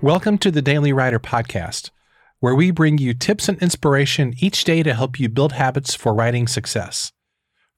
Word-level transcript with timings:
Welcome 0.00 0.38
to 0.38 0.52
the 0.52 0.62
Daily 0.62 0.92
Writer 0.92 1.18
Podcast, 1.18 1.90
where 2.38 2.54
we 2.54 2.70
bring 2.70 2.98
you 2.98 3.14
tips 3.14 3.48
and 3.48 3.60
inspiration 3.60 4.32
each 4.38 4.62
day 4.62 4.84
to 4.84 4.94
help 4.94 5.18
you 5.18 5.28
build 5.28 5.54
habits 5.54 5.96
for 5.96 6.14
writing 6.14 6.46
success. 6.46 7.10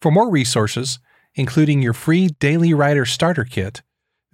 For 0.02 0.10
more 0.10 0.30
resources, 0.30 0.98
including 1.34 1.80
your 1.80 1.94
free 1.94 2.28
Daily 2.28 2.74
Writer 2.74 3.06
Starter 3.06 3.44
Kit, 3.44 3.80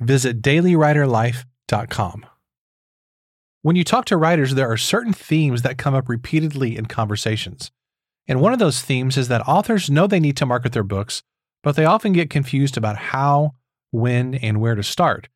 visit 0.00 0.42
dailywriterlife.com. 0.42 2.26
When 3.62 3.76
you 3.76 3.84
talk 3.84 4.04
to 4.06 4.16
writers, 4.16 4.54
there 4.56 4.68
are 4.68 4.76
certain 4.76 5.12
themes 5.12 5.62
that 5.62 5.78
come 5.78 5.94
up 5.94 6.08
repeatedly 6.08 6.76
in 6.76 6.86
conversations. 6.86 7.70
And 8.26 8.40
one 8.40 8.52
of 8.52 8.58
those 8.58 8.82
themes 8.82 9.16
is 9.16 9.28
that 9.28 9.46
authors 9.46 9.88
know 9.88 10.08
they 10.08 10.18
need 10.18 10.36
to 10.38 10.46
market 10.46 10.72
their 10.72 10.82
books, 10.82 11.22
but 11.62 11.76
they 11.76 11.84
often 11.84 12.12
get 12.12 12.30
confused 12.30 12.76
about 12.76 12.96
how, 12.96 13.52
when, 13.92 14.34
and 14.34 14.60
where 14.60 14.74
to 14.74 14.82
start. 14.82 15.28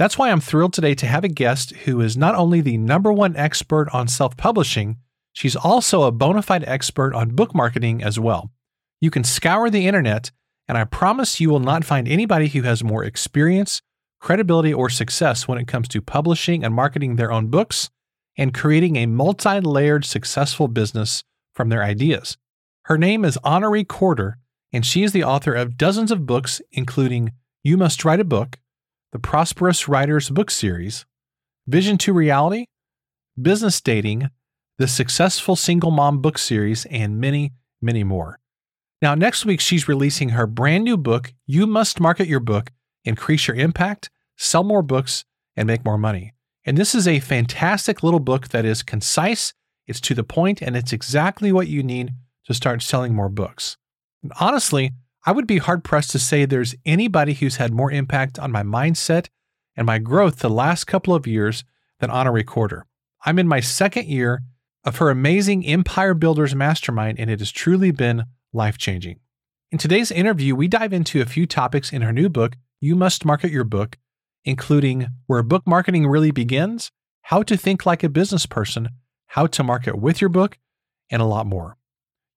That's 0.00 0.16
why 0.16 0.30
I'm 0.30 0.40
thrilled 0.40 0.72
today 0.72 0.94
to 0.94 1.06
have 1.06 1.24
a 1.24 1.28
guest 1.28 1.72
who 1.84 2.00
is 2.00 2.16
not 2.16 2.34
only 2.34 2.62
the 2.62 2.78
number 2.78 3.12
one 3.12 3.36
expert 3.36 3.86
on 3.92 4.08
self 4.08 4.34
publishing, 4.34 4.96
she's 5.34 5.54
also 5.54 6.04
a 6.04 6.10
bona 6.10 6.40
fide 6.40 6.64
expert 6.66 7.14
on 7.14 7.36
book 7.36 7.54
marketing 7.54 8.02
as 8.02 8.18
well. 8.18 8.50
You 9.02 9.10
can 9.10 9.24
scour 9.24 9.68
the 9.68 9.86
internet, 9.86 10.30
and 10.66 10.78
I 10.78 10.84
promise 10.84 11.38
you 11.38 11.50
will 11.50 11.60
not 11.60 11.84
find 11.84 12.08
anybody 12.08 12.48
who 12.48 12.62
has 12.62 12.82
more 12.82 13.04
experience, 13.04 13.82
credibility, 14.20 14.72
or 14.72 14.88
success 14.88 15.46
when 15.46 15.58
it 15.58 15.68
comes 15.68 15.86
to 15.88 16.00
publishing 16.00 16.64
and 16.64 16.72
marketing 16.72 17.16
their 17.16 17.30
own 17.30 17.48
books 17.48 17.90
and 18.38 18.54
creating 18.54 18.96
a 18.96 19.04
multi 19.04 19.60
layered 19.60 20.06
successful 20.06 20.66
business 20.66 21.24
from 21.52 21.68
their 21.68 21.82
ideas. 21.82 22.38
Her 22.84 22.96
name 22.96 23.22
is 23.22 23.36
Honorée 23.44 23.86
Corder, 23.86 24.38
and 24.72 24.86
she 24.86 25.02
is 25.02 25.12
the 25.12 25.24
author 25.24 25.52
of 25.52 25.76
dozens 25.76 26.10
of 26.10 26.24
books, 26.24 26.62
including 26.72 27.32
You 27.62 27.76
Must 27.76 28.02
Write 28.02 28.20
a 28.20 28.24
Book 28.24 28.59
the 29.12 29.18
Prosperous 29.18 29.88
Writers 29.88 30.30
book 30.30 30.50
series, 30.50 31.04
Vision 31.66 31.98
to 31.98 32.12
Reality, 32.12 32.66
Business 33.40 33.80
Dating, 33.80 34.30
the 34.78 34.86
Successful 34.86 35.56
Single 35.56 35.90
Mom 35.90 36.20
book 36.20 36.38
series, 36.38 36.86
and 36.86 37.18
many, 37.18 37.52
many 37.82 38.04
more. 38.04 38.38
Now, 39.02 39.14
next 39.14 39.44
week, 39.44 39.60
she's 39.60 39.88
releasing 39.88 40.30
her 40.30 40.46
brand 40.46 40.84
new 40.84 40.96
book, 40.96 41.32
You 41.46 41.66
Must 41.66 42.00
Market 42.00 42.28
Your 42.28 42.40
Book, 42.40 42.70
Increase 43.04 43.48
Your 43.48 43.56
Impact, 43.56 44.10
Sell 44.36 44.62
More 44.62 44.82
Books, 44.82 45.24
and 45.56 45.66
Make 45.66 45.84
More 45.84 45.98
Money. 45.98 46.32
And 46.64 46.78
this 46.78 46.94
is 46.94 47.08
a 47.08 47.20
fantastic 47.20 48.02
little 48.02 48.20
book 48.20 48.48
that 48.48 48.64
is 48.64 48.82
concise, 48.82 49.54
it's 49.86 50.00
to 50.02 50.14
the 50.14 50.22
point, 50.22 50.62
and 50.62 50.76
it's 50.76 50.92
exactly 50.92 51.50
what 51.50 51.66
you 51.66 51.82
need 51.82 52.12
to 52.46 52.54
start 52.54 52.82
selling 52.82 53.14
more 53.14 53.28
books. 53.28 53.76
And 54.22 54.32
honestly, 54.38 54.92
I 55.26 55.32
would 55.32 55.46
be 55.46 55.58
hard 55.58 55.84
pressed 55.84 56.10
to 56.12 56.18
say 56.18 56.44
there's 56.44 56.74
anybody 56.86 57.34
who's 57.34 57.56
had 57.56 57.72
more 57.72 57.92
impact 57.92 58.38
on 58.38 58.50
my 58.50 58.62
mindset 58.62 59.28
and 59.76 59.86
my 59.86 59.98
growth 59.98 60.38
the 60.38 60.48
last 60.48 60.84
couple 60.84 61.14
of 61.14 61.26
years 61.26 61.62
than 61.98 62.10
Honorée 62.10 62.44
Corder. 62.44 62.86
I'm 63.26 63.38
in 63.38 63.46
my 63.46 63.60
second 63.60 64.06
year 64.06 64.42
of 64.82 64.96
her 64.96 65.10
amazing 65.10 65.66
Empire 65.66 66.14
Builders 66.14 66.54
Mastermind, 66.54 67.20
and 67.20 67.30
it 67.30 67.40
has 67.40 67.52
truly 67.52 67.90
been 67.90 68.24
life 68.52 68.78
changing. 68.78 69.20
In 69.70 69.78
today's 69.78 70.10
interview, 70.10 70.56
we 70.56 70.68
dive 70.68 70.94
into 70.94 71.20
a 71.20 71.26
few 71.26 71.46
topics 71.46 71.92
in 71.92 72.02
her 72.02 72.12
new 72.12 72.30
book, 72.30 72.56
You 72.80 72.96
Must 72.96 73.24
Market 73.26 73.52
Your 73.52 73.64
Book, 73.64 73.98
including 74.44 75.08
where 75.26 75.42
book 75.42 75.66
marketing 75.66 76.06
really 76.06 76.30
begins, 76.30 76.90
how 77.22 77.42
to 77.42 77.58
think 77.58 77.84
like 77.84 78.02
a 78.02 78.08
business 78.08 78.46
person, 78.46 78.88
how 79.26 79.46
to 79.48 79.62
market 79.62 79.98
with 79.98 80.20
your 80.22 80.30
book, 80.30 80.58
and 81.10 81.20
a 81.20 81.26
lot 81.26 81.46
more. 81.46 81.76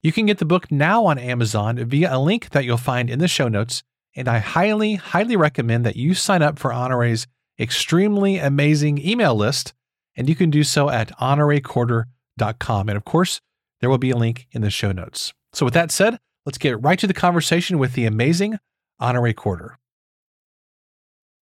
You 0.03 0.11
can 0.11 0.25
get 0.25 0.37
the 0.37 0.45
book 0.45 0.69
now 0.69 1.05
on 1.05 1.17
Amazon 1.17 1.77
via 1.85 2.13
a 2.13 2.19
link 2.19 2.49
that 2.49 2.65
you'll 2.65 2.75
find 2.75 3.09
in 3.09 3.19
the 3.19 3.27
show 3.29 3.47
notes, 3.47 3.83
and 4.17 4.27
I 4.27 4.39
highly, 4.39 4.95
highly 4.95 5.37
recommend 5.37 5.85
that 5.85 5.95
you 5.95 6.13
sign 6.13 6.41
up 6.41 6.59
for 6.59 6.71
Honorée's 6.71 7.25
extremely 7.57 8.37
amazing 8.37 8.97
email 8.97 9.33
list, 9.33 9.73
and 10.17 10.27
you 10.27 10.35
can 10.35 10.49
do 10.49 10.65
so 10.65 10.89
at 10.89 11.17
honoreecorder.com. 11.19 12.89
And 12.89 12.97
of 12.97 13.05
course, 13.05 13.39
there 13.79 13.89
will 13.89 13.97
be 13.97 14.11
a 14.11 14.17
link 14.17 14.45
in 14.51 14.61
the 14.61 14.69
show 14.69 14.91
notes. 14.91 15.33
So, 15.53 15.63
with 15.63 15.73
that 15.73 15.89
said, 15.89 16.19
let's 16.45 16.57
get 16.57 16.81
right 16.81 16.99
to 16.99 17.07
the 17.07 17.13
conversation 17.13 17.79
with 17.79 17.93
the 17.93 18.05
amazing 18.05 18.59
Honorée 19.01 19.33
Corder. 19.33 19.75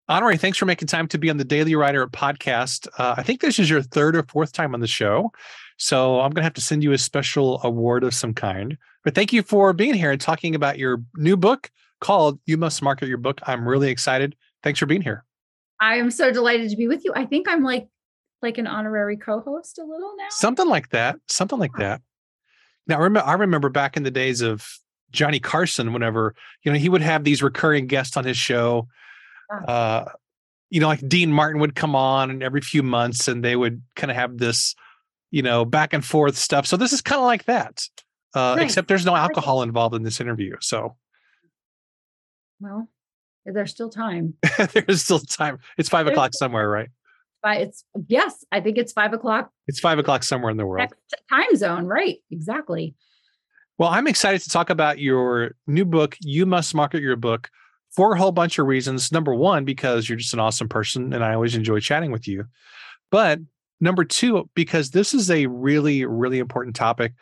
Honorée, 0.09 0.39
thanks 0.39 0.57
for 0.57 0.65
making 0.65 0.87
time 0.87 1.07
to 1.09 1.19
be 1.19 1.29
on 1.29 1.37
the 1.37 1.43
Daily 1.43 1.75
Writer 1.75 2.07
podcast. 2.07 2.87
Uh, 2.97 3.13
I 3.17 3.23
think 3.23 3.41
this 3.41 3.59
is 3.59 3.69
your 3.69 3.83
third 3.83 4.15
or 4.15 4.23
fourth 4.23 4.51
time 4.51 4.73
on 4.73 4.79
the 4.79 4.87
show. 4.87 5.31
So 5.77 6.19
I'm 6.19 6.31
going 6.31 6.41
to 6.41 6.43
have 6.43 6.53
to 6.55 6.61
send 6.61 6.83
you 6.83 6.91
a 6.91 6.97
special 6.97 7.61
award 7.63 8.03
of 8.03 8.13
some 8.13 8.33
kind. 8.33 8.77
But 9.03 9.15
thank 9.15 9.31
you 9.31 9.43
for 9.43 9.73
being 9.73 9.93
here 9.93 10.11
and 10.11 10.19
talking 10.19 10.55
about 10.55 10.77
your 10.77 11.01
new 11.15 11.37
book 11.37 11.71
called 12.01 12.39
You 12.45 12.57
Must 12.57 12.81
Market 12.81 13.07
Your 13.07 13.19
Book. 13.19 13.39
I'm 13.43 13.67
really 13.67 13.89
excited. 13.89 14.35
Thanks 14.63 14.79
for 14.79 14.85
being 14.85 15.01
here. 15.01 15.23
I 15.79 15.97
am 15.97 16.09
so 16.11 16.31
delighted 16.31 16.71
to 16.71 16.75
be 16.75 16.87
with 16.87 17.05
you. 17.05 17.13
I 17.15 17.25
think 17.25 17.47
I'm 17.47 17.63
like 17.63 17.87
like 18.41 18.57
an 18.57 18.67
honorary 18.67 19.17
co-host 19.17 19.79
a 19.79 19.83
little 19.83 20.13
now. 20.17 20.25
Something 20.29 20.67
like 20.67 20.89
that. 20.89 21.17
Something 21.27 21.59
like 21.59 21.73
that. 21.77 22.01
Now, 22.85 22.97
I 22.97 23.03
remember, 23.03 23.27
I 23.27 23.33
remember 23.33 23.69
back 23.69 23.97
in 23.97 24.03
the 24.03 24.11
days 24.11 24.41
of 24.41 24.67
Johnny 25.11 25.39
Carson, 25.39 25.93
whenever 25.93 26.35
you 26.63 26.71
know 26.71 26.77
he 26.77 26.89
would 26.89 27.01
have 27.01 27.23
these 27.23 27.43
recurring 27.43 27.87
guests 27.87 28.17
on 28.17 28.25
his 28.25 28.37
show. 28.37 28.87
Uh, 29.67 30.05
you 30.69 30.81
know, 30.81 30.87
like 30.87 31.07
Dean 31.07 31.31
Martin 31.31 31.61
would 31.61 31.75
come 31.75 31.95
on, 31.95 32.29
and 32.29 32.43
every 32.43 32.61
few 32.61 32.83
months, 32.83 33.27
and 33.27 33.43
they 33.43 33.55
would 33.55 33.81
kind 33.95 34.11
of 34.11 34.17
have 34.17 34.37
this 34.37 34.75
you 35.31 35.41
know, 35.41 35.65
back 35.65 35.93
and 35.93 36.03
forth 36.03 36.37
stuff. 36.37 36.65
So 36.65 36.77
this 36.77 36.93
is 36.93 37.01
kind 37.01 37.19
of 37.19 37.25
like 37.25 37.45
that, 37.45 37.87
uh, 38.33 38.55
nice. 38.55 38.65
except 38.65 38.87
there's 38.87 39.05
no 39.05 39.15
alcohol 39.15 39.61
involved 39.63 39.95
in 39.95 40.03
this 40.03 40.19
interview. 40.19 40.55
So, 40.59 40.95
well, 42.59 42.87
there's 43.45 43.71
still 43.71 43.89
time. 43.89 44.35
there's 44.73 45.03
still 45.03 45.19
time. 45.19 45.59
It's 45.77 45.89
5 45.89 46.05
there's 46.05 46.13
o'clock 46.13 46.33
somewhere, 46.33 46.69
right? 46.69 46.89
It's 47.45 47.83
yes, 48.07 48.45
I 48.51 48.59
think 48.59 48.77
it's 48.77 48.91
five 48.91 49.13
o'clock. 49.13 49.51
It's 49.67 49.79
five 49.79 49.99
o'clock 49.99 50.23
somewhere 50.23 50.51
in 50.51 50.57
the 50.57 50.65
world. 50.65 50.93
time 51.29 51.55
zone, 51.55 51.85
right? 51.85 52.17
Exactly. 52.31 52.95
Well, 53.77 53.89
I'm 53.89 54.07
excited 54.07 54.41
to 54.41 54.49
talk 54.49 54.69
about 54.69 54.99
your 54.99 55.51
new 55.67 55.85
book. 55.85 56.17
You 56.21 56.45
must 56.45 56.73
market 56.73 57.01
your 57.01 57.15
book 57.15 57.49
for 57.91 58.13
a 58.13 58.17
whole 58.17 58.31
bunch 58.31 58.57
of 58.57 58.65
reasons. 58.65 59.11
Number 59.11 59.35
one, 59.35 59.65
because 59.65 60.09
you're 60.09 60.17
just 60.17 60.33
an 60.33 60.39
awesome 60.39 60.67
person, 60.67 61.13
and 61.13 61.23
I 61.23 61.33
always 61.33 61.55
enjoy 61.55 61.79
chatting 61.79 62.11
with 62.11 62.27
you. 62.27 62.45
But 63.11 63.39
Number 63.79 64.03
two, 64.03 64.49
because 64.55 64.91
this 64.91 65.13
is 65.13 65.29
a 65.29 65.45
really, 65.47 66.05
really 66.05 66.39
important 66.39 66.75
topic 66.75 67.13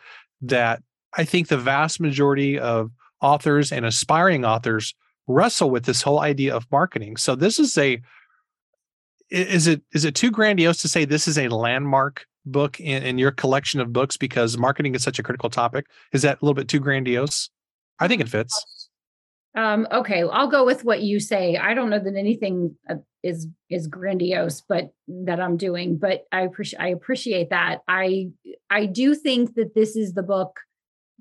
that 0.42 0.82
I 1.14 1.24
think 1.26 1.48
the 1.48 1.58
vast 1.58 2.00
majority 2.00 2.60
of 2.60 2.92
authors 3.22 3.72
and 3.72 3.86
aspiring 3.86 4.46
authors 4.46 4.94
wrestle 5.28 5.70
with 5.70 5.86
this 5.86 6.02
whole 6.02 6.20
idea 6.20 6.56
of 6.56 6.68
marketing. 6.72 7.18
So 7.18 7.36
this 7.36 7.60
is 7.60 7.78
a 7.78 8.02
is 9.32 9.66
it 9.68 9.82
is 9.92 10.06
it 10.06 10.14
too 10.14 10.30
grandiose 10.30 10.82
to 10.84 10.88
say 10.88 11.04
this 11.04 11.28
is 11.28 11.38
a 11.38 11.48
landmark 11.48 12.26
book 12.46 12.80
in, 12.80 13.04
in 13.04 13.18
your 13.18 13.32
collection 13.32 13.80
of 13.80 13.92
books 13.92 14.18
because 14.18 14.58
marketing 14.58 14.94
is 14.94 15.04
such 15.04 15.20
a 15.20 15.24
critical 15.24 15.50
topic? 15.50 15.88
Is 16.14 16.22
that 16.22 16.42
a 16.42 16.46
little 16.46 16.54
bit 16.54 16.68
too 16.68 16.80
grandiose? 16.80 17.50
I 18.00 18.08
think 18.08 18.22
it 18.22 18.30
fits. 18.30 18.90
Um, 19.56 19.88
okay, 19.92 20.24
I'll 20.24 20.50
go 20.50 20.66
with 20.66 20.84
what 20.84 21.02
you 21.02 21.20
say. 21.20 21.56
I 21.56 21.74
don't 21.74 21.90
know 21.90 22.00
that 22.00 22.16
anything 22.16 22.76
uh, 22.90 22.96
is 23.26 23.48
is 23.70 23.88
grandiose, 23.88 24.62
but 24.62 24.92
that 25.08 25.42
I'm 25.42 25.58
doing. 25.58 25.98
But 25.98 26.26
I 26.32 26.42
appreciate 26.42 26.80
I 26.80 26.88
appreciate 26.90 27.50
that. 27.50 27.80
I 27.88 28.30
I 28.70 28.86
do 28.86 29.16
think 29.16 29.56
that 29.56 29.74
this 29.74 29.96
is 29.96 30.14
the 30.14 30.24
book 30.24 30.60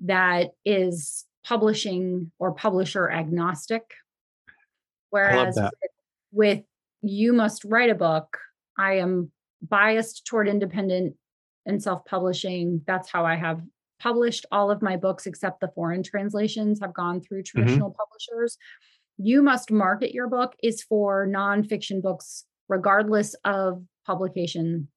that 0.03 0.51
is 0.63 1.25
publishing 1.43 2.31
or 2.39 2.53
publisher 2.53 3.09
agnostic. 3.09 3.83
Whereas 5.09 5.55
with, 5.55 5.71
with 6.31 6.63
you 7.01 7.33
must 7.33 7.65
write 7.65 7.89
a 7.89 7.95
book, 7.95 8.37
I 8.77 8.97
am 8.97 9.31
biased 9.61 10.25
toward 10.25 10.47
independent 10.47 11.15
and 11.65 11.81
self-publishing. 11.81 12.81
That's 12.85 13.09
how 13.09 13.25
I 13.25 13.35
have 13.35 13.61
published 13.99 14.45
all 14.51 14.69
of 14.69 14.81
my 14.81 14.97
books 14.97 15.25
except 15.25 15.61
the 15.61 15.71
foreign 15.73 16.03
translations 16.03 16.79
have 16.81 16.93
gone 16.93 17.21
through 17.21 17.41
mm-hmm. 17.43 17.59
traditional 17.59 17.89
mm-hmm. 17.89 17.97
publishers. 17.97 18.57
You 19.17 19.41
must 19.41 19.71
market 19.71 20.13
your 20.13 20.27
book 20.27 20.55
is 20.61 20.83
for 20.83 21.27
nonfiction 21.27 22.01
books, 22.01 22.45
regardless 22.67 23.35
of 23.43 23.83
publication 24.05 24.89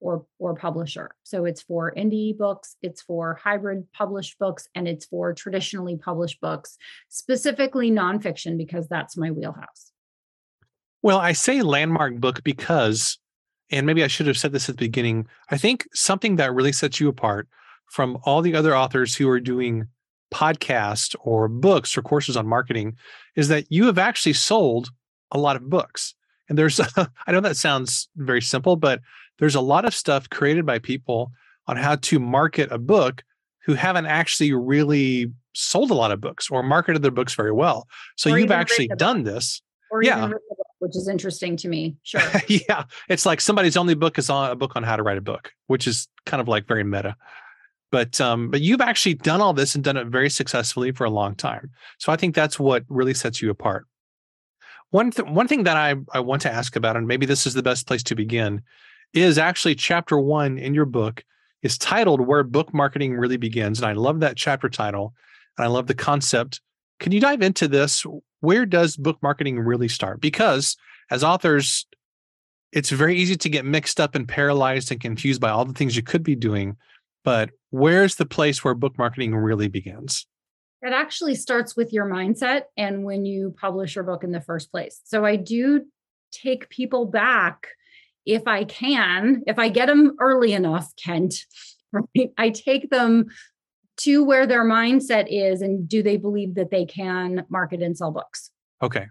or 0.00 0.26
or 0.38 0.54
publisher. 0.54 1.14
So 1.22 1.44
it's 1.44 1.62
for 1.62 1.92
indie 1.96 2.36
books, 2.36 2.76
it's 2.82 3.02
for 3.02 3.34
hybrid 3.42 3.90
published 3.92 4.38
books, 4.38 4.68
and 4.74 4.86
it's 4.86 5.06
for 5.06 5.32
traditionally 5.32 5.96
published 5.96 6.40
books, 6.40 6.76
specifically 7.08 7.90
nonfiction, 7.90 8.56
because 8.56 8.88
that's 8.88 9.16
my 9.16 9.30
wheelhouse. 9.30 9.92
Well, 11.02 11.18
I 11.18 11.32
say 11.32 11.62
landmark 11.62 12.16
book 12.16 12.42
because, 12.44 13.18
and 13.70 13.86
maybe 13.86 14.04
I 14.04 14.08
should 14.08 14.26
have 14.26 14.38
said 14.38 14.52
this 14.52 14.68
at 14.68 14.76
the 14.76 14.84
beginning. 14.84 15.26
I 15.50 15.56
think 15.56 15.86
something 15.94 16.36
that 16.36 16.54
really 16.54 16.72
sets 16.72 17.00
you 17.00 17.08
apart 17.08 17.48
from 17.90 18.18
all 18.24 18.42
the 18.42 18.54
other 18.54 18.76
authors 18.76 19.14
who 19.14 19.28
are 19.28 19.40
doing 19.40 19.86
podcasts 20.32 21.14
or 21.20 21.48
books 21.48 21.96
or 21.96 22.02
courses 22.02 22.36
on 22.36 22.46
marketing 22.46 22.96
is 23.36 23.48
that 23.48 23.66
you 23.70 23.86
have 23.86 23.98
actually 23.98 24.32
sold 24.32 24.90
a 25.32 25.38
lot 25.38 25.56
of 25.56 25.68
books. 25.68 26.14
And 26.48 26.58
there's, 26.58 26.80
I 27.26 27.32
know 27.32 27.40
that 27.40 27.56
sounds 27.56 28.08
very 28.16 28.42
simple, 28.42 28.76
but 28.76 29.00
there's 29.38 29.54
a 29.54 29.60
lot 29.60 29.84
of 29.84 29.94
stuff 29.94 30.28
created 30.30 30.66
by 30.66 30.78
people 30.78 31.32
on 31.66 31.76
how 31.76 31.96
to 31.96 32.18
market 32.18 32.70
a 32.70 32.78
book 32.78 33.22
who 33.64 33.74
haven't 33.74 34.06
actually 34.06 34.52
really 34.52 35.32
sold 35.54 35.90
a 35.90 35.94
lot 35.94 36.12
of 36.12 36.20
books 36.20 36.50
or 36.50 36.62
marketed 36.62 37.02
their 37.02 37.10
books 37.10 37.34
very 37.34 37.52
well. 37.52 37.88
So 38.16 38.30
or 38.30 38.38
you've 38.38 38.50
actually 38.50 38.88
done 38.88 39.24
this. 39.24 39.60
Or 39.90 40.02
yeah. 40.02 40.30
which 40.78 40.96
is 40.96 41.08
interesting 41.08 41.56
to 41.58 41.68
me. 41.68 41.96
Sure. 42.02 42.22
yeah. 42.48 42.84
It's 43.08 43.26
like 43.26 43.40
somebody's 43.40 43.76
only 43.76 43.94
book 43.94 44.18
is 44.18 44.30
on 44.30 44.50
a 44.50 44.56
book 44.56 44.76
on 44.76 44.82
how 44.82 44.96
to 44.96 45.02
write 45.02 45.18
a 45.18 45.22
book, 45.22 45.52
which 45.66 45.86
is 45.86 46.08
kind 46.24 46.40
of 46.40 46.48
like 46.48 46.66
very 46.66 46.84
meta. 46.84 47.16
But 47.96 48.20
um, 48.20 48.50
but 48.50 48.60
you've 48.60 48.82
actually 48.82 49.14
done 49.14 49.40
all 49.40 49.54
this 49.54 49.74
and 49.74 49.82
done 49.82 49.96
it 49.96 50.08
very 50.08 50.28
successfully 50.28 50.92
for 50.92 51.04
a 51.04 51.10
long 51.10 51.34
time. 51.34 51.70
So 51.96 52.12
I 52.12 52.16
think 52.16 52.34
that's 52.34 52.60
what 52.60 52.84
really 52.90 53.14
sets 53.14 53.40
you 53.40 53.48
apart. 53.48 53.86
One 54.90 55.10
th- 55.12 55.26
one 55.26 55.48
thing 55.48 55.62
that 55.62 55.78
I, 55.78 55.94
I 56.12 56.20
want 56.20 56.42
to 56.42 56.52
ask 56.52 56.76
about, 56.76 56.98
and 56.98 57.06
maybe 57.06 57.24
this 57.24 57.46
is 57.46 57.54
the 57.54 57.62
best 57.62 57.86
place 57.86 58.02
to 58.02 58.14
begin, 58.14 58.60
is 59.14 59.38
actually 59.38 59.76
chapter 59.76 60.18
one 60.18 60.58
in 60.58 60.74
your 60.74 60.84
book 60.84 61.24
is 61.62 61.78
titled 61.78 62.20
Where 62.20 62.42
Book 62.42 62.74
Marketing 62.74 63.14
Really 63.14 63.38
Begins. 63.38 63.78
And 63.78 63.88
I 63.88 63.94
love 63.94 64.20
that 64.20 64.36
chapter 64.36 64.68
title. 64.68 65.14
And 65.56 65.64
I 65.64 65.68
love 65.68 65.86
the 65.86 65.94
concept. 65.94 66.60
Can 67.00 67.12
you 67.12 67.20
dive 67.20 67.40
into 67.40 67.66
this? 67.66 68.04
Where 68.40 68.66
does 68.66 68.98
book 68.98 69.16
marketing 69.22 69.58
really 69.58 69.88
start? 69.88 70.20
Because 70.20 70.76
as 71.10 71.24
authors, 71.24 71.86
it's 72.72 72.90
very 72.90 73.16
easy 73.16 73.36
to 73.36 73.48
get 73.48 73.64
mixed 73.64 74.00
up 74.00 74.14
and 74.14 74.28
paralyzed 74.28 74.92
and 74.92 75.00
confused 75.00 75.40
by 75.40 75.48
all 75.48 75.64
the 75.64 75.72
things 75.72 75.96
you 75.96 76.02
could 76.02 76.22
be 76.22 76.36
doing. 76.36 76.76
But 77.26 77.50
where's 77.70 78.14
the 78.14 78.24
place 78.24 78.62
where 78.62 78.72
book 78.72 78.96
marketing 78.96 79.34
really 79.34 79.66
begins? 79.66 80.28
It 80.80 80.92
actually 80.92 81.34
starts 81.34 81.76
with 81.76 81.92
your 81.92 82.06
mindset 82.06 82.62
and 82.76 83.02
when 83.02 83.26
you 83.26 83.52
publish 83.60 83.96
your 83.96 84.04
book 84.04 84.22
in 84.22 84.30
the 84.30 84.40
first 84.40 84.70
place. 84.70 85.00
So 85.02 85.24
I 85.24 85.34
do 85.34 85.86
take 86.30 86.68
people 86.68 87.04
back 87.04 87.66
if 88.26 88.46
I 88.46 88.62
can, 88.62 89.42
if 89.48 89.58
I 89.58 89.70
get 89.70 89.86
them 89.86 90.14
early 90.20 90.52
enough, 90.52 90.92
Kent, 91.02 91.34
right? 91.92 92.30
I 92.38 92.50
take 92.50 92.90
them 92.90 93.26
to 93.98 94.22
where 94.22 94.46
their 94.46 94.64
mindset 94.64 95.26
is 95.28 95.62
and 95.62 95.88
do 95.88 96.04
they 96.04 96.18
believe 96.18 96.54
that 96.54 96.70
they 96.70 96.84
can 96.84 97.44
market 97.48 97.82
and 97.82 97.98
sell 97.98 98.12
books? 98.12 98.52
Okay. 98.80 99.08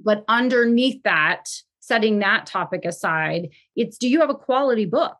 But 0.00 0.24
underneath 0.26 1.02
that, 1.02 1.44
setting 1.80 2.20
that 2.20 2.46
topic 2.46 2.86
aside, 2.86 3.50
it's 3.76 3.98
do 3.98 4.08
you 4.08 4.20
have 4.20 4.30
a 4.30 4.34
quality 4.34 4.86
book? 4.86 5.18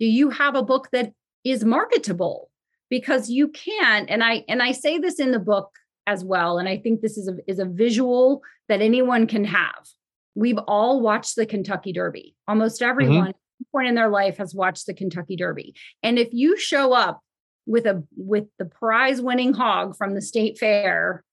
Do 0.00 0.06
you 0.06 0.30
have 0.30 0.54
a 0.54 0.62
book 0.62 0.88
that 0.92 1.12
is 1.44 1.64
marketable? 1.64 2.50
Because 2.90 3.30
you 3.30 3.48
can, 3.48 4.06
and 4.08 4.22
I 4.22 4.44
and 4.48 4.62
I 4.62 4.72
say 4.72 4.98
this 4.98 5.18
in 5.18 5.30
the 5.30 5.38
book 5.38 5.70
as 6.06 6.24
well, 6.24 6.58
and 6.58 6.68
I 6.68 6.76
think 6.76 7.00
this 7.00 7.16
is 7.16 7.28
a 7.28 7.36
is 7.46 7.58
a 7.58 7.64
visual 7.64 8.42
that 8.68 8.82
anyone 8.82 9.26
can 9.26 9.44
have 9.44 9.86
we've 10.34 10.58
all 10.58 11.00
watched 11.00 11.36
the 11.36 11.46
Kentucky 11.46 11.92
Derby. 11.92 12.34
Almost 12.48 12.80
mm-hmm. 12.80 12.90
everyone 12.90 13.28
mm-hmm. 13.28 13.70
point 13.72 13.88
in 13.88 13.94
their 13.94 14.08
life 14.08 14.38
has 14.38 14.54
watched 14.54 14.86
the 14.86 14.94
Kentucky 14.94 15.36
Derby. 15.36 15.74
And 16.02 16.18
if 16.18 16.28
you 16.32 16.56
show 16.56 16.92
up 16.92 17.20
with 17.66 17.86
a 17.86 18.04
with 18.16 18.46
the 18.58 18.64
prize 18.64 19.20
winning 19.20 19.52
hog 19.52 19.96
from 19.96 20.14
the 20.14 20.20
state 20.20 20.58
fair, 20.58 21.24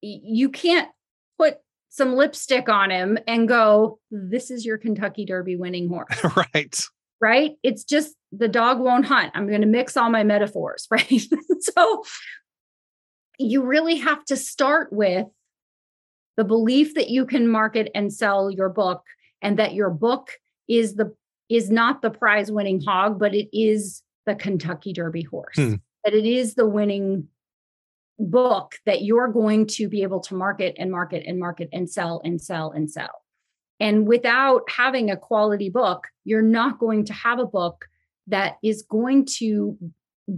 you 0.00 0.50
can't 0.50 0.88
put 1.38 1.56
some 1.88 2.14
lipstick 2.14 2.68
on 2.68 2.90
him 2.90 3.18
and 3.26 3.48
go, 3.48 3.98
this 4.10 4.50
is 4.50 4.64
your 4.64 4.78
Kentucky 4.78 5.24
Derby 5.24 5.56
winning 5.56 5.88
horse. 5.88 6.24
right. 6.54 6.86
Right. 7.20 7.52
It's 7.62 7.84
just 7.84 8.14
the 8.32 8.48
dog 8.48 8.78
won't 8.78 9.06
hunt. 9.06 9.32
I'm 9.34 9.48
going 9.48 9.62
to 9.62 9.66
mix 9.66 9.96
all 9.96 10.10
my 10.10 10.24
metaphors. 10.24 10.86
Right. 10.90 11.22
so 11.60 12.04
you 13.38 13.64
really 13.64 13.96
have 13.96 14.24
to 14.26 14.36
start 14.36 14.92
with 14.92 15.26
the 16.36 16.44
belief 16.44 16.94
that 16.94 17.08
you 17.08 17.26
can 17.26 17.48
market 17.48 17.90
and 17.94 18.12
sell 18.12 18.50
your 18.50 18.68
book 18.68 19.02
and 19.42 19.58
that 19.58 19.74
your 19.74 19.90
book 19.90 20.32
is 20.68 20.94
the 20.94 21.14
is 21.48 21.70
not 21.70 22.02
the 22.02 22.10
prize 22.10 22.50
winning 22.50 22.82
hog 22.82 23.18
but 23.18 23.34
it 23.34 23.48
is 23.56 24.02
the 24.26 24.34
Kentucky 24.34 24.92
Derby 24.92 25.22
horse 25.22 25.56
hmm. 25.56 25.74
that 26.04 26.14
it 26.14 26.26
is 26.26 26.54
the 26.54 26.66
winning 26.66 27.28
book 28.18 28.76
that 28.86 29.02
you're 29.02 29.28
going 29.28 29.66
to 29.66 29.88
be 29.88 30.02
able 30.02 30.20
to 30.20 30.34
market 30.34 30.74
and 30.78 30.90
market 30.90 31.24
and 31.26 31.38
market 31.38 31.68
and 31.72 31.88
sell 31.88 32.20
and 32.24 32.40
sell 32.40 32.70
and 32.70 32.90
sell 32.90 33.22
and 33.78 34.06
without 34.06 34.62
having 34.70 35.10
a 35.10 35.16
quality 35.16 35.70
book 35.70 36.08
you're 36.24 36.42
not 36.42 36.78
going 36.78 37.04
to 37.04 37.12
have 37.12 37.38
a 37.38 37.46
book 37.46 37.86
that 38.26 38.56
is 38.62 38.82
going 38.82 39.24
to 39.24 39.76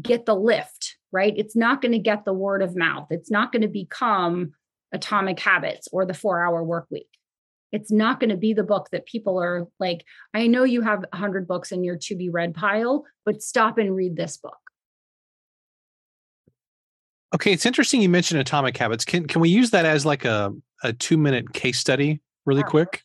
get 0.03 0.27
the 0.27 0.35
lift 0.35 0.97
right 1.13 1.35
it's 1.37 1.57
not 1.57 1.81
going 1.81 1.93
to 1.93 1.99
get 1.99 2.25
the 2.25 2.33
word 2.33 2.63
of 2.63 2.77
mouth 2.77 3.07
it's 3.11 3.31
not 3.31 3.53
going 3.53 3.63
to 3.63 3.69
become 3.69 4.53
Atomic 4.93 5.39
Habits 5.39 5.89
or 5.93 6.05
The 6.05 6.15
Four 6.15 6.45
Hour 6.45 6.63
Work 6.63 6.87
Week. 6.91 7.09
It's 7.71 7.93
not 7.93 8.19
going 8.19 8.31
to 8.31 8.37
be 8.37 8.55
the 8.55 8.65
book 8.65 8.89
that 8.93 9.05
people 9.05 9.39
are 9.39 9.67
like, 9.79 10.05
I 10.33 10.47
know 10.47 10.65
you 10.65 10.81
have 10.83 11.01
100 11.13 11.47
books 11.47 11.71
in 11.71 11.85
your 11.85 11.97
to 12.03 12.17
be 12.17 12.31
read 12.31 12.55
pile, 12.55 13.05
but 13.27 13.43
stop 13.43 13.77
and 13.77 13.95
read 13.95 14.17
this 14.17 14.39
book. 14.39 14.57
Okay, 17.35 17.53
it's 17.53 17.67
interesting 17.67 18.01
you 18.01 18.09
mentioned 18.09 18.41
Atomic 18.41 18.75
Habits. 18.79 19.05
Can 19.05 19.27
can 19.27 19.43
we 19.43 19.51
use 19.51 19.71
that 19.71 19.85
as 19.85 20.07
like 20.07 20.25
a, 20.25 20.55
a 20.83 20.95
two 20.95 21.19
minute 21.19 21.53
case 21.53 21.79
study 21.79 22.23
really 22.47 22.63
quick? 22.63 23.03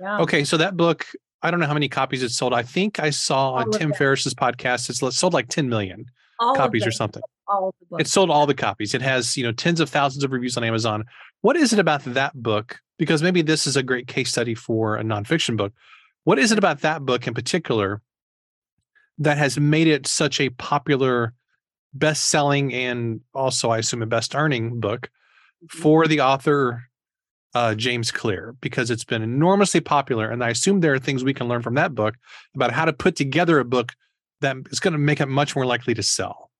Yeah. 0.00 0.18
Okay, 0.20 0.44
so 0.44 0.56
that 0.56 0.76
book, 0.76 1.06
I 1.42 1.50
don't 1.50 1.60
know 1.60 1.66
how 1.66 1.74
many 1.74 1.88
copies 1.88 2.22
it 2.22 2.30
sold. 2.30 2.52
I 2.52 2.62
think 2.62 3.00
I 3.00 3.10
saw 3.10 3.52
on 3.52 3.70
Tim 3.70 3.92
Ferriss's 3.92 4.34
podcast, 4.34 4.90
it's 4.90 5.18
sold 5.18 5.32
like 5.32 5.48
10 5.48 5.68
million 5.68 6.06
all 6.38 6.54
copies 6.54 6.86
or 6.86 6.90
something. 6.90 7.22
All. 7.48 7.74
It 7.98 8.08
sold 8.08 8.30
all 8.30 8.46
the 8.46 8.54
copies. 8.54 8.94
It 8.94 9.02
has, 9.02 9.36
you 9.36 9.44
know, 9.44 9.52
tens 9.52 9.80
of 9.80 9.88
thousands 9.88 10.24
of 10.24 10.32
reviews 10.32 10.56
on 10.56 10.64
Amazon. 10.64 11.04
What 11.42 11.56
is 11.56 11.72
it 11.72 11.78
about 11.78 12.02
that 12.04 12.34
book? 12.34 12.80
Because 12.98 13.22
maybe 13.22 13.42
this 13.42 13.66
is 13.66 13.76
a 13.76 13.82
great 13.82 14.08
case 14.08 14.30
study 14.30 14.54
for 14.54 14.96
a 14.96 15.02
nonfiction 15.02 15.56
book. 15.56 15.72
What 16.24 16.38
is 16.38 16.50
it 16.50 16.58
about 16.58 16.80
that 16.80 17.02
book 17.02 17.26
in 17.26 17.34
particular 17.34 18.02
that 19.18 19.38
has 19.38 19.58
made 19.58 19.86
it 19.86 20.06
such 20.06 20.40
a 20.40 20.50
popular, 20.50 21.32
best 21.94 22.24
selling, 22.24 22.74
and 22.74 23.20
also, 23.32 23.70
I 23.70 23.78
assume, 23.78 24.02
a 24.02 24.06
best 24.06 24.34
earning 24.34 24.80
book 24.80 25.08
mm-hmm. 25.64 25.78
for 25.78 26.06
the 26.06 26.20
author, 26.20 26.88
uh, 27.56 27.74
James 27.74 28.12
Clear? 28.12 28.54
Because 28.60 28.90
it's 28.90 29.04
been 29.04 29.22
enormously 29.22 29.80
popular. 29.80 30.30
And 30.30 30.44
I 30.44 30.50
assume 30.50 30.80
there 30.80 30.92
are 30.92 30.98
things 30.98 31.24
we 31.24 31.32
can 31.32 31.48
learn 31.48 31.62
from 31.62 31.74
that 31.74 31.94
book 31.94 32.14
about 32.54 32.70
how 32.70 32.84
to 32.84 32.92
put 32.92 33.16
together 33.16 33.58
a 33.58 33.64
book 33.64 33.92
that 34.42 34.56
is 34.70 34.78
going 34.78 34.92
to 34.92 34.98
make 34.98 35.20
it 35.20 35.26
much 35.26 35.56
more 35.56 35.64
likely 35.64 35.94
to 35.94 36.02
sell. 36.02 36.50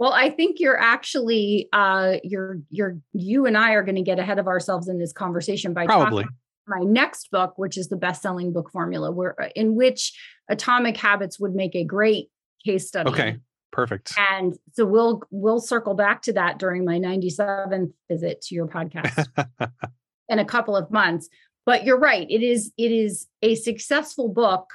Well, 0.00 0.12
I 0.12 0.30
think 0.30 0.58
you're 0.58 0.80
actually 0.80 1.68
uh 1.72 2.16
you're 2.24 2.58
you're 2.70 2.98
you 3.12 3.46
and 3.46 3.56
I 3.56 3.72
are 3.72 3.82
going 3.82 3.96
to 3.96 4.02
get 4.02 4.18
ahead 4.18 4.38
of 4.38 4.48
ourselves 4.48 4.88
in 4.88 4.98
this 4.98 5.12
conversation 5.12 5.72
by 5.74 5.86
probably 5.86 6.26
my 6.66 6.80
next 6.80 7.30
book, 7.30 7.52
which 7.56 7.76
is 7.76 7.88
the 7.88 7.96
best-selling 7.96 8.52
book 8.52 8.70
formula, 8.72 9.10
where 9.12 9.40
uh, 9.40 9.50
in 9.54 9.76
which 9.76 10.18
Atomic 10.48 10.96
Habits 10.96 11.38
would 11.38 11.54
make 11.54 11.76
a 11.76 11.84
great 11.84 12.30
case 12.64 12.88
study. 12.88 13.10
Okay, 13.10 13.36
perfect. 13.72 14.14
And 14.16 14.56
so 14.72 14.86
we'll 14.86 15.22
we'll 15.30 15.60
circle 15.60 15.94
back 15.94 16.22
to 16.22 16.32
that 16.32 16.58
during 16.58 16.84
my 16.84 16.98
97th 16.98 17.92
visit 18.08 18.40
to 18.42 18.54
your 18.54 18.66
podcast 18.66 19.26
in 20.30 20.38
a 20.38 20.44
couple 20.44 20.74
of 20.74 20.90
months. 20.90 21.28
But 21.66 21.84
you're 21.84 21.98
right; 21.98 22.26
it 22.30 22.42
is 22.42 22.72
it 22.78 22.90
is 22.90 23.26
a 23.42 23.54
successful 23.56 24.28
book 24.28 24.70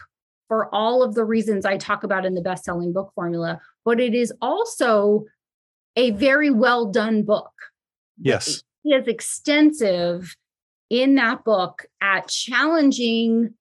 for 0.48 0.74
all 0.74 1.02
of 1.02 1.16
the 1.16 1.26
reasons 1.26 1.66
I 1.66 1.78
talk 1.78 2.04
about 2.04 2.26
in 2.26 2.36
the 2.36 2.42
best 2.42 2.66
selling 2.66 2.94
book 2.94 3.12
formula, 3.16 3.60
but 3.84 4.00
it 4.00 4.14
is 4.14 4.32
also 4.42 5.26
a 5.96 6.12
very 6.12 6.52
well 6.52 6.86
done 6.92 7.24
book. 7.24 7.52
Yes. 8.20 8.62
He 8.84 8.94
is 8.94 9.08
extensive 9.08 10.36
in 10.90 11.16
that 11.16 11.44
book 11.44 11.86
at 12.02 12.28
challenging 12.28 13.56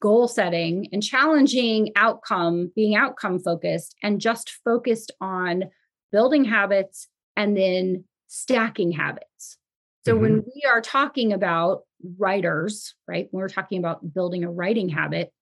goal 0.00 0.28
setting 0.28 0.88
and 0.92 1.02
challenging 1.02 1.90
outcome, 1.96 2.72
being 2.74 2.94
outcome 2.94 3.38
focused 3.38 3.94
and 4.02 4.20
just 4.20 4.50
focused 4.64 5.12
on 5.20 5.64
building 6.12 6.44
habits 6.44 7.08
and 7.36 7.56
then 7.56 8.04
stacking 8.28 8.92
habits. 8.92 9.58
So 10.04 10.12
mm-hmm. 10.12 10.22
when 10.22 10.34
we 10.36 10.62
are 10.68 10.80
talking 10.80 11.32
about 11.32 11.82
writers, 12.18 12.94
right, 13.06 13.28
when 13.30 13.40
we're 13.40 13.48
talking 13.48 13.78
about 13.78 14.14
building 14.14 14.44
a 14.44 14.50
writing 14.50 14.88
habit, 14.88 15.32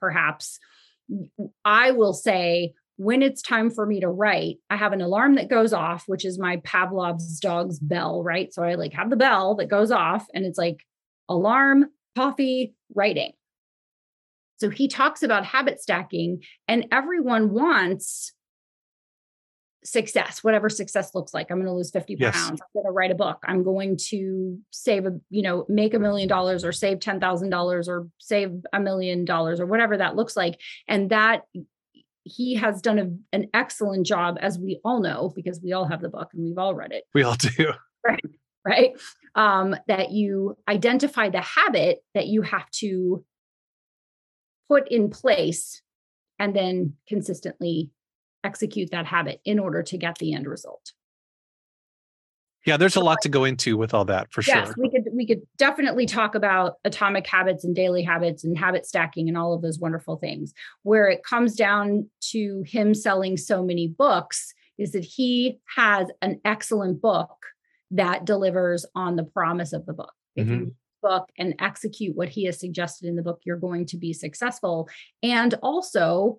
perhaps, 0.00 0.58
I 1.64 1.92
will 1.92 2.12
say, 2.12 2.74
when 2.96 3.22
it's 3.22 3.42
time 3.42 3.70
for 3.70 3.86
me 3.86 4.00
to 4.00 4.08
write, 4.08 4.58
I 4.68 4.76
have 4.76 4.92
an 4.92 5.00
alarm 5.00 5.36
that 5.36 5.48
goes 5.48 5.72
off, 5.72 6.04
which 6.06 6.24
is 6.24 6.38
my 6.38 6.58
Pavlov's 6.58 7.40
dog's 7.40 7.78
bell, 7.78 8.22
right? 8.22 8.52
So 8.52 8.62
I 8.62 8.74
like 8.74 8.92
have 8.92 9.10
the 9.10 9.16
bell 9.16 9.54
that 9.56 9.68
goes 9.68 9.90
off 9.90 10.26
and 10.34 10.44
it's 10.44 10.58
like 10.58 10.84
alarm, 11.28 11.86
coffee, 12.14 12.74
writing. 12.94 13.32
So 14.58 14.70
he 14.70 14.86
talks 14.86 15.24
about 15.24 15.44
habit 15.44 15.80
stacking, 15.80 16.44
and 16.68 16.86
everyone 16.92 17.52
wants 17.52 18.32
success, 19.84 20.44
whatever 20.44 20.68
success 20.68 21.14
looks 21.14 21.34
like. 21.34 21.50
I'm 21.50 21.58
going 21.58 21.66
to 21.66 21.72
lose 21.72 21.90
50 21.90 22.16
yes. 22.18 22.34
pounds. 22.34 22.60
I'm 22.60 22.68
going 22.74 22.86
to 22.86 22.92
write 22.92 23.10
a 23.10 23.16
book. 23.16 23.38
I'm 23.44 23.62
going 23.62 23.96
to 24.08 24.58
save 24.70 25.06
a, 25.06 25.18
you 25.30 25.42
know, 25.42 25.66
make 25.68 25.94
a 25.94 25.98
million 25.98 26.28
dollars 26.28 26.64
or 26.64 26.72
save 26.72 26.98
$10,000 26.98 27.88
or 27.88 28.08
save 28.18 28.52
a 28.72 28.80
million 28.80 29.24
dollars 29.24 29.60
or 29.60 29.66
whatever 29.66 29.96
that 29.96 30.16
looks 30.16 30.36
like. 30.36 30.60
And 30.88 31.10
that 31.10 31.42
he 32.24 32.54
has 32.54 32.80
done 32.80 32.98
a, 32.98 33.36
an 33.36 33.48
excellent 33.52 34.06
job, 34.06 34.38
as 34.40 34.58
we 34.58 34.80
all 34.84 35.00
know, 35.00 35.32
because 35.34 35.60
we 35.62 35.72
all 35.72 35.86
have 35.86 36.00
the 36.00 36.08
book 36.08 36.30
and 36.32 36.44
we've 36.44 36.58
all 36.58 36.74
read 36.74 36.92
it. 36.92 37.04
We 37.14 37.22
all 37.22 37.36
do. 37.36 37.72
Right. 38.04 38.24
Right. 38.66 39.00
Um, 39.36 39.76
that 39.86 40.10
you 40.10 40.56
identify 40.68 41.28
the 41.28 41.40
habit 41.40 42.02
that 42.14 42.26
you 42.26 42.42
have 42.42 42.68
to 42.80 43.24
put 44.68 44.90
in 44.90 45.08
place 45.08 45.82
and 46.40 46.52
then 46.56 46.94
consistently 47.06 47.92
execute 48.44 48.90
that 48.90 49.06
habit 49.06 49.40
in 49.44 49.58
order 49.58 49.82
to 49.82 49.98
get 49.98 50.18
the 50.18 50.32
end 50.34 50.46
result. 50.46 50.92
Yeah, 52.64 52.76
there's 52.76 52.94
a 52.94 53.00
lot 53.00 53.20
to 53.22 53.28
go 53.28 53.42
into 53.44 53.76
with 53.76 53.92
all 53.92 54.04
that 54.04 54.32
for 54.32 54.40
yes, 54.46 54.68
sure. 54.68 54.74
we 54.78 54.88
could 54.88 55.08
we 55.12 55.26
could 55.26 55.42
definitely 55.56 56.06
talk 56.06 56.36
about 56.36 56.74
atomic 56.84 57.26
habits 57.26 57.64
and 57.64 57.74
daily 57.74 58.02
habits 58.04 58.44
and 58.44 58.56
habit 58.56 58.86
stacking 58.86 59.28
and 59.28 59.36
all 59.36 59.52
of 59.52 59.62
those 59.62 59.80
wonderful 59.80 60.16
things. 60.16 60.52
Where 60.84 61.08
it 61.08 61.24
comes 61.24 61.56
down 61.56 62.08
to 62.30 62.62
him 62.64 62.94
selling 62.94 63.36
so 63.36 63.64
many 63.64 63.88
books 63.88 64.54
is 64.78 64.92
that 64.92 65.04
he 65.04 65.58
has 65.76 66.08
an 66.22 66.40
excellent 66.44 67.02
book 67.02 67.46
that 67.90 68.24
delivers 68.24 68.86
on 68.94 69.16
the 69.16 69.24
promise 69.24 69.72
of 69.72 69.84
the 69.84 69.92
book. 69.92 70.12
If 70.36 70.46
Mhm. 70.46 70.58
you 70.60 70.74
book 71.02 71.30
and 71.36 71.54
execute 71.58 72.16
what 72.16 72.28
he 72.28 72.44
has 72.44 72.60
suggested 72.60 73.08
in 73.08 73.16
the 73.16 73.22
book, 73.22 73.40
you're 73.44 73.56
going 73.56 73.86
to 73.86 73.96
be 73.96 74.12
successful. 74.12 74.88
And 75.20 75.54
also, 75.54 76.38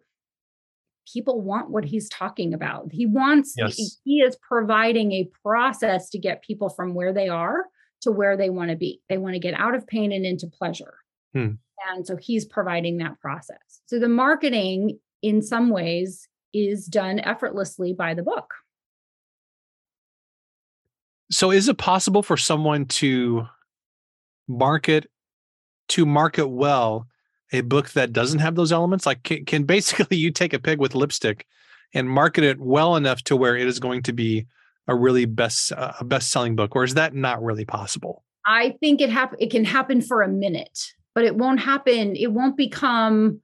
people 1.12 1.42
want 1.42 1.70
what 1.70 1.84
he's 1.86 2.10
talking 2.10 2.54
about. 2.54 2.92
He 2.92 3.06
wants, 3.06 3.54
Yes. 3.58 4.00
he 4.04 4.22
is 4.22 4.38
providing 4.48 5.12
a 5.12 5.30
process 5.44 6.10
to 6.12 6.20
get 6.20 6.44
people 6.44 6.70
from 6.70 6.94
where 6.94 7.14
they 7.14 7.28
are 7.28 7.66
to 8.02 8.12
where 8.12 8.38
they 8.38 8.50
want 8.50 8.70
to 8.70 8.76
be. 8.76 9.02
They 9.10 9.18
want 9.18 9.34
to 9.34 9.40
get 9.40 9.54
out 9.54 9.76
of 9.76 9.88
pain 9.88 10.12
and 10.12 10.26
into 10.26 10.48
pleasure. 10.48 10.96
Hmm. 11.34 11.52
And 11.90 12.06
so 12.06 12.16
he's 12.16 12.46
providing 12.46 12.98
that 12.98 13.20
process. 13.20 13.82
So 13.88 14.00
the 14.00 14.10
marketing, 14.10 15.00
in 15.22 15.42
some 15.42 15.70
ways, 15.70 16.28
is 16.54 16.86
done 16.86 17.20
effortlessly 17.20 17.94
by 17.94 18.14
the 18.14 18.24
book. 18.24 18.54
So 21.32 21.52
is 21.52 21.68
it 21.68 21.78
possible 21.78 22.22
for 22.24 22.38
someone 22.38 22.86
to 22.86 23.48
market 24.48 25.10
to 25.90 26.06
market 26.06 26.48
well 26.48 27.08
a 27.54 27.62
book 27.62 27.92
that 27.92 28.12
doesn't 28.12 28.40
have 28.40 28.56
those 28.56 28.72
elements? 28.72 29.06
Like 29.06 29.24
can, 29.24 29.46
can 29.46 29.64
basically 29.64 30.18
you 30.24 30.32
take 30.32 30.54
a 30.54 30.60
pig 30.60 30.80
with 30.80 30.96
lipstick 30.96 31.46
and 31.94 32.10
market 32.10 32.44
it 32.44 32.60
well 32.60 32.96
enough 32.96 33.24
to 33.26 33.36
where 33.38 33.56
it 33.56 33.68
is 33.68 33.80
going 33.80 34.04
to 34.04 34.14
be 34.14 34.46
a 34.88 34.96
really 34.96 35.26
best 35.26 35.72
uh, 35.72 35.94
a 36.00 36.04
best 36.04 36.32
selling 36.32 36.56
book 36.56 36.76
or 36.76 36.84
is 36.84 36.96
that 36.96 37.14
not 37.14 37.42
really 37.42 37.66
possible? 37.66 38.24
I 38.46 38.76
think 38.82 39.00
it 39.00 39.10
hap- 39.10 39.36
it 39.40 39.52
can 39.52 39.64
happen 39.64 40.02
for 40.02 40.22
a 40.22 40.28
minute, 40.28 40.80
but 41.16 41.24
it 41.24 41.36
won't 41.38 41.62
happen. 41.62 42.16
It 42.18 42.34
won't 42.34 42.58
become 42.58 43.40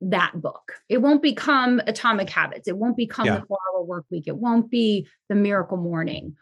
that 0.00 0.32
book. 0.34 0.72
It 0.88 0.98
won't 0.98 1.22
become 1.22 1.80
Atomic 1.86 2.30
Habits. 2.30 2.66
It 2.68 2.76
won't 2.76 2.96
become 2.96 3.26
Yeah. 3.26 3.40
the 3.40 3.46
Four 3.46 3.58
Hour 3.74 3.82
Work 3.84 4.06
Week. 4.10 4.24
It 4.26 4.36
won't 4.36 4.70
be 4.70 5.06
the 5.28 5.34
Miracle 5.34 5.76
Morning, 5.76 6.36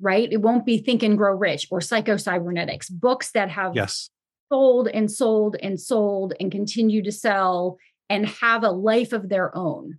right? 0.00 0.32
It 0.32 0.38
won't 0.42 0.64
be 0.64 0.78
Think 0.78 1.02
and 1.02 1.16
Grow 1.18 1.34
Rich 1.36 1.68
or 1.70 1.80
Psycho 1.80 2.16
Cybernetics. 2.16 2.88
Books 2.88 3.32
that 3.32 3.50
have 3.50 3.74
Yes. 3.76 4.10
Sold 4.50 4.88
and 4.88 5.10
sold 5.10 5.56
and 5.62 5.80
sold 5.80 6.34
and 6.40 6.50
continue 6.50 7.02
to 7.02 7.12
sell 7.12 7.78
and 8.08 8.26
have 8.26 8.64
a 8.64 8.70
life 8.70 9.12
of 9.12 9.28
their 9.28 9.56
own, 9.56 9.98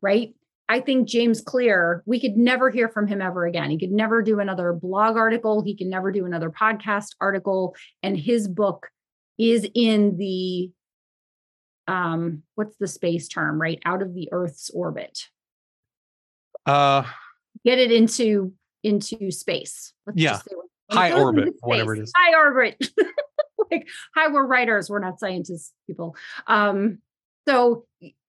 right? 0.00 0.34
I 0.68 0.80
think 0.80 1.06
James 1.08 1.42
Clear, 1.42 2.02
we 2.06 2.18
could 2.18 2.36
never 2.36 2.70
hear 2.70 2.88
from 2.88 3.06
him 3.06 3.20
ever 3.20 3.44
again. 3.44 3.70
He 3.70 3.78
could 3.78 3.90
never 3.92 4.22
do 4.22 4.40
another 4.40 4.72
blog 4.72 5.16
article, 5.16 5.62
he 5.62 5.76
could 5.76 5.88
never 5.88 6.10
do 6.10 6.24
another 6.24 6.50
podcast 6.50 7.08
article 7.20 7.74
and 8.02 8.16
his 8.16 8.48
book 8.48 8.88
is 9.38 9.66
in 9.74 10.16
the 10.16 10.70
um 11.88 12.42
what's 12.54 12.76
the 12.78 12.86
space 12.86 13.28
term, 13.28 13.60
right? 13.60 13.80
Out 13.84 14.02
of 14.02 14.14
the 14.14 14.28
earth's 14.32 14.70
orbit. 14.70 15.28
Uh 16.64 17.04
Get 17.64 17.78
it 17.78 17.92
into 17.92 18.52
into 18.82 19.30
space. 19.30 19.92
Let's 20.06 20.18
Yeah. 20.18 20.30
just 20.32 20.44
say 20.48 20.54
when- 20.56 20.66
when 20.88 20.98
it 21.06 21.12
High 21.14 21.20
orbit, 21.20 21.54
whatever 21.60 21.94
it 21.94 22.00
is. 22.02 22.12
High 22.16 22.34
orbit. 22.38 22.76
like 23.70 23.88
hi, 24.14 24.28
we're 24.28 24.46
writers, 24.46 24.90
we're 24.90 24.98
not 24.98 25.20
scientists 25.20 25.72
people. 25.86 26.16
Um, 26.46 26.98
so 27.46 27.86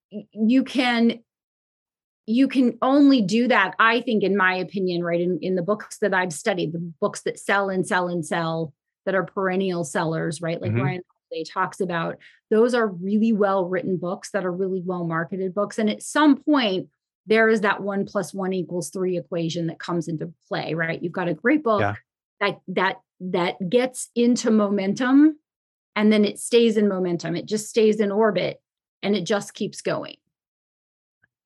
you 0.10 0.63
can 0.63 1.20
you 2.25 2.48
can 2.48 2.78
only 2.82 3.22
do 3.22 3.50
that, 3.50 3.75
I 3.80 4.00
think, 4.02 4.24
in 4.24 4.38
my 4.38 4.56
opinion, 4.56 5.04
right? 5.04 5.20
In, 5.20 5.40
in 5.42 5.56
the 5.56 5.62
books 5.62 5.98
that 6.00 6.13
I've 6.13 6.32
studied, 6.32 6.72
the 6.72 6.94
books 7.02 7.22
that 7.24 7.38
sell 7.38 7.70
and 7.70 7.86
sell 7.86 8.08
and 8.08 8.25
sell 8.25 8.74
that 9.06 9.13
are 9.16 9.25
perennial 9.25 9.84
sellers, 9.84 10.42
right? 10.42 10.62
Like 10.62 10.72
Mhm. 10.72 10.82
Ryan 10.82 11.02
Holiday 11.30 11.44
talks 11.52 11.82
about, 11.82 12.18
those 12.50 12.74
are 12.74 12.88
really 12.88 13.34
well 13.34 13.68
written 13.68 13.98
books 13.98 14.32
that 14.32 14.46
are 14.46 14.54
really 14.54 14.82
well 14.86 15.06
marketed 15.06 15.54
books. 15.54 15.78
And 15.78 15.90
at 15.90 16.02
some 16.02 16.38
point, 16.38 16.88
there 17.25 17.50
is 17.50 17.60
that 17.62 17.82
one 17.82 18.06
plus 18.06 18.34
one 18.34 18.54
equals 18.54 18.90
three 18.90 19.18
equation 19.18 19.68
that 19.68 19.80
comes 19.80 20.08
into 20.08 20.32
play, 20.48 20.74
right? 20.74 21.04
You've 21.04 21.12
got 21.12 21.28
a 21.28 21.34
great 21.34 21.63
book 21.63 21.82
Yeah. 21.82 21.96
That 22.40 22.60
that 22.68 22.98
that 23.20 23.70
gets 23.70 24.10
into 24.16 24.52
momentum 24.52 25.38
and 25.96 26.12
then 26.12 26.25
it 26.25 26.40
stays 26.40 26.78
in 26.78 26.88
momentum. 26.88 27.36
It 27.36 27.46
just 27.46 27.70
stays 27.70 28.00
in 28.00 28.12
orbit 28.12 28.62
and 29.02 29.16
it 29.16 29.25
just 29.25 29.54
keeps 29.54 29.82
going. 29.82 30.16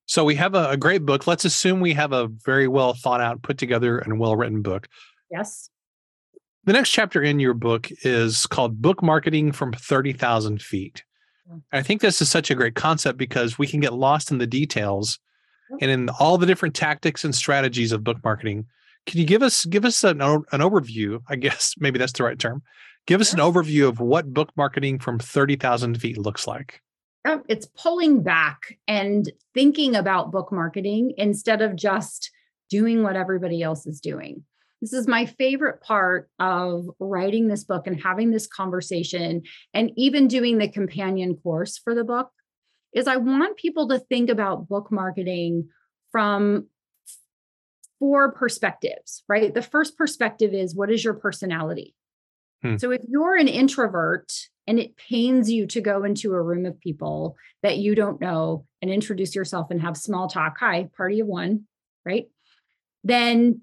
So 0.05 0.23
we 0.23 0.35
have 0.35 0.55
a, 0.55 0.69
a 0.69 0.77
great 0.77 1.05
book. 1.05 1.27
Let's 1.27 1.43
assume 1.43 1.81
we 1.81 1.93
have 1.93 2.13
a 2.13 2.27
very 2.27 2.67
well 2.67 2.93
thought 2.93 3.19
out, 3.19 3.41
put 3.41 3.57
together, 3.57 3.99
and 3.99 4.19
well 4.19 4.35
written 4.35 4.61
book. 4.61 4.87
Yes. 5.29 5.69
The 6.63 6.73
next 6.73 6.91
chapter 6.91 7.21
in 7.21 7.39
your 7.39 7.53
book 7.53 7.89
is 8.03 8.45
called 8.45 8.81
Book 8.81 9.03
Marketing 9.03 9.51
from 9.51 9.73
30,000 9.73 10.61
Feet. 10.61 11.03
Mm. 11.49 11.61
I 11.71 11.81
think 11.81 12.01
this 12.01 12.21
is 12.21 12.29
such 12.29 12.49
a 12.49 12.55
great 12.55 12.75
concept 12.75 13.17
because 13.17 13.57
we 13.57 13.67
can 13.67 13.79
get 13.79 13.93
lost 13.93 14.31
in 14.31 14.37
the 14.37 14.47
details 14.47 15.19
and 15.81 15.91
in 15.91 16.09
all 16.09 16.37
the 16.37 16.45
different 16.45 16.75
tactics 16.75 17.25
and 17.25 17.35
strategies 17.35 17.91
of 17.91 18.03
book 18.03 18.17
marketing. 18.23 18.65
Can 19.07 19.19
you 19.19 19.25
give 19.25 19.41
us 19.41 19.65
give 19.65 19.85
us 19.85 20.03
an, 20.03 20.21
an 20.21 20.43
overview? 20.51 21.21
I 21.27 21.37
guess 21.37 21.73
maybe 21.79 21.97
that's 21.97 22.13
the 22.13 22.23
right 22.23 22.37
term. 22.37 22.61
Give 23.07 23.21
us 23.21 23.33
an 23.33 23.39
overview 23.39 23.87
of 23.87 24.01
what 24.01 24.33
book 24.33 24.51
marketing 24.57 24.99
from 24.99 25.17
30,000 25.17 25.99
feet 25.99 26.17
looks 26.17 26.45
like. 26.45 26.81
Um, 27.23 27.41
it's 27.47 27.65
pulling 27.65 28.21
back 28.21 28.77
and 28.85 29.31
thinking 29.53 29.95
about 29.95 30.31
book 30.31 30.51
marketing 30.51 31.13
instead 31.17 31.61
of 31.61 31.77
just 31.77 32.29
doing 32.69 33.03
what 33.03 33.15
everybody 33.15 33.63
else 33.63 33.87
is 33.87 34.01
doing. 34.01 34.43
This 34.81 34.91
is 34.91 35.07
my 35.07 35.25
favorite 35.25 35.81
part 35.81 36.29
of 36.39 36.89
writing 36.99 37.47
this 37.47 37.63
book 37.63 37.87
and 37.87 37.99
having 37.99 38.31
this 38.31 38.45
conversation 38.45 39.43
and 39.73 39.91
even 39.95 40.27
doing 40.27 40.57
the 40.57 40.67
companion 40.67 41.35
course 41.37 41.77
for 41.77 41.95
the 41.95 42.03
book 42.03 42.29
is 42.93 43.07
I 43.07 43.17
want 43.17 43.57
people 43.57 43.87
to 43.87 43.99
think 43.99 44.29
about 44.29 44.67
book 44.67 44.91
marketing 44.91 45.69
from 46.11 46.67
four 47.99 48.31
perspectives, 48.31 49.23
right? 49.27 49.53
The 49.53 49.61
first 49.61 49.97
perspective 49.97 50.53
is 50.53 50.75
what 50.75 50.91
is 50.91 51.03
your 51.03 51.13
personality? 51.13 51.95
Hmm. 52.61 52.77
So 52.77 52.91
if 52.91 53.01
you're 53.07 53.35
an 53.35 53.47
introvert 53.47 54.31
and 54.65 54.79
it 54.79 54.97
pains 54.97 55.49
you 55.51 55.67
to 55.67 55.81
go 55.81 56.03
into 56.03 56.33
a 56.33 56.41
room 56.41 56.65
of 56.65 56.79
people 56.79 57.35
that 57.63 57.77
you 57.77 57.95
don't 57.95 58.19
know 58.19 58.65
and 58.81 58.91
introduce 58.91 59.35
yourself 59.35 59.71
and 59.71 59.81
have 59.81 59.95
small 59.97 60.27
talk, 60.27 60.57
hi, 60.59 60.89
party 60.95 61.19
of 61.19 61.27
one, 61.27 61.65
right? 62.05 62.25
Then 63.03 63.61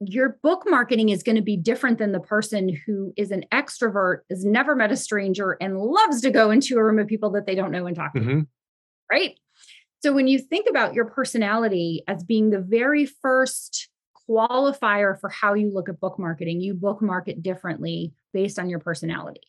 your 0.00 0.38
book 0.42 0.64
marketing 0.66 1.10
is 1.10 1.22
going 1.22 1.36
to 1.36 1.42
be 1.42 1.56
different 1.56 1.98
than 1.98 2.10
the 2.12 2.20
person 2.20 2.76
who 2.86 3.12
is 3.16 3.30
an 3.30 3.44
extrovert, 3.52 4.18
has 4.30 4.44
never 4.44 4.74
met 4.74 4.90
a 4.90 4.96
stranger, 4.96 5.56
and 5.60 5.78
loves 5.78 6.20
to 6.22 6.30
go 6.30 6.50
into 6.50 6.76
a 6.76 6.84
room 6.84 6.98
of 6.98 7.06
people 7.06 7.30
that 7.30 7.46
they 7.46 7.54
don't 7.54 7.70
know 7.70 7.86
and 7.86 7.94
talk 7.96 8.12
to 8.14 8.20
Mhm. 8.20 8.46
right? 9.10 9.38
So 10.02 10.12
when 10.12 10.26
you 10.26 10.40
think 10.40 10.66
about 10.68 10.94
your 10.94 11.04
personality 11.04 12.02
as 12.08 12.24
being 12.24 12.50
the 12.50 12.58
very 12.58 13.06
first 13.06 13.88
qualifier 14.28 15.18
for 15.20 15.28
how 15.28 15.54
you 15.54 15.72
look 15.72 15.88
at 15.88 16.00
book 16.00 16.18
marketing, 16.18 16.60
you 16.60 16.74
book 16.74 17.00
market 17.00 17.40
differently 17.40 18.12
based 18.32 18.58
on 18.58 18.68
your 18.68 18.80
personality. 18.80 19.42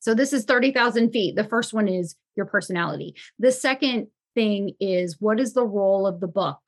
So 0.00 0.14
this 0.14 0.34
is 0.34 0.44
30,000 0.44 1.10
feet. 1.10 1.36
The 1.36 1.44
first 1.44 1.72
one 1.72 1.88
is 1.88 2.16
your 2.36 2.44
personality. 2.44 3.16
The 3.38 3.50
second 3.50 4.08
thing 4.34 4.72
is 4.78 5.16
what 5.20 5.40
is 5.40 5.54
the 5.54 5.64
role 5.64 6.06
of 6.06 6.20
the 6.20 6.28
book 6.28 6.60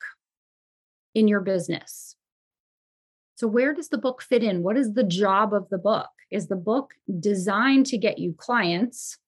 in 1.13 1.27
your 1.27 1.41
business? 1.41 2.15
So 3.35 3.47
where 3.47 3.73
does 3.73 3.89
the 3.89 3.99
book 3.99 4.23
fit 4.23 4.43
in? 4.43 4.63
What 4.63 4.77
is 4.77 4.93
the 4.93 5.03
job 5.03 5.53
of 5.53 5.69
the 5.69 5.77
book? 5.77 6.09
Is 6.31 6.47
the 6.47 6.55
book 6.55 6.91
designed 7.19 7.85
to 7.87 7.99
get 7.99 8.17
you 8.17 8.33
clients? 8.33 9.19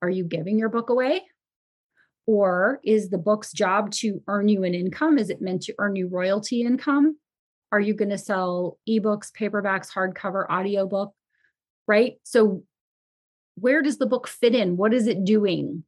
Are 0.00 0.10
you 0.10 0.24
giving 0.24 0.56
your 0.56 0.68
book 0.68 0.88
away? 0.88 1.22
Or 2.26 2.80
is 2.84 3.10
the 3.10 3.18
book's 3.18 3.52
job 3.52 3.90
to 3.92 4.22
earn 4.28 4.48
you 4.48 4.62
an 4.64 4.74
income? 4.74 5.18
Is 5.18 5.30
it 5.30 5.42
meant 5.42 5.62
to 5.62 5.74
earn 5.78 5.96
you 5.96 6.08
royalty 6.08 6.62
income? 6.62 7.16
Are 7.72 7.80
you 7.80 7.94
going 7.94 8.10
to 8.10 8.18
sell 8.18 8.78
ebooks, 8.88 9.32
paperbacks, 9.32 9.90
hardcover, 9.90 10.48
audiobook? 10.48 11.12
Right? 11.88 12.14
So 12.22 12.62
where 13.56 13.82
does 13.82 13.98
the 13.98 14.06
book 14.06 14.28
fit 14.28 14.54
in? 14.54 14.76
What 14.76 14.94
is 14.94 15.06
it 15.06 15.24
doing? 15.24 15.84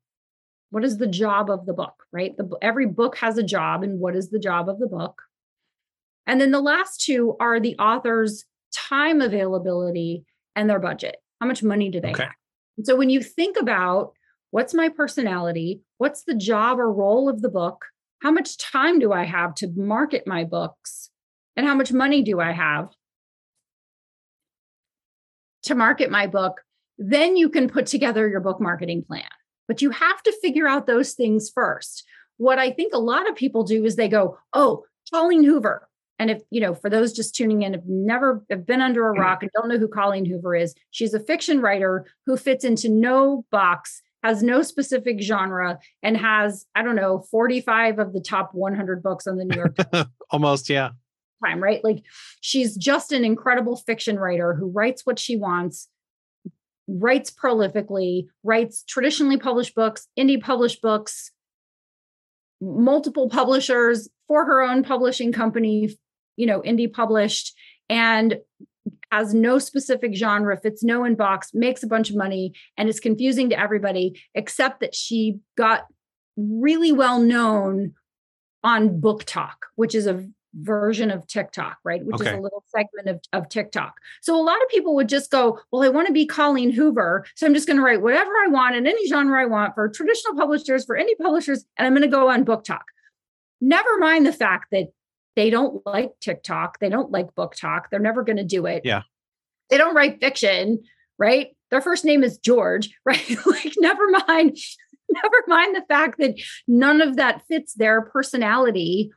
What 0.71 0.85
is 0.85 0.99
the 0.99 1.07
job 1.07 1.51
of 1.51 1.67
the 1.67 1.73
book, 1.73 1.95
right? 2.13 2.37
The, 2.37 2.51
every 2.61 2.87
book 2.87 3.17
has 3.19 3.39
a 3.39 3.45
job, 3.45 3.85
and 3.85 4.01
what 4.01 4.17
is 4.17 4.31
the 4.31 4.41
job 4.41 4.69
of 4.69 4.81
the 4.81 4.89
book? 4.89 5.23
And 6.27 6.41
then 6.41 6.51
the 6.51 6.61
last 6.61 7.01
two 7.01 7.37
are 7.39 7.61
the 7.61 7.77
author's 7.79 8.45
time 8.75 9.21
availability 9.21 10.25
and 10.57 10.69
their 10.69 10.81
budget. 10.81 11.17
How 11.41 11.47
much 11.47 11.63
money 11.63 11.91
do 11.91 12.01
they 12.01 12.11
Okay. 12.11 12.25
have? 12.25 12.33
And 12.77 12.87
so 12.87 12.97
when 12.97 13.09
you 13.09 13.23
think 13.23 13.57
about 13.57 14.15
what's 14.55 14.73
my 14.73 14.89
personality, 14.89 15.81
what's 15.99 16.23
the 16.23 16.35
job 16.35 16.79
or 16.79 16.93
role 16.93 17.29
of 17.29 17.43
the 17.43 17.49
book, 17.49 17.87
how 18.23 18.31
much 18.31 18.57
time 18.57 19.01
do 19.01 19.13
I 19.13 19.25
have 19.25 19.53
to 19.57 19.73
market 19.75 20.29
my 20.29 20.45
books, 20.45 21.11
and 21.57 21.67
how 21.67 21.75
much 21.75 21.93
money 21.93 22.23
do 22.23 22.39
I 22.39 22.53
have 22.53 22.91
to 25.65 25.75
market 25.75 26.09
my 26.09 26.29
book, 26.29 26.61
then 26.99 27.37
you 27.37 27.49
can 27.49 27.69
put 27.69 27.87
together 27.87 28.29
your 28.29 28.39
book 28.39 28.61
marketing 28.61 29.03
plan. 29.03 29.25
But 29.67 29.83
you 29.83 29.91
have 29.91 30.23
to 30.23 30.39
figure 30.41 30.69
out 30.69 30.87
those 30.87 31.15
things 31.15 31.51
first. 31.53 32.05
What 32.37 32.61
I 32.61 32.71
think 32.71 32.95
a 32.95 32.99
lot 32.99 33.29
of 33.29 33.35
people 33.35 33.65
do 33.65 33.85
is 33.85 33.97
they 33.97 34.09
go, 34.09 34.39
Oh, 34.53 34.85
Colleen 35.13 35.43
Hoover, 35.43 35.89
and 36.21 36.31
if 36.31 36.43
you 36.51 36.61
know 36.61 36.75
for 36.75 36.89
those 36.89 37.13
just 37.13 37.35
tuning 37.35 37.63
in 37.63 37.73
have 37.73 37.87
never 37.87 38.45
have 38.51 38.65
been 38.65 38.81
under 38.81 39.11
a 39.11 39.17
mm. 39.17 39.19
rock 39.19 39.43
and 39.43 39.51
don't 39.53 39.69
know 39.69 39.79
who 39.79 39.89
colleen 39.89 40.25
hoover 40.25 40.55
is 40.55 40.75
she's 40.91 41.13
a 41.13 41.21
fiction 41.21 41.61
writer 41.61 42.07
who 42.27 42.37
fits 42.37 42.65
into 42.65 42.89
no 42.89 43.45
box 43.51 44.01
has 44.25 44.43
no 44.43 44.63
specific 44.63 45.21
genre 45.21 45.79
and 46.03 46.17
has 46.17 46.67
i 46.75 46.83
don't 46.83 46.97
know 46.97 47.25
45 47.31 47.99
of 48.01 48.13
the 48.13 48.21
top 48.21 48.51
100 48.53 49.03
books 49.03 49.27
on 49.27 49.37
the 49.37 49.45
new 49.45 49.57
york 49.57 49.77
times. 49.93 50.09
Almost 50.31 50.69
yeah. 50.69 50.91
Time 51.45 51.63
right? 51.63 51.85
Like 51.85 52.03
she's 52.41 52.77
just 52.77 53.13
an 53.13 53.25
incredible 53.25 53.77
fiction 53.77 54.19
writer 54.19 54.55
who 54.55 54.71
writes 54.71 55.03
what 55.05 55.19
she 55.19 55.37
wants 55.37 55.89
writes 56.89 57.31
prolifically 57.31 58.27
writes 58.43 58.83
traditionally 58.89 59.37
published 59.37 59.75
books 59.75 60.09
indie 60.19 60.41
published 60.41 60.83
books 60.83 61.31
multiple 62.61 63.29
publishers 63.29 64.09
for 64.27 64.45
her 64.45 64.63
own 64.63 64.83
publishing 64.83 65.33
company 65.33 65.91
you 66.37 66.47
know, 66.47 66.61
indie 66.63 66.93
published. 66.93 67.55
And 67.89 68.39
has 69.11 69.35
no 69.35 69.59
specific 69.59 70.15
genre, 70.15 70.57
fits 70.57 70.83
no 70.83 71.03
inbox, 71.03 71.55
makes 71.55 71.83
a 71.83 71.87
bunch 71.87 72.11
of 72.11 72.17
money, 72.17 72.55
and 72.77 72.89
is 72.89 73.01
confusing 73.01 73.51
to 73.51 73.59
everybody, 73.59 74.21
except 74.35 74.81
that 74.81 74.95
she 74.95 75.39
got 75.57 75.87
really 76.37 76.93
well 76.93 77.21
known 77.21 77.93
on 78.63 79.01
BookTok, 79.01 79.55
which 79.77 79.95
is 79.95 80.07
a 80.07 80.27
version 80.55 81.11
of 81.11 81.27
TikTok, 81.27 81.79
right? 81.85 82.05
Which 82.05 82.17
okay. 82.17 82.31
is 82.31 82.39
a 82.39 82.41
little 82.41 82.65
segment 82.69 83.09
of, 83.09 83.21
of 83.33 83.49
TikTok. 83.49 83.95
So 84.23 84.41
a 84.41 84.43
lot 84.43 84.63
of 84.63 84.69
people 84.69 84.95
would 84.95 85.09
just 85.09 85.31
go, 85.31 85.59
Well, 85.71 85.83
I 85.83 85.89
want 85.89 86.07
to 86.07 86.13
be 86.13 86.27
Colleen 86.27 86.71
Hoover. 86.71 87.27
So 87.35 87.47
I'm 87.47 87.55
just 87.55 87.67
going 87.67 87.77
to 87.77 87.83
write 87.83 88.03
whatever 88.03 88.31
I 88.31 88.49
want 88.49 88.77
in 88.77 88.87
any 88.87 89.07
genre 89.09 89.41
I 89.41 89.47
want 89.47 89.75
for 89.75 89.89
traditional 89.89 90.37
publishers, 90.37 90.85
for 90.85 90.97
indie 90.97 91.19
publishers, 91.21 91.65
and 91.77 91.87
I'm 91.87 91.93
going 91.93 92.03
to 92.03 92.09
go 92.09 92.31
on 92.31 92.45
BookTok. 92.45 92.83
Never 93.61 93.99
mind 93.99 94.27
the 94.27 94.33
fact 94.33 94.67
that 94.73 94.89
they 95.37 95.51
don't 95.51 95.85
like 95.87 96.13
TikTok. 96.21 96.79
They 96.79 96.89
don't 96.89 97.11
like 97.11 97.35
BookTok. 97.35 97.85
They're 97.91 98.01
never 98.01 98.23
going 98.23 98.37
to 98.37 98.45
do 98.45 98.67
it. 98.67 98.83
Yeah. 98.85 99.03
They 99.71 99.79
don't 99.79 99.95
write 99.95 100.21
fiction, 100.21 100.83
right? 101.19 101.49
Their 101.71 101.81
first 101.81 102.05
name 102.05 102.23
is 102.23 102.39
George, 102.39 102.91
right? 103.05 103.37
like, 103.47 103.75
never 103.79 104.09
mind, 104.11 104.57
never 105.11 105.37
mind 105.47 105.75
the 105.75 105.85
fact 105.89 106.19
that 106.19 106.35
none 106.69 107.01
of 107.01 107.17
that 107.17 107.43
fits 107.49 107.75
their 107.75 108.03
personality 108.03 109.11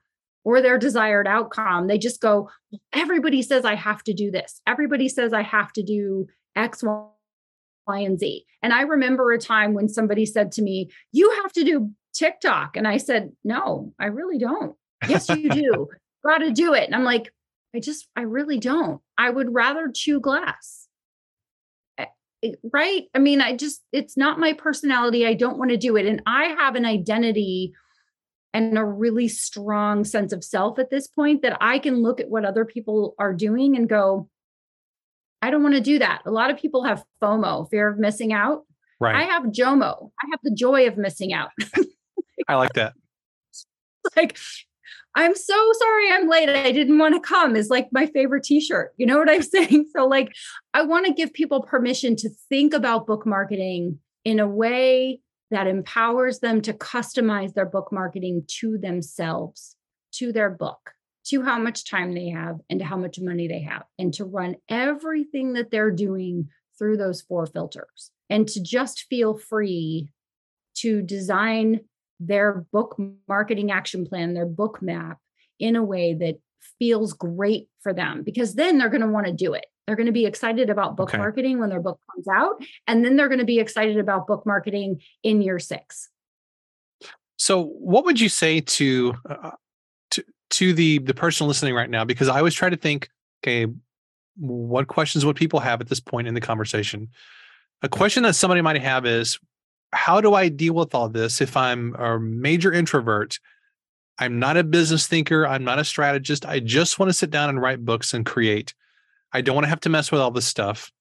or 0.44 0.62
their 0.62 0.78
desired 0.78 1.28
outcome. 1.28 1.88
They 1.88 1.98
just 1.98 2.22
go, 2.22 2.50
everybody 2.94 3.42
says 3.42 3.66
I 3.66 3.76
have 3.76 4.04
to 4.04 4.14
do 4.14 4.32
this. 4.32 4.62
Everybody 4.66 5.10
says 5.10 5.34
I 5.34 5.44
have 5.44 5.74
to 5.74 5.84
do 5.84 6.28
X, 6.56 6.84
Y, 6.84 8.00
and 8.00 8.18
Z. 8.18 8.46
And 8.64 8.74
I 8.74 8.82
remember 8.84 9.32
a 9.32 9.38
time 9.38 9.74
when 9.74 9.90
somebody 9.90 10.26
said 10.26 10.52
to 10.54 10.62
me, 10.62 10.90
You 11.12 11.30
have 11.44 11.52
to 11.54 11.64
do 11.64 11.92
TikTok. 12.14 12.78
And 12.78 12.88
I 12.88 12.98
said, 12.98 13.34
No, 13.44 13.94
I 14.00 14.06
really 14.06 14.38
don't. 14.38 14.76
Yes, 15.08 15.30
you 15.30 15.50
do 15.50 15.88
got 16.28 16.40
to 16.40 16.52
do 16.52 16.74
it. 16.74 16.84
And 16.84 16.96
I'm 16.96 17.04
like, 17.04 17.34
I 17.76 17.80
just, 17.80 18.08
I 18.16 18.22
really 18.22 18.60
don't. 18.60 19.02
I 19.18 19.30
would 19.30 19.54
rather 19.54 19.92
chew 19.94 20.20
glass. 20.20 20.88
Eh, 21.98 22.52
right. 22.72 23.06
I 23.14 23.20
mean, 23.20 23.42
I 23.42 23.56
just, 23.56 23.84
it's 23.92 24.18
not 24.18 24.40
my 24.40 24.54
personality. 24.54 25.26
I 25.26 25.34
don't 25.34 25.58
want 25.58 25.72
to 25.72 25.78
do 25.78 25.96
it. 25.96 26.06
And 26.06 26.22
I 26.26 26.56
have 26.60 26.76
an 26.76 26.86
identity 26.86 27.74
and 28.54 28.78
a 28.78 28.84
really 28.84 29.28
strong 29.28 30.04
sense 30.04 30.34
of 30.34 30.44
self 30.44 30.80
at 30.80 30.90
this 30.90 31.08
point 31.08 31.42
that 31.42 31.58
I 31.62 31.80
can 31.80 32.02
look 32.02 32.20
at 32.20 32.30
what 32.30 32.46
other 32.46 32.66
people 32.66 33.16
are 33.20 33.34
doing 33.34 33.76
and 33.76 33.90
go, 33.90 34.30
I 35.42 35.52
don't 35.52 35.62
want 35.62 35.76
to 35.76 35.82
do 35.82 36.00
that. 36.00 36.24
A 36.26 36.32
lot 36.32 36.50
of 36.50 36.58
people 36.58 36.84
have 36.84 37.04
FOMO, 37.22 37.70
fear 37.70 37.88
of 37.88 38.00
missing 38.00 38.34
out. 38.34 38.66
Right. 39.00 39.16
I 39.16 39.24
have 39.24 39.44
JOMO. 39.44 40.10
I 40.24 40.28
have 40.32 40.40
the 40.42 40.56
joy 40.56 40.88
of 40.88 40.98
missing 40.98 41.34
out. 41.34 41.52
I 42.48 42.56
like 42.56 42.74
that. 42.74 42.94
like 44.16 44.38
I'm 45.16 45.36
so 45.36 45.72
sorry 45.80 46.12
I'm 46.12 46.30
late. 46.30 46.50
I 46.50 46.72
didn't 46.72 47.00
want 47.00 47.16
to 47.16 47.20
come 47.20 47.56
is 47.56 47.70
like 47.70 47.88
my 47.92 48.06
favorite 48.08 48.44
t-shirt. 48.44 48.94
You 48.98 49.06
know 49.06 49.18
what 49.18 49.30
I'm 49.30 49.42
saying? 49.44 49.88
So 49.96 50.06
like 50.06 50.34
I 50.74 50.84
want 50.84 51.06
to 51.08 51.14
give 51.14 51.34
people 51.34 51.62
permission 51.64 52.16
to 52.18 52.30
think 52.50 52.74
about 52.74 53.08
book 53.08 53.26
marketing 53.26 54.00
in 54.24 54.40
a 54.40 54.48
way 54.48 55.22
that 55.52 55.68
empowers 55.68 56.40
them 56.40 56.62
to 56.62 56.74
customize 56.74 57.54
their 57.54 57.66
book 57.66 57.90
marketing 57.92 58.44
to 58.60 58.78
themselves, 58.78 59.76
to 60.14 60.32
their 60.34 60.50
book, 60.50 60.92
to 61.28 61.42
how 61.42 61.58
much 61.58 61.90
time 61.90 62.14
they 62.14 62.30
have 62.30 62.58
and 62.70 62.80
to 62.80 62.86
how 62.86 62.98
much 62.98 63.20
money 63.20 63.48
they 63.48 63.62
have 63.62 63.84
and 63.98 64.14
to 64.14 64.26
run 64.26 64.56
everything 64.70 65.54
that 65.54 65.72
they're 65.72 65.92
doing 65.92 66.50
through 66.78 66.98
those 66.98 67.22
four 67.22 67.46
filters 67.46 68.12
and 68.30 68.48
to 68.48 68.62
just 68.62 69.06
feel 69.10 69.38
free 69.38 70.10
to 70.76 71.02
design 71.02 71.82
their 72.20 72.66
book 72.72 73.00
marketing 73.28 73.72
action 73.72 74.06
plan, 74.06 74.34
their 74.34 74.46
book 74.46 74.82
map 74.82 75.20
in 75.60 75.76
a 75.76 75.84
way 75.84 76.14
that 76.14 76.40
feels 76.80 77.14
great 77.14 77.68
for 77.82 77.94
them 77.94 78.24
because 78.24 78.56
then 78.56 78.78
they're 78.78 78.90
going 78.90 79.02
to 79.02 79.08
want 79.08 79.26
to 79.26 79.34
do 79.34 79.54
it. 79.54 79.66
They're 79.86 79.96
going 79.96 80.08
to 80.08 80.12
be 80.12 80.26
excited 80.26 80.70
about 80.70 80.98
book 80.98 81.10
okay. 81.10 81.18
marketing 81.18 81.60
when 81.60 81.70
their 81.70 81.80
book 81.80 82.00
comes 82.14 82.28
out 82.28 82.62
and 82.88 83.06
then 83.06 83.16
they're 83.16 83.30
going 83.30 83.40
to 83.40 83.46
be 83.46 83.60
excited 83.60 83.98
about 83.98 84.28
book 84.28 84.46
marketing 84.46 85.02
in 85.24 85.42
year 85.42 85.60
6. 85.60 86.10
So, 87.38 87.64
what 87.66 88.04
would 88.06 88.20
you 88.20 88.30
say 88.30 88.62
to 88.62 89.14
uh, 89.30 89.52
to 90.12 90.24
to 90.50 90.74
the 90.74 90.98
the 91.00 91.14
person 91.14 91.48
listening 91.48 91.76
right 91.76 91.90
now 91.90 92.04
because 92.04 92.28
I 92.28 92.40
always 92.40 92.56
try 92.56 92.70
to 92.70 92.76
think 92.76 93.10
okay, 93.44 93.72
what 94.36 94.88
questions 94.88 95.24
would 95.24 95.36
people 95.36 95.60
have 95.60 95.80
at 95.80 95.88
this 95.88 96.00
point 96.00 96.28
in 96.28 96.34
the 96.34 96.42
conversation? 96.42 97.10
A 97.84 97.90
question 97.90 98.24
that 98.24 98.34
somebody 98.34 98.62
might 98.62 98.82
have 98.82 99.06
is 99.06 99.40
how 99.94 100.22
do 100.22 100.34
I 100.34 100.50
deal 100.50 100.74
with 100.74 100.94
all 100.94 101.10
this 101.10 101.42
if 101.42 101.56
I'm 101.56 101.96
a 101.96 102.20
major 102.20 102.72
introvert? 102.72 103.40
I'm 104.20 104.40
not 104.40 104.58
a 104.58 104.64
business 104.64 105.08
thinker. 105.08 105.46
I'm 105.46 105.64
not 105.64 105.80
a 105.80 105.86
strategist. 105.86 106.46
I 106.46 106.60
just 106.60 107.00
want 107.00 107.10
to 107.10 107.14
sit 107.14 107.30
down 107.30 107.50
and 107.50 107.62
write 107.62 107.86
books 107.86 108.14
and 108.14 108.26
create. 108.26 108.74
I 109.32 109.42
don't 109.42 109.56
want 109.56 109.66
to 109.66 109.70
have 109.70 109.82
to 109.82 109.90
mess 109.90 110.12
with 110.12 110.22
all 110.22 110.32
this 110.32 110.48
stuff. 110.48 110.92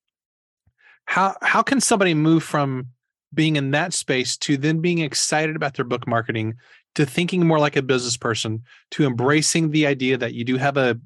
How 1.07 1.37
how 1.41 1.63
can 1.63 1.81
somebody 1.81 2.15
move 2.15 2.43
from 2.43 2.89
being 3.33 3.57
in 3.57 3.71
that 3.73 3.93
space 3.93 4.37
to 4.39 4.57
then 4.57 4.81
being 4.81 4.99
excited 4.99 5.57
about 5.57 5.75
their 5.75 5.85
book 5.85 6.07
marketing 6.07 6.55
to 6.95 7.07
thinking 7.07 7.47
more 7.47 7.59
like 7.59 7.77
a 7.77 7.83
business 7.83 8.17
person 8.17 8.63
to 8.91 9.05
embracing 9.05 9.71
the 9.71 9.87
idea 9.87 10.17
that 10.17 10.35
you 10.35 10.45
do 10.45 10.57
have 10.57 10.77
a 10.77 10.99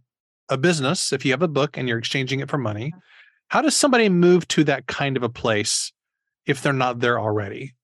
a 0.48 0.56
business 0.56 1.12
if 1.12 1.24
you 1.24 1.30
have 1.30 1.42
a 1.42 1.48
book 1.48 1.76
and 1.76 1.88
you're 1.88 1.98
exchanging 1.98 2.40
it 2.40 2.50
for 2.50 2.58
money? 2.58 2.92
How 3.48 3.62
does 3.62 3.76
somebody 3.76 4.08
move 4.08 4.46
to 4.48 4.64
that 4.64 4.86
kind 4.86 5.16
of 5.16 5.22
a 5.22 5.28
place 5.28 5.92
if 6.50 6.62
they're 6.62 6.72
not 6.72 7.00
there 7.00 7.18
already? 7.18 7.74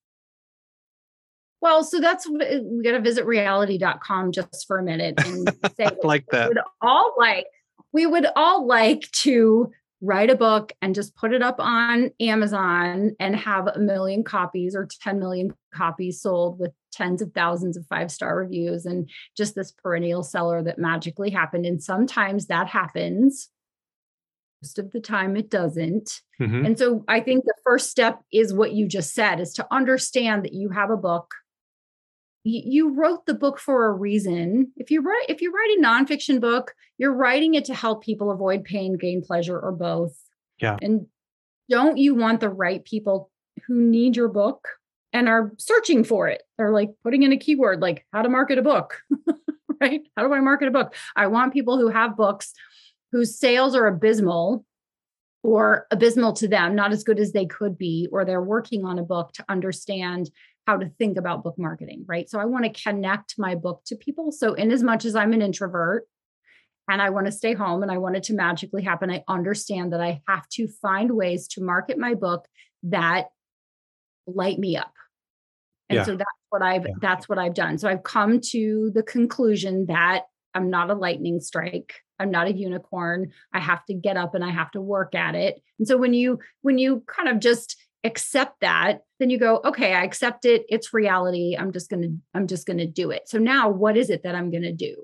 Well, 1.60 1.82
so 1.82 2.00
that's 2.00 2.28
we 2.28 2.82
got 2.84 2.92
to 2.92 3.00
visit 3.00 3.26
reality.com 3.26 4.32
just 4.32 4.66
for 4.66 4.78
a 4.78 4.82
minute 4.82 5.14
and 5.24 5.48
say 5.76 5.88
like 6.02 6.26
that. 6.30 6.48
We 6.48 6.54
would 6.54 6.64
all 6.80 7.14
like 7.18 7.46
we 7.92 8.06
would 8.06 8.26
all 8.36 8.66
like 8.66 9.10
to 9.12 9.72
write 10.02 10.28
a 10.28 10.36
book 10.36 10.72
and 10.82 10.94
just 10.94 11.16
put 11.16 11.32
it 11.32 11.42
up 11.42 11.56
on 11.58 12.10
Amazon 12.20 13.16
and 13.18 13.34
have 13.34 13.66
a 13.66 13.78
million 13.78 14.22
copies 14.22 14.76
or 14.76 14.86
10 15.02 15.18
million 15.18 15.54
copies 15.74 16.20
sold 16.20 16.58
with 16.58 16.72
tens 16.92 17.22
of 17.22 17.32
thousands 17.32 17.76
of 17.76 17.86
five-star 17.86 18.36
reviews 18.36 18.84
and 18.84 19.08
just 19.36 19.54
this 19.54 19.72
perennial 19.72 20.22
seller 20.22 20.62
that 20.62 20.78
magically 20.78 21.30
happened 21.30 21.64
and 21.64 21.82
sometimes 21.82 22.46
that 22.46 22.68
happens 22.68 23.48
most 24.62 24.78
of 24.78 24.90
the 24.92 25.00
time 25.00 25.36
it 25.36 25.50
doesn't. 25.50 26.20
Mm-hmm. 26.40 26.66
And 26.66 26.78
so 26.78 27.04
I 27.08 27.20
think 27.20 27.44
the 27.44 27.54
first 27.64 27.90
step 27.90 28.20
is 28.32 28.54
what 28.54 28.72
you 28.72 28.88
just 28.88 29.14
said 29.14 29.40
is 29.40 29.52
to 29.54 29.66
understand 29.70 30.44
that 30.44 30.52
you 30.52 30.70
have 30.70 30.90
a 30.90 30.96
book. 30.96 31.34
You 32.44 32.94
wrote 32.94 33.26
the 33.26 33.34
book 33.34 33.58
for 33.58 33.86
a 33.86 33.92
reason. 33.92 34.72
If 34.76 34.90
you 34.92 35.02
write 35.02 35.26
if 35.28 35.42
you 35.42 35.52
write 35.52 35.76
a 35.78 35.82
nonfiction 35.82 36.40
book, 36.40 36.74
you're 36.96 37.12
writing 37.12 37.54
it 37.54 37.64
to 37.66 37.74
help 37.74 38.04
people 38.04 38.30
avoid 38.30 38.64
pain, 38.64 38.96
gain 38.96 39.22
pleasure, 39.22 39.58
or 39.58 39.72
both. 39.72 40.16
Yeah. 40.60 40.76
And 40.80 41.06
don't 41.68 41.98
you 41.98 42.14
want 42.14 42.40
the 42.40 42.48
right 42.48 42.84
people 42.84 43.30
who 43.66 43.80
need 43.80 44.14
your 44.14 44.28
book 44.28 44.68
and 45.12 45.28
are 45.28 45.52
searching 45.58 46.04
for 46.04 46.28
it? 46.28 46.42
They're 46.56 46.70
like 46.70 46.90
putting 47.02 47.24
in 47.24 47.32
a 47.32 47.36
keyword 47.36 47.80
like 47.80 48.06
how 48.12 48.22
to 48.22 48.28
market 48.28 48.58
a 48.58 48.62
book, 48.62 49.02
right? 49.80 50.02
How 50.16 50.24
do 50.24 50.32
I 50.32 50.40
market 50.40 50.68
a 50.68 50.70
book? 50.70 50.94
I 51.16 51.26
want 51.26 51.52
people 51.52 51.78
who 51.78 51.88
have 51.88 52.16
books 52.16 52.52
whose 53.16 53.38
sales 53.38 53.74
are 53.74 53.86
abysmal 53.86 54.62
or 55.42 55.86
abysmal 55.90 56.34
to 56.34 56.46
them, 56.46 56.74
not 56.74 56.92
as 56.92 57.02
good 57.02 57.18
as 57.18 57.32
they 57.32 57.46
could 57.46 57.78
be, 57.78 58.06
or 58.12 58.26
they're 58.26 58.42
working 58.42 58.84
on 58.84 58.98
a 58.98 59.02
book 59.02 59.32
to 59.32 59.44
understand 59.48 60.28
how 60.66 60.76
to 60.76 60.90
think 60.98 61.16
about 61.16 61.42
book 61.42 61.54
marketing, 61.56 62.04
right? 62.06 62.28
So 62.28 62.38
I 62.38 62.44
want 62.44 62.66
to 62.66 62.82
connect 62.82 63.36
my 63.38 63.54
book 63.54 63.80
to 63.86 63.96
people. 63.96 64.32
So, 64.32 64.52
in 64.52 64.70
as 64.70 64.82
much 64.82 65.06
as 65.06 65.16
I'm 65.16 65.32
an 65.32 65.40
introvert 65.40 66.06
and 66.90 67.00
I 67.00 67.08
want 67.08 67.24
to 67.24 67.32
stay 67.32 67.54
home 67.54 67.82
and 67.82 67.90
I 67.90 67.96
want 67.96 68.16
it 68.16 68.24
to 68.24 68.34
magically 68.34 68.82
happen, 68.82 69.10
I 69.10 69.24
understand 69.28 69.94
that 69.94 70.02
I 70.02 70.20
have 70.28 70.46
to 70.50 70.68
find 70.68 71.12
ways 71.12 71.48
to 71.48 71.62
market 71.62 71.96
my 71.96 72.12
book 72.12 72.44
that 72.82 73.28
light 74.26 74.58
me 74.58 74.76
up. 74.76 74.92
And 75.88 75.96
yeah. 75.96 76.04
so 76.04 76.16
that's 76.16 76.28
what 76.50 76.60
I've 76.60 76.84
yeah. 76.84 76.94
that's 77.00 77.30
what 77.30 77.38
I've 77.38 77.54
done. 77.54 77.78
So 77.78 77.88
I've 77.88 78.02
come 78.02 78.40
to 78.50 78.90
the 78.94 79.02
conclusion 79.02 79.86
that 79.86 80.24
I'm 80.56 80.70
not 80.70 80.90
a 80.90 80.94
lightning 80.94 81.40
strike. 81.40 81.94
I'm 82.18 82.30
not 82.30 82.46
a 82.46 82.52
unicorn. 82.52 83.32
I 83.52 83.60
have 83.60 83.84
to 83.86 83.94
get 83.94 84.16
up 84.16 84.34
and 84.34 84.42
I 84.42 84.50
have 84.50 84.70
to 84.70 84.80
work 84.80 85.14
at 85.14 85.34
it. 85.34 85.62
And 85.78 85.86
so 85.86 85.98
when 85.98 86.14
you 86.14 86.38
when 86.62 86.78
you 86.78 87.04
kind 87.06 87.28
of 87.28 87.40
just 87.40 87.76
accept 88.04 88.60
that, 88.60 89.02
then 89.18 89.28
you 89.28 89.38
go, 89.38 89.60
okay, 89.64 89.92
I 89.92 90.02
accept 90.04 90.46
it. 90.46 90.64
It's 90.68 90.94
reality. 90.94 91.56
I'm 91.58 91.72
just 91.72 91.90
going 91.90 92.02
to 92.02 92.16
I'm 92.34 92.46
just 92.46 92.66
going 92.66 92.78
to 92.78 92.86
do 92.86 93.10
it. 93.10 93.28
So 93.28 93.38
now 93.38 93.68
what 93.68 93.98
is 93.98 94.08
it 94.08 94.22
that 94.22 94.34
I'm 94.34 94.50
going 94.50 94.62
to 94.62 94.72
do? 94.72 94.96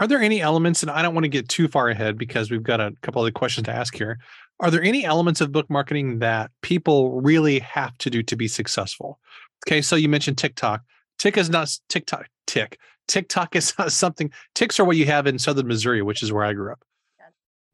Are 0.00 0.06
there 0.06 0.20
any 0.20 0.40
elements, 0.40 0.82
and 0.82 0.90
I 0.90 1.02
don't 1.02 1.14
want 1.14 1.24
to 1.24 1.28
get 1.28 1.48
too 1.48 1.68
far 1.68 1.90
ahead 1.90 2.16
because 2.16 2.50
we've 2.50 2.62
got 2.62 2.80
a 2.80 2.92
couple 3.02 3.20
other 3.20 3.30
questions 3.30 3.66
to 3.66 3.72
ask 3.72 3.94
here. 3.94 4.18
Are 4.58 4.70
there 4.70 4.82
any 4.82 5.04
elements 5.04 5.42
of 5.42 5.52
book 5.52 5.68
marketing 5.68 6.20
that 6.20 6.50
people 6.62 7.20
really 7.20 7.58
have 7.58 7.96
to 7.98 8.10
do 8.10 8.22
to 8.22 8.34
be 8.34 8.48
successful? 8.48 9.20
Okay, 9.68 9.82
so 9.82 9.96
you 9.96 10.08
mentioned 10.08 10.38
TikTok. 10.38 10.80
Tick 11.18 11.36
is 11.36 11.50
not 11.50 11.70
TikTok. 11.90 12.28
Tick. 12.50 12.80
TikTok 13.06 13.54
is 13.54 13.72
not 13.78 13.92
something. 14.02 14.32
Ticks 14.54 14.80
are 14.80 14.84
what 14.84 14.96
you 14.96 15.06
have 15.06 15.26
in 15.28 15.38
Southern 15.38 15.68
Missouri, 15.68 16.02
which 16.02 16.22
is 16.22 16.32
where 16.32 16.44
I 16.44 16.52
grew 16.52 16.72
up. 16.72 16.82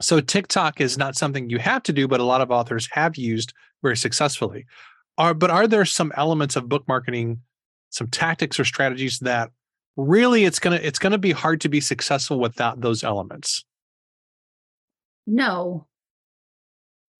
So 0.02 0.20
TikTok 0.20 0.82
is 0.82 0.98
not 0.98 1.16
something 1.16 1.48
you 1.48 1.58
have 1.58 1.82
to 1.84 1.92
do, 1.94 2.06
but 2.06 2.20
a 2.20 2.24
lot 2.24 2.42
of 2.42 2.50
authors 2.50 2.86
have 2.92 3.16
used 3.16 3.54
very 3.82 3.96
successfully. 3.96 4.66
Are 5.16 5.32
but 5.32 5.50
are 5.50 5.66
there 5.66 5.86
some 5.86 6.12
elements 6.16 6.54
of 6.54 6.68
book 6.68 6.86
marketing, 6.86 7.40
some 7.88 8.08
tactics 8.08 8.60
or 8.60 8.64
strategies 8.64 9.18
that 9.20 9.50
really 9.96 10.44
it's 10.44 10.58
gonna 10.58 10.80
it's 10.82 10.98
gonna 10.98 11.16
be 11.16 11.32
hard 11.32 11.62
to 11.62 11.70
be 11.70 11.80
successful 11.80 12.38
without 12.38 12.82
those 12.82 13.02
elements? 13.02 13.64
No. 15.26 15.86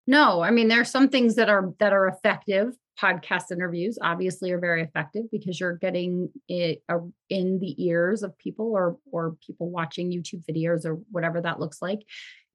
No, 0.05 0.41
I 0.41 0.51
mean 0.51 0.67
there 0.67 0.81
are 0.81 0.85
some 0.85 1.09
things 1.09 1.33
that 1.33 1.49
are 1.49 1.73
that 1.79 1.93
are 1.93 2.07
effective. 2.07 2.75
Podcast 2.99 3.51
interviews 3.51 3.97
obviously 4.01 4.51
are 4.51 4.59
very 4.59 4.81
effective 4.81 5.23
because 5.31 5.59
you're 5.59 5.77
getting 5.77 6.29
it 6.47 6.83
in 7.29 7.59
the 7.59 7.75
ears 7.85 8.23
of 8.23 8.37
people 8.37 8.71
or 8.73 8.97
or 9.11 9.35
people 9.45 9.69
watching 9.69 10.11
YouTube 10.11 10.43
videos 10.49 10.85
or 10.85 10.95
whatever 11.11 11.41
that 11.41 11.59
looks 11.59 11.81
like 11.81 11.99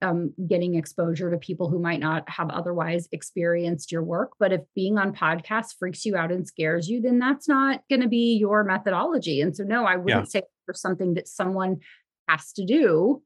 um, 0.03 0.35
getting 0.49 0.75
exposure 0.75 1.31
to 1.31 1.39
people 1.39 1.71
who 1.71 1.79
might 1.79 2.01
not 2.01 2.29
have 2.29 2.51
otherwise 2.51 3.09
experienced 3.13 3.93
your 3.93 4.03
work. 4.03 4.33
But 4.39 4.53
if 4.53 4.61
being 4.75 4.99
on 4.99 5.15
podcasts 5.15 5.77
freaks 5.79 6.05
you 6.05 6.17
out 6.17 6.33
and 6.33 6.47
scares 6.47 6.89
you, 6.89 7.01
then 7.01 7.19
that's 7.19 7.49
not 7.49 7.83
going 7.89 8.03
to 8.03 8.09
be 8.09 8.37
your 8.37 8.65
methodology. 8.65 9.41
And 9.41 9.57
so, 9.57 9.63
no, 9.63 9.85
I 9.85 9.97
wouldn't 9.97 10.27
yeah. 10.35 10.41
say 10.41 10.43
for 10.67 10.75
something 10.75 11.15
that 11.15 11.29
someone 11.29 11.79
has 12.29 12.53
to 12.55 12.67
do. 12.67 13.23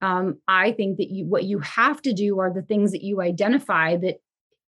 Um, 0.00 0.38
I 0.48 0.72
think 0.72 0.96
that 0.96 1.10
you 1.10 1.26
what 1.26 1.44
you 1.44 1.58
have 1.58 2.00
to 2.02 2.14
do 2.14 2.38
are 2.38 2.52
the 2.52 2.62
things 2.62 2.92
that 2.92 3.04
you 3.04 3.20
identify 3.20 3.96
that 3.98 4.16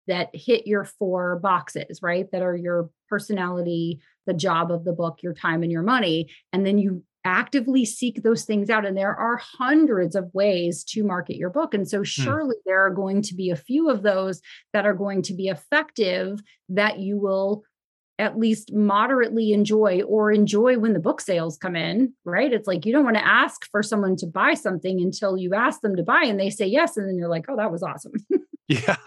that 0.07 0.29
hit 0.33 0.67
your 0.67 0.83
four 0.83 1.37
boxes, 1.37 1.99
right? 2.01 2.29
That 2.31 2.41
are 2.41 2.55
your 2.55 2.89
personality, 3.09 3.99
the 4.25 4.33
job 4.33 4.71
of 4.71 4.83
the 4.85 4.93
book, 4.93 5.19
your 5.21 5.33
time, 5.33 5.63
and 5.63 5.71
your 5.71 5.83
money. 5.83 6.29
And 6.53 6.65
then 6.65 6.77
you 6.77 7.03
actively 7.25 7.83
seek 7.83 8.23
those 8.23 8.45
things 8.45 8.69
out. 8.69 8.85
And 8.85 8.97
there 8.97 9.15
are 9.15 9.37
hundreds 9.37 10.15
of 10.15 10.33
ways 10.33 10.83
to 10.85 11.03
market 11.03 11.35
your 11.35 11.49
book. 11.49 11.73
And 11.73 11.87
so, 11.87 11.99
hmm. 11.99 12.03
surely 12.03 12.55
mm. 12.55 12.61
there 12.65 12.85
are 12.85 12.89
going 12.89 13.21
to 13.23 13.35
be 13.35 13.49
a 13.49 13.55
few 13.55 13.89
of 13.89 14.01
those 14.01 14.41
that 14.73 14.85
are 14.85 14.93
going 14.93 15.21
to 15.23 15.33
be 15.33 15.49
effective 15.49 16.39
that 16.69 16.99
you 16.99 17.17
will 17.17 17.63
at 18.19 18.37
least 18.37 18.73
moderately 18.73 19.51
enjoy 19.51 20.01
or 20.01 20.31
enjoy 20.31 20.79
when 20.79 20.93
the 20.93 20.99
book 20.99 21.21
sales 21.21 21.57
come 21.57 21.75
in, 21.75 22.13
right? 22.25 22.51
It's 22.51 22.67
like 22.67 22.85
you 22.85 22.91
don't 22.91 23.03
want 23.03 23.17
to 23.17 23.27
ask 23.27 23.69
for 23.69 23.83
someone 23.83 24.15
to 24.17 24.25
buy 24.25 24.55
something 24.55 24.99
until 24.99 25.37
you 25.37 25.53
ask 25.53 25.81
them 25.81 25.95
to 25.95 26.03
buy 26.03 26.23
and 26.23 26.39
they 26.39 26.49
say 26.49 26.65
yes. 26.65 26.97
And 26.97 27.07
then 27.07 27.17
you're 27.17 27.29
like, 27.29 27.45
oh, 27.47 27.57
that 27.57 27.71
was 27.71 27.83
awesome. 27.83 28.13
Yeah. 28.69 28.97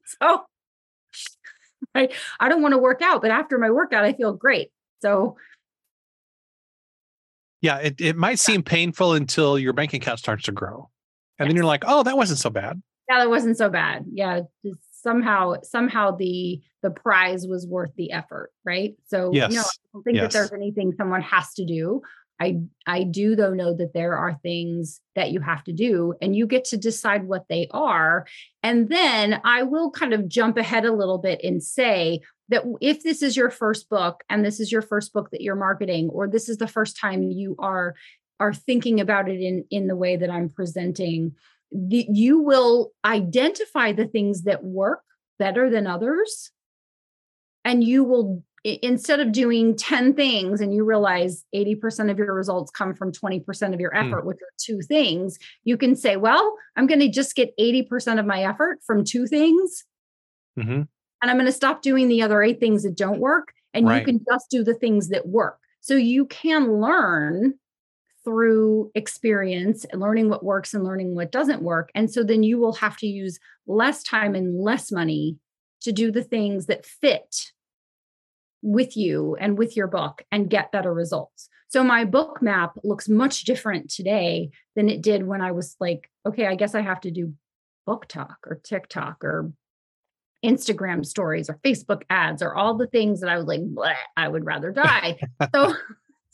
so, 0.22 0.42
right. 1.94 2.12
I 2.40 2.48
don't 2.48 2.62
want 2.62 2.72
to 2.72 2.78
work 2.78 3.02
out, 3.02 3.22
but 3.22 3.30
after 3.30 3.58
my 3.58 3.70
workout, 3.70 4.04
I 4.04 4.12
feel 4.12 4.32
great. 4.32 4.70
So, 5.00 5.36
yeah, 7.60 7.78
it, 7.78 8.00
it 8.00 8.16
might 8.16 8.38
seem 8.38 8.62
painful 8.62 9.14
until 9.14 9.58
your 9.58 9.72
bank 9.72 9.94
account 9.94 10.18
starts 10.18 10.44
to 10.44 10.52
grow. 10.52 10.90
And 11.38 11.46
yes. 11.46 11.48
then 11.48 11.56
you're 11.56 11.64
like, 11.64 11.84
oh, 11.86 12.02
that 12.02 12.16
wasn't 12.16 12.38
so 12.38 12.50
bad. 12.50 12.82
Yeah, 13.08 13.18
that 13.18 13.30
wasn't 13.30 13.56
so 13.56 13.68
bad. 13.68 14.04
Yeah. 14.12 14.40
Somehow, 14.92 15.54
somehow 15.62 16.12
the 16.12 16.60
the 16.82 16.90
prize 16.90 17.46
was 17.46 17.66
worth 17.66 17.94
the 17.96 18.10
effort, 18.10 18.50
right? 18.64 18.94
So 19.06 19.30
yes. 19.32 19.52
no, 19.52 19.60
I 19.60 19.64
don't 19.92 20.02
think 20.02 20.16
yes. 20.16 20.24
that 20.24 20.32
there's 20.32 20.52
anything 20.52 20.92
someone 20.96 21.22
has 21.22 21.54
to 21.54 21.64
do. 21.64 22.02
I 22.42 22.60
I 22.86 23.04
do 23.04 23.36
though 23.36 23.54
know 23.54 23.74
that 23.74 23.94
there 23.94 24.16
are 24.16 24.38
things 24.42 25.00
that 25.14 25.30
you 25.30 25.40
have 25.40 25.62
to 25.64 25.72
do 25.72 26.14
and 26.20 26.34
you 26.34 26.46
get 26.46 26.64
to 26.66 26.76
decide 26.76 27.24
what 27.24 27.46
they 27.48 27.68
are. 27.70 28.26
And 28.62 28.88
then 28.88 29.40
I 29.44 29.62
will 29.62 29.90
kind 29.90 30.12
of 30.12 30.28
jump 30.28 30.56
ahead 30.56 30.84
a 30.84 30.92
little 30.92 31.18
bit 31.18 31.40
and 31.44 31.62
say, 31.62 32.20
that 32.52 32.64
if 32.82 33.02
this 33.02 33.22
is 33.22 33.34
your 33.34 33.48
first 33.48 33.88
book 33.88 34.24
and 34.28 34.44
this 34.44 34.60
is 34.60 34.70
your 34.70 34.82
first 34.82 35.14
book 35.14 35.30
that 35.30 35.40
you're 35.40 35.56
marketing 35.56 36.10
or 36.10 36.28
this 36.28 36.50
is 36.50 36.58
the 36.58 36.68
first 36.68 36.98
time 36.98 37.22
you 37.22 37.56
are 37.58 37.94
are 38.40 38.52
thinking 38.52 39.00
about 39.00 39.28
it 39.28 39.40
in 39.40 39.64
in 39.70 39.86
the 39.86 39.96
way 39.96 40.16
that 40.16 40.28
I'm 40.30 40.50
presenting 40.50 41.34
the, 41.70 42.06
you 42.10 42.40
will 42.40 42.92
identify 43.04 43.92
the 43.92 44.06
things 44.06 44.42
that 44.42 44.62
work 44.62 45.00
better 45.38 45.70
than 45.70 45.86
others 45.86 46.50
and 47.64 47.82
you 47.82 48.04
will 48.04 48.44
instead 48.64 49.20
of 49.20 49.32
doing 49.32 49.76
10 49.76 50.14
things 50.14 50.60
and 50.60 50.72
you 50.72 50.84
realize 50.84 51.44
80% 51.54 52.10
of 52.10 52.18
your 52.18 52.32
results 52.32 52.70
come 52.70 52.94
from 52.94 53.10
20% 53.10 53.74
of 53.74 53.80
your 53.80 53.90
hmm. 53.90 53.96
effort, 53.96 54.22
mm. 54.22 54.26
which 54.26 54.36
are 54.36 54.54
two 54.56 54.80
things, 54.82 55.38
you 55.64 55.76
can 55.76 55.96
say, 55.96 56.16
well, 56.16 56.54
I'm 56.76 56.86
going 56.86 57.00
to 57.00 57.08
just 57.08 57.34
get 57.34 57.56
80% 57.58 58.20
of 58.20 58.26
my 58.26 58.44
effort 58.44 58.78
from 58.86 59.04
two 59.04 59.26
things. 59.26 59.84
Mm-hmm 60.58 60.82
and 61.22 61.30
I'm 61.30 61.36
going 61.36 61.46
to 61.46 61.52
stop 61.52 61.82
doing 61.82 62.08
the 62.08 62.20
other 62.20 62.42
eight 62.42 62.58
things 62.58 62.82
that 62.82 62.96
don't 62.96 63.20
work. 63.20 63.54
And 63.72 63.86
right. 63.86 64.00
you 64.00 64.04
can 64.04 64.20
just 64.28 64.50
do 64.50 64.64
the 64.64 64.74
things 64.74 65.08
that 65.08 65.28
work. 65.28 65.58
So 65.80 65.94
you 65.94 66.26
can 66.26 66.80
learn 66.80 67.54
through 68.24 68.90
experience, 68.94 69.86
learning 69.94 70.28
what 70.28 70.44
works 70.44 70.74
and 70.74 70.84
learning 70.84 71.14
what 71.14 71.32
doesn't 71.32 71.62
work. 71.62 71.90
And 71.94 72.12
so 72.12 72.22
then 72.22 72.42
you 72.42 72.58
will 72.58 72.74
have 72.74 72.96
to 72.98 73.06
use 73.06 73.38
less 73.66 74.02
time 74.02 74.34
and 74.34 74.60
less 74.60 74.92
money 74.92 75.38
to 75.80 75.92
do 75.92 76.10
the 76.10 76.22
things 76.22 76.66
that 76.66 76.84
fit 76.84 77.52
with 78.62 78.96
you 78.96 79.36
and 79.40 79.58
with 79.58 79.76
your 79.76 79.88
book 79.88 80.22
and 80.30 80.50
get 80.50 80.72
better 80.72 80.92
results. 80.92 81.48
So 81.68 81.82
my 81.82 82.04
book 82.04 82.40
map 82.42 82.72
looks 82.84 83.08
much 83.08 83.44
different 83.44 83.90
today 83.90 84.50
than 84.76 84.88
it 84.88 85.02
did 85.02 85.26
when 85.26 85.40
I 85.40 85.52
was 85.52 85.76
like, 85.80 86.10
okay, 86.26 86.46
I 86.46 86.54
guess 86.54 86.74
I 86.74 86.82
have 86.82 87.00
to 87.00 87.10
do 87.10 87.34
BookTok 87.88 88.36
or 88.46 88.60
TikTok 88.62 89.24
or 89.24 89.52
Instagram 90.44 91.04
stories 91.04 91.48
or 91.48 91.58
Facebook 91.64 92.02
ads 92.10 92.42
or 92.42 92.54
all 92.54 92.76
the 92.76 92.86
things 92.86 93.20
that 93.20 93.30
I 93.30 93.36
was 93.36 93.46
like, 93.46 93.96
I 94.16 94.28
would 94.28 94.44
rather 94.44 94.70
die. 94.72 95.18
so 95.54 95.74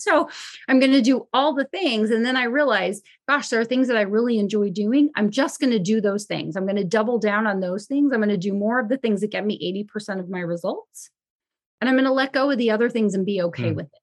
so 0.00 0.28
I'm 0.68 0.78
going 0.78 0.92
to 0.92 1.02
do 1.02 1.26
all 1.32 1.54
the 1.54 1.64
things. 1.64 2.10
And 2.10 2.24
then 2.24 2.36
I 2.36 2.44
realized, 2.44 3.04
gosh, 3.28 3.48
there 3.48 3.60
are 3.60 3.64
things 3.64 3.88
that 3.88 3.96
I 3.96 4.02
really 4.02 4.38
enjoy 4.38 4.70
doing. 4.70 5.10
I'm 5.16 5.30
just 5.30 5.60
going 5.60 5.72
to 5.72 5.80
do 5.80 6.00
those 6.00 6.24
things. 6.24 6.56
I'm 6.56 6.66
going 6.66 6.76
to 6.76 6.84
double 6.84 7.18
down 7.18 7.48
on 7.48 7.60
those 7.60 7.86
things. 7.86 8.12
I'm 8.12 8.20
going 8.20 8.28
to 8.28 8.36
do 8.36 8.52
more 8.52 8.78
of 8.78 8.88
the 8.88 8.96
things 8.96 9.20
that 9.20 9.32
get 9.32 9.44
me 9.44 9.86
80% 9.92 10.20
of 10.20 10.30
my 10.30 10.38
results. 10.38 11.10
And 11.80 11.88
I'm 11.88 11.94
going 11.94 12.04
to 12.06 12.12
let 12.12 12.32
go 12.32 12.50
of 12.50 12.58
the 12.58 12.70
other 12.70 12.90
things 12.90 13.14
and 13.14 13.24
be 13.24 13.42
okay 13.42 13.70
mm. 13.70 13.76
with 13.76 13.86
it. 13.86 14.00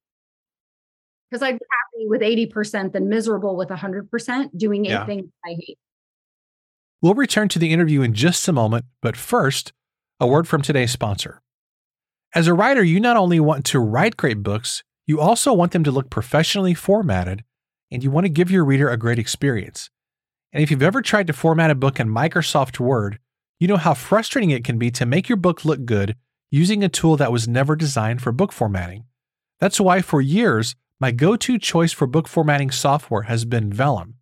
Because 1.30 1.42
I'd 1.42 1.60
be 1.60 1.66
happy 1.70 2.08
with 2.08 2.22
80% 2.22 2.94
than 2.94 3.10
miserable 3.10 3.58
with 3.58 3.70
100% 3.70 4.58
doing 4.58 4.88
anything 4.88 5.20
yeah. 5.20 5.52
I 5.52 5.58
hate. 5.60 5.78
We'll 7.02 7.16
return 7.16 7.50
to 7.50 7.60
the 7.60 7.74
interview 7.74 8.02
in 8.02 8.14
just 8.14 8.48
a 8.48 8.54
moment. 8.54 8.86
But 9.02 9.18
first, 9.18 9.74
a 10.20 10.28
word 10.28 10.48
from 10.48 10.62
today's 10.62 10.92
sponsor. 10.92 11.42
As 12.34 12.48
a 12.48 12.54
writer, 12.54 12.84
you 12.84 13.00
not 13.00 13.18
only 13.18 13.40
want 13.40 13.66
to 13.66 13.80
write 13.80 14.18
great 14.18 14.44
books, 14.44 14.84
you 15.06 15.20
also 15.20 15.54
want 15.54 15.72
them 15.72 15.84
to 15.84 15.92
look 15.92 16.10
professionally 16.10 16.74
formatted, 16.74 17.44
and 17.92 18.04
you 18.04 18.12
want 18.12 18.26
to 18.26 18.30
give 18.30 18.50
your 18.50 18.66
reader 18.66 18.90
a 18.90 18.98
great 18.98 19.20
experience. 19.20 19.90
And 20.52 20.64
if 20.64 20.72
you've 20.72 20.82
ever 20.82 21.02
tried 21.02 21.28
to 21.28 21.34
format 21.34 21.70
a 21.70 21.76
book 21.76 22.00
in 22.00 22.08
Microsoft 22.08 22.80
Word, 22.80 23.20
you 23.60 23.68
know 23.68 23.78
how 23.78 23.94
frustrating 23.94 24.52
it 24.52 24.64
can 24.64 24.78
be 24.78 24.90
to 24.92 25.06
make 25.06 25.30
your 25.30 25.38
book 25.38 25.64
look 25.64 25.86
good 25.86 26.16
using 26.56 26.86
a 26.86 26.90
tool 26.90 27.18
that 27.18 27.34
was 27.34 27.50
never 27.50 27.76
designed 27.76 28.22
for 28.22 28.32
book 28.32 28.54
formatting. 28.54 29.04
That's 29.60 29.78
why, 29.78 30.02
for 30.02 30.22
years, 30.22 30.74
my 31.02 31.12
go 31.12 31.36
to 31.36 31.60
choice 31.60 31.92
for 31.92 32.08
book 32.08 32.30
formatting 32.30 32.72
software 32.72 33.24
has 33.24 33.44
been 33.44 33.74
Vellum. 33.74 34.14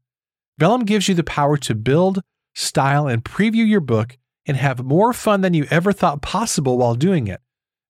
Vellum 0.57 0.83
gives 0.83 1.07
you 1.07 1.13
the 1.13 1.23
power 1.23 1.57
to 1.57 1.75
build, 1.75 2.21
style, 2.55 3.07
and 3.07 3.23
preview 3.23 3.67
your 3.67 3.81
book 3.81 4.17
and 4.47 4.57
have 4.57 4.83
more 4.83 5.13
fun 5.13 5.41
than 5.41 5.53
you 5.53 5.67
ever 5.69 5.93
thought 5.93 6.23
possible 6.23 6.79
while 6.79 6.95
doing 6.95 7.27
it. 7.27 7.39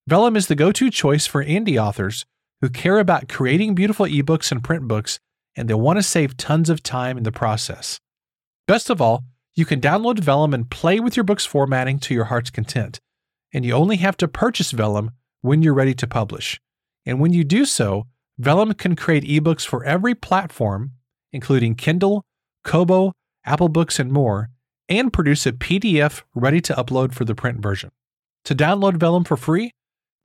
Vellum 0.08 0.36
is 0.36 0.48
the 0.48 0.56
go 0.56 0.74
to 0.74 0.90
choice 0.90 1.26
for 1.26 1.42
indie 1.42 1.82
authors 1.82 2.26
who 2.60 2.70
care 2.70 3.00
about 3.00 3.30
creating 3.30 3.76
beautiful 3.76 4.06
ebooks 4.06 4.52
and 4.52 4.62
print 4.62 4.90
books, 4.90 5.22
and 5.56 5.70
they 5.70 5.74
want 5.74 6.00
to 6.00 6.04
save 6.04 6.36
tons 6.36 6.70
of 6.70 6.84
time 6.84 7.18
in 7.18 7.24
the 7.24 7.32
process. 7.32 8.02
Best 8.68 8.90
of 8.90 9.02
all, 9.02 9.24
you 9.56 9.66
can 9.66 9.80
download 9.80 10.20
Vellum 10.20 10.54
and 10.54 10.70
play 10.70 11.00
with 11.00 11.16
your 11.16 11.24
book's 11.24 11.46
formatting 11.46 11.98
to 12.00 12.14
your 12.14 12.26
heart's 12.26 12.50
content. 12.50 13.00
And 13.54 13.64
you 13.64 13.74
only 13.74 13.98
have 13.98 14.18
to 14.18 14.28
purchase 14.28 14.72
Vellum 14.72 15.12
when 15.42 15.62
you're 15.62 15.74
ready 15.74 15.94
to 15.94 16.08
publish. 16.08 16.60
And 17.06 17.20
when 17.20 17.34
you 17.34 17.44
do 17.44 17.66
so, 17.66 18.08
Vellum 18.40 18.74
can 18.74 18.96
create 18.96 19.24
ebooks 19.24 19.66
for 19.66 19.84
every 19.84 20.16
platform, 20.16 20.92
including 21.32 21.76
Kindle, 21.76 22.26
Kobo, 22.64 23.14
Apple 23.46 23.70
Books, 23.70 24.00
and 24.00 24.12
more, 24.12 24.50
and 24.90 25.14
produce 25.14 25.46
a 25.46 25.52
PDF 25.52 26.24
ready 26.34 26.62
to 26.62 26.74
upload 26.74 27.14
for 27.14 27.26
the 27.26 27.36
print 27.36 27.60
version. 27.60 27.92
To 28.46 28.56
download 28.56 28.98
Vellum 28.98 29.24
for 29.24 29.38
free, 29.38 29.72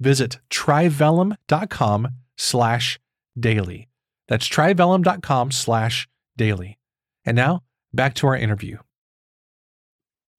visit 0.01 0.39
tryvellum.com 0.51 2.09
slash 2.37 2.99
daily. 3.39 3.89
That's 4.29 4.49
tryvellum.com 4.49 5.51
slash 5.51 6.09
daily. 6.37 6.79
And 7.25 7.37
now 7.37 7.63
back 7.93 8.15
to 8.15 8.27
our 8.27 8.37
interview. 8.37 8.79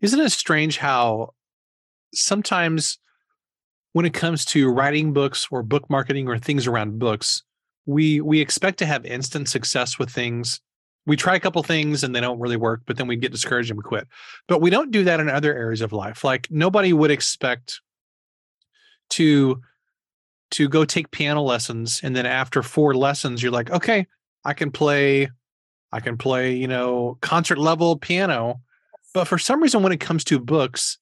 Isn't 0.02 0.20
it 0.20 0.32
strange 0.32 0.78
how 0.78 1.34
sometimes 2.14 2.98
when 3.94 4.06
it 4.06 4.14
comes 4.14 4.46
to 4.46 4.70
writing 4.70 5.14
books 5.14 5.48
or 5.52 5.64
book 5.64 5.90
marketing 5.90 6.28
or 6.28 6.38
things 6.38 6.68
around 6.68 7.00
books, 7.00 7.44
we 7.86 8.22
we 8.22 8.40
expect 8.40 8.78
to 8.80 8.86
have 8.86 9.06
instant 9.06 9.50
success 9.50 9.98
with 9.98 10.10
things. 10.10 10.62
We 11.06 11.16
try 11.16 11.36
a 11.36 11.40
couple 11.40 11.64
things 11.64 12.04
and 12.04 12.16
they 12.16 12.22
don't 12.22 12.40
really 12.40 12.58
work 12.58 12.82
but 12.86 12.98
then 12.98 13.08
we 13.08 13.16
get 13.16 13.32
discouraged 13.32 13.72
and 13.72 13.78
we 13.78 13.84
quit. 13.84 14.08
But 14.48 14.62
we 14.62 14.70
don't 14.70 14.92
do 14.92 15.04
that 15.06 15.20
in 15.20 15.30
other 15.30 15.56
areas 15.56 15.82
of 15.82 15.92
life. 15.92 16.24
Like 16.24 16.48
nobody 16.52 16.94
would 16.94 17.12
expect 17.12 17.82
to 19.12 19.62
to 20.52 20.68
go 20.68 20.86
take 20.86 21.12
piano 21.12 21.42
lessons 21.42 22.02
and 22.04 22.16
then 22.16 22.26
after 22.26 22.64
four 22.64 22.96
lessons 22.96 23.42
you're 23.42 23.52
like 23.52 23.70
okay 23.70 24.08
i 24.44 24.52
can 24.52 24.72
play 24.72 25.30
i 25.92 26.00
can 26.00 26.18
play 26.18 26.54
you 26.54 26.68
know 26.68 27.18
concert 27.22 27.58
level 27.58 27.98
piano. 27.98 28.62
But 29.12 29.26
for 29.26 29.40
some 29.40 29.62
reason 29.62 29.82
when 29.82 29.92
it 29.92 30.00
comes 30.00 30.24
to 30.26 30.40
books 30.40 31.00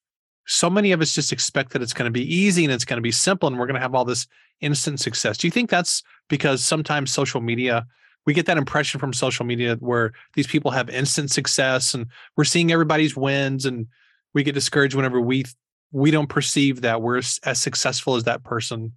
so 0.47 0.69
many 0.69 0.93
of 0.93 1.01
us 1.01 1.13
just 1.13 1.33
expect 1.33 1.73
that 1.73 1.81
it's 1.81 1.93
going 1.93 2.07
to 2.07 2.11
be 2.11 2.33
easy 2.33 2.63
and 2.63 2.73
it's 2.73 2.85
going 2.85 2.97
to 2.97 3.01
be 3.01 3.11
simple 3.11 3.47
and 3.47 3.59
we're 3.59 3.67
going 3.67 3.75
to 3.75 3.81
have 3.81 3.93
all 3.93 4.05
this 4.05 4.27
instant 4.61 4.99
success. 4.99 5.37
Do 5.37 5.45
you 5.45 5.51
think 5.51 5.69
that's 5.69 6.03
because 6.29 6.63
sometimes 6.63 7.11
social 7.11 7.41
media, 7.41 7.85
we 8.25 8.33
get 8.33 8.45
that 8.45 8.57
impression 8.57 8.99
from 8.99 9.11
social 9.13 9.45
media 9.45 9.75
where 9.79 10.13
these 10.35 10.47
people 10.47 10.71
have 10.71 10.89
instant 10.89 11.31
success 11.31 11.93
and 11.93 12.07
we're 12.37 12.45
seeing 12.45 12.71
everybody's 12.71 13.15
wins 13.15 13.65
and 13.65 13.87
we 14.33 14.43
get 14.43 14.53
discouraged 14.53 14.95
whenever 14.95 15.21
we 15.21 15.45
we 15.91 16.11
don't 16.11 16.27
perceive 16.27 16.81
that 16.81 17.01
we're 17.01 17.17
as 17.17 17.39
successful 17.61 18.15
as 18.15 18.25
that 18.25 18.43
person 18.43 18.91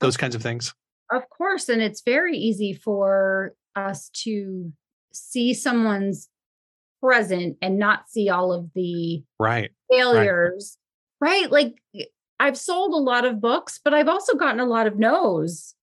those 0.00 0.16
kinds 0.16 0.34
of 0.34 0.42
things 0.42 0.74
of 1.12 1.22
course 1.30 1.68
and 1.68 1.80
it's 1.80 2.02
very 2.02 2.36
easy 2.36 2.72
for 2.72 3.54
us 3.76 4.10
to 4.10 4.72
see 5.12 5.54
someone's 5.54 6.28
present 7.00 7.56
and 7.62 7.78
not 7.78 8.08
see 8.08 8.28
all 8.28 8.52
of 8.52 8.68
the 8.74 9.22
right 9.38 9.70
failures 9.88 10.76
right? 11.20 11.50
Like 11.50 11.82
I've 12.40 12.58
sold 12.58 12.92
a 12.92 12.98
lot 12.98 13.24
of 13.24 13.40
books, 13.40 13.80
but 13.82 13.94
I've 13.94 14.08
also 14.08 14.36
gotten 14.36 14.60
a 14.60 14.66
lot 14.66 14.86
of 14.86 14.98
no's. 14.98 15.74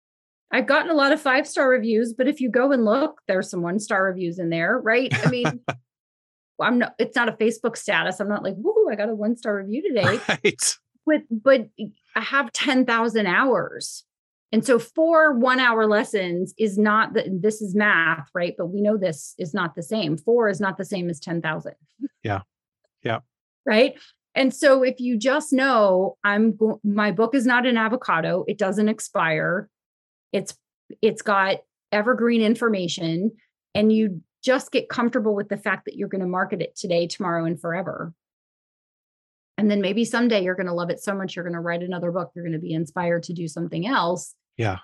I've 0.52 0.68
gotten 0.68 0.92
a 0.92 0.96
lot 0.96 1.14
of 1.14 1.22
five 1.22 1.48
star 1.48 1.70
reviews, 1.70 2.14
but 2.14 2.28
if 2.28 2.42
you 2.42 2.50
go 2.50 2.72
and 2.72 2.84
look, 2.84 3.22
there's 3.28 3.50
some 3.50 3.62
one 3.62 3.80
star 3.80 4.04
reviews 4.04 4.38
in 4.38 4.50
there, 4.50 4.80
right? 4.80 5.14
I 5.26 5.30
mean, 5.30 5.62
I'm 6.62 6.80
not, 6.80 6.94
it's 7.00 7.16
not 7.16 7.30
a 7.30 7.34
Facebook 7.34 7.78
status. 7.78 8.20
I'm 8.20 8.28
not 8.30 8.44
like, 8.44 8.56
woo, 8.58 8.90
I 8.92 8.96
got 8.96 9.10
a 9.10 9.16
one 9.16 9.36
star 9.36 9.58
review 9.58 9.82
today. 9.82 10.20
Right. 10.28 10.78
But, 11.06 11.22
but 11.32 11.70
I 12.16 12.22
have 12.22 12.52
10,000 12.52 13.26
hours. 13.26 14.04
And 14.52 14.66
so 14.66 14.78
four 14.78 15.34
one 15.34 15.60
hour 15.60 15.88
lessons 15.88 16.54
is 16.58 16.78
not 16.78 17.14
that 17.14 17.26
this 17.42 17.62
is 17.62 17.74
math, 17.74 18.30
right? 18.36 18.54
But 18.58 18.68
we 18.68 18.82
know 18.82 18.98
this 18.98 19.34
is 19.40 19.54
not 19.54 19.76
the 19.76 19.82
same. 19.82 20.18
Four 20.18 20.50
is 20.50 20.60
not 20.60 20.78
the 20.78 20.86
same 20.86 21.10
as 21.10 21.20
10,000. 21.20 21.74
Yeah. 22.24 22.42
Yeah. 23.02 23.20
Right. 23.66 23.96
And 24.34 24.54
so 24.54 24.84
if 24.84 25.00
you 25.00 25.18
just 25.18 25.52
know 25.52 26.18
I'm 26.24 26.56
go- 26.56 26.80
my 26.84 27.12
book 27.12 27.36
is 27.36 27.46
not 27.46 27.66
an 27.66 27.78
avocado, 27.78 28.46
it 28.48 28.58
doesn't 28.58 28.90
expire. 28.90 29.70
It's 30.32 30.58
it's 31.02 31.22
got 31.22 31.58
evergreen 31.92 32.42
information 32.42 33.32
and 33.76 33.92
you 33.92 34.22
just 34.44 34.72
get 34.72 34.90
comfortable 34.90 35.36
with 35.36 35.50
the 35.50 35.58
fact 35.58 35.86
that 35.86 35.96
you're 35.96 36.08
going 36.08 36.22
to 36.22 36.28
market 36.28 36.62
it 36.62 36.76
today, 36.76 37.08
tomorrow 37.08 37.46
and 37.46 37.60
forever. 37.60 38.14
And 39.58 39.70
then 39.70 39.82
maybe 39.82 40.06
someday 40.06 40.44
you're 40.44 40.56
going 40.56 40.68
to 40.68 40.74
love 40.74 40.90
it 40.90 41.02
so 41.02 41.14
much 41.14 41.36
you're 41.36 41.46
going 41.46 41.54
to 41.54 41.60
write 41.60 41.84
another 41.84 42.12
book, 42.12 42.32
you're 42.36 42.46
going 42.46 42.54
to 42.54 42.60
be 42.60 42.74
inspired 42.74 43.24
to 43.24 43.34
do 43.34 43.48
something 43.48 43.86
else. 43.86 44.34
Yeah. 44.58 44.80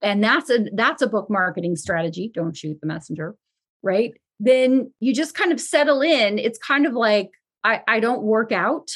And 0.00 0.22
that's 0.22 0.50
a 0.50 0.66
that's 0.74 1.02
a 1.02 1.06
book 1.06 1.28
marketing 1.28 1.76
strategy, 1.76 2.30
don't 2.32 2.56
shoot 2.56 2.78
the 2.80 2.86
messenger, 2.86 3.36
right? 3.82 4.12
Then 4.40 4.92
you 5.00 5.14
just 5.14 5.34
kind 5.34 5.52
of 5.52 5.60
settle 5.60 6.00
in. 6.00 6.38
It's 6.38 6.58
kind 6.58 6.86
of 6.86 6.94
like 6.94 7.30
I, 7.64 7.82
I 7.86 8.00
don't 8.00 8.22
work 8.22 8.52
out. 8.52 8.90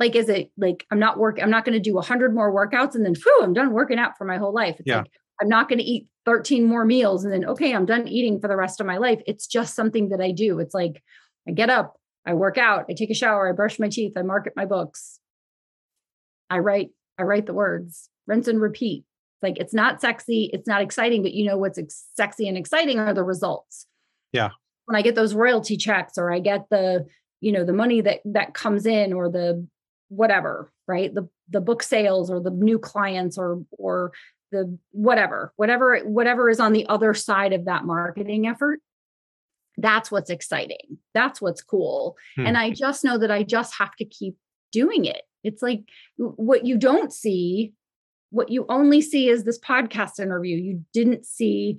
Like, 0.00 0.16
is 0.16 0.28
it 0.28 0.50
like 0.58 0.86
I'm 0.90 0.98
not 0.98 1.18
work, 1.18 1.38
I'm 1.40 1.50
not 1.50 1.64
going 1.64 1.74
to 1.74 1.90
do 1.90 1.98
a 1.98 2.02
hundred 2.02 2.34
more 2.34 2.52
workouts 2.52 2.94
and 2.94 3.04
then 3.04 3.14
whew, 3.14 3.40
I'm 3.42 3.52
done 3.52 3.72
working 3.72 3.98
out 3.98 4.18
for 4.18 4.24
my 4.24 4.38
whole 4.38 4.52
life. 4.52 4.76
It's 4.78 4.88
yeah. 4.88 4.98
like 4.98 5.10
I'm 5.40 5.48
not 5.48 5.68
going 5.68 5.78
to 5.78 5.84
eat 5.84 6.08
13 6.26 6.64
more 6.64 6.84
meals 6.84 7.24
and 7.24 7.32
then 7.32 7.44
okay, 7.44 7.74
I'm 7.74 7.86
done 7.86 8.08
eating 8.08 8.40
for 8.40 8.48
the 8.48 8.56
rest 8.56 8.80
of 8.80 8.86
my 8.86 8.98
life. 8.98 9.20
It's 9.26 9.46
just 9.46 9.74
something 9.74 10.08
that 10.08 10.20
I 10.20 10.32
do. 10.32 10.58
It's 10.58 10.74
like 10.74 11.02
I 11.48 11.52
get 11.52 11.70
up, 11.70 11.96
I 12.26 12.34
work 12.34 12.58
out, 12.58 12.86
I 12.88 12.94
take 12.94 13.10
a 13.10 13.14
shower, 13.14 13.48
I 13.48 13.52
brush 13.52 13.78
my 13.78 13.88
teeth, 13.88 14.14
I 14.16 14.22
market 14.22 14.54
my 14.56 14.64
books. 14.64 15.20
I 16.50 16.58
write, 16.58 16.90
I 17.18 17.22
write 17.22 17.46
the 17.46 17.54
words, 17.54 18.08
rinse 18.26 18.48
and 18.48 18.60
repeat. 18.60 19.04
Like 19.42 19.58
it's 19.58 19.74
not 19.74 20.00
sexy, 20.00 20.50
it's 20.52 20.66
not 20.66 20.82
exciting, 20.82 21.22
but 21.22 21.34
you 21.34 21.44
know 21.44 21.58
what's 21.58 21.78
ex- 21.78 22.06
sexy 22.14 22.48
and 22.48 22.56
exciting 22.56 22.98
are 22.98 23.14
the 23.14 23.22
results. 23.22 23.86
Yeah. 24.32 24.50
When 24.86 24.96
I 24.96 25.02
get 25.02 25.14
those 25.14 25.34
royalty 25.34 25.76
checks 25.76 26.18
or 26.18 26.32
I 26.32 26.40
get 26.40 26.66
the 26.70 27.06
you 27.44 27.52
know 27.52 27.64
the 27.64 27.72
money 27.72 28.00
that 28.00 28.20
that 28.24 28.54
comes 28.54 28.86
in 28.86 29.12
or 29.12 29.28
the 29.28 29.66
whatever 30.08 30.72
right? 30.86 31.14
The 31.14 31.28
the 31.48 31.60
book 31.60 31.82
sales 31.82 32.30
or 32.30 32.40
the 32.40 32.50
new 32.50 32.78
clients 32.78 33.38
or 33.38 33.64
or 33.72 34.12
the 34.52 34.78
whatever 34.92 35.52
whatever 35.56 35.98
whatever 36.00 36.48
is 36.48 36.60
on 36.60 36.72
the 36.72 36.86
other 36.88 37.14
side 37.14 37.52
of 37.52 37.64
that 37.66 37.84
marketing 37.84 38.46
effort 38.46 38.80
that's 39.76 40.08
what's 40.08 40.30
exciting. 40.30 40.98
That's 41.14 41.40
what's 41.40 41.60
cool. 41.60 42.16
Hmm. 42.36 42.46
and 42.46 42.58
i 42.58 42.70
just 42.70 43.04
know 43.04 43.18
that 43.18 43.30
i 43.30 43.42
just 43.42 43.74
have 43.78 43.94
to 43.96 44.04
keep 44.04 44.36
doing 44.72 45.04
it. 45.04 45.22
It's 45.42 45.62
like 45.62 45.82
what 46.16 46.64
you 46.64 46.76
don't 46.76 47.12
see 47.12 47.72
what 48.30 48.50
you 48.50 48.66
only 48.68 49.00
see 49.00 49.28
is 49.28 49.44
this 49.44 49.60
podcast 49.60 50.18
interview. 50.18 50.56
You 50.56 50.84
didn't 50.92 51.24
see 51.24 51.78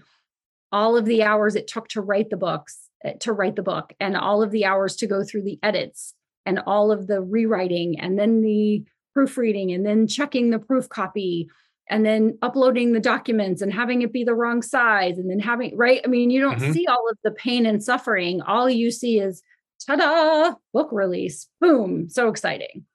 all 0.72 0.96
of 0.96 1.04
the 1.04 1.22
hours 1.22 1.56
it 1.56 1.68
took 1.68 1.90
to 1.90 2.02
write 2.02 2.30
the 2.30 2.38
books 2.38 2.85
to 3.20 3.34
write 3.34 3.56
the 3.56 3.64
book 3.64 3.94
and 4.00 4.18
all 4.18 4.42
of 4.42 4.52
the 4.52 4.66
hours 4.66 4.96
to 4.98 5.08
go 5.08 5.24
through 5.24 5.44
the 5.44 5.60
edits 5.62 6.14
and 6.46 6.60
all 6.66 6.92
of 6.92 7.08
the 7.08 7.22
rewriting 7.22 8.00
and 8.00 8.18
then 8.18 8.42
the 8.42 8.84
proofreading 9.14 9.72
and 9.72 9.86
then 9.86 10.08
checking 10.08 10.50
the 10.50 10.60
proof 10.60 10.90
copy 10.90 11.48
and 11.90 12.06
then 12.06 12.38
uploading 12.42 12.94
the 12.94 13.00
documents 13.00 13.62
and 13.62 13.72
having 13.72 14.02
it 14.02 14.12
be 14.12 14.24
the 14.24 14.34
wrong 14.34 14.62
size 14.62 15.18
and 15.18 15.30
then 15.30 15.40
having 15.40 15.76
right? 15.78 16.02
I 16.04 16.08
mean 16.08 16.30
you 16.30 16.42
don't 16.42 16.60
mm-hmm. 16.60 16.72
see 16.72 16.86
all 16.88 17.08
of 17.10 17.18
the 17.24 17.32
pain 17.32 17.66
and 17.66 17.84
suffering. 17.84 18.42
All 18.42 18.70
you 18.70 18.92
see 18.92 19.20
is 19.20 19.42
ta-da 19.86 20.56
book 20.74 20.90
release 20.92 21.48
boom 21.62 22.10
so 22.10 22.28
exciting. 22.28 22.86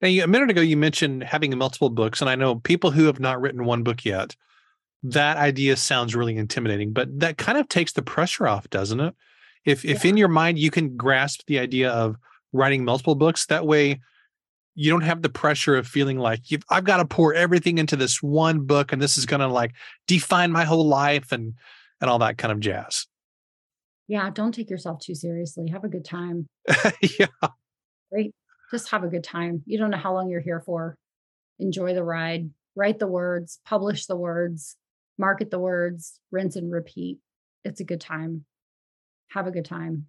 Now 0.00 0.08
a 0.08 0.26
minute 0.26 0.50
ago 0.50 0.60
you 0.60 0.76
mentioned 0.76 1.22
having 1.24 1.56
multiple 1.58 1.90
books 1.90 2.20
and 2.20 2.30
i 2.30 2.36
know 2.36 2.54
people 2.54 2.92
who 2.92 3.06
have 3.06 3.20
not 3.20 3.40
written 3.40 3.64
one 3.64 3.82
book 3.82 4.04
yet 4.04 4.36
that 5.02 5.36
idea 5.36 5.76
sounds 5.76 6.14
really 6.14 6.36
intimidating, 6.36 6.92
but 6.92 7.20
that 7.20 7.38
kind 7.38 7.58
of 7.58 7.68
takes 7.68 7.92
the 7.92 8.02
pressure 8.02 8.46
off, 8.46 8.68
doesn't 8.70 9.00
it? 9.00 9.14
If 9.64 9.84
if 9.84 10.04
in 10.04 10.16
your 10.16 10.28
mind 10.28 10.58
you 10.58 10.70
can 10.70 10.96
grasp 10.96 11.42
the 11.46 11.58
idea 11.58 11.90
of 11.90 12.16
writing 12.52 12.84
multiple 12.84 13.14
books, 13.14 13.46
that 13.46 13.66
way 13.66 14.00
you 14.74 14.90
don't 14.90 15.02
have 15.02 15.22
the 15.22 15.28
pressure 15.28 15.76
of 15.76 15.86
feeling 15.86 16.18
like 16.18 16.40
I've 16.70 16.84
got 16.84 16.98
to 16.98 17.04
pour 17.04 17.34
everything 17.34 17.78
into 17.78 17.96
this 17.96 18.22
one 18.22 18.60
book 18.60 18.92
and 18.92 19.02
this 19.02 19.18
is 19.18 19.26
going 19.26 19.40
to 19.40 19.48
like 19.48 19.74
define 20.06 20.52
my 20.52 20.64
whole 20.64 20.86
life 20.86 21.32
and 21.32 21.54
and 22.00 22.08
all 22.08 22.20
that 22.20 22.38
kind 22.38 22.52
of 22.52 22.60
jazz. 22.60 23.06
Yeah, 24.06 24.30
don't 24.30 24.52
take 24.52 24.70
yourself 24.70 25.00
too 25.00 25.14
seriously. 25.14 25.68
Have 25.68 25.84
a 25.84 25.88
good 25.88 26.04
time. 26.04 26.46
yeah. 27.18 27.26
Right. 28.10 28.32
Just 28.70 28.90
have 28.90 29.04
a 29.04 29.08
good 29.08 29.24
time. 29.24 29.62
You 29.66 29.78
don't 29.78 29.90
know 29.90 29.98
how 29.98 30.14
long 30.14 30.30
you're 30.30 30.40
here 30.40 30.62
for. 30.64 30.96
Enjoy 31.58 31.92
the 31.92 32.04
ride. 32.04 32.50
Write 32.74 33.00
the 33.00 33.06
words, 33.06 33.58
publish 33.66 34.06
the 34.06 34.16
words, 34.16 34.76
market 35.18 35.50
the 35.50 35.58
words, 35.58 36.20
rinse 36.30 36.56
and 36.56 36.72
repeat. 36.72 37.18
It's 37.64 37.80
a 37.80 37.84
good 37.84 38.00
time. 38.00 38.44
Have 39.30 39.46
a 39.46 39.50
good 39.50 39.64
time. 39.64 40.06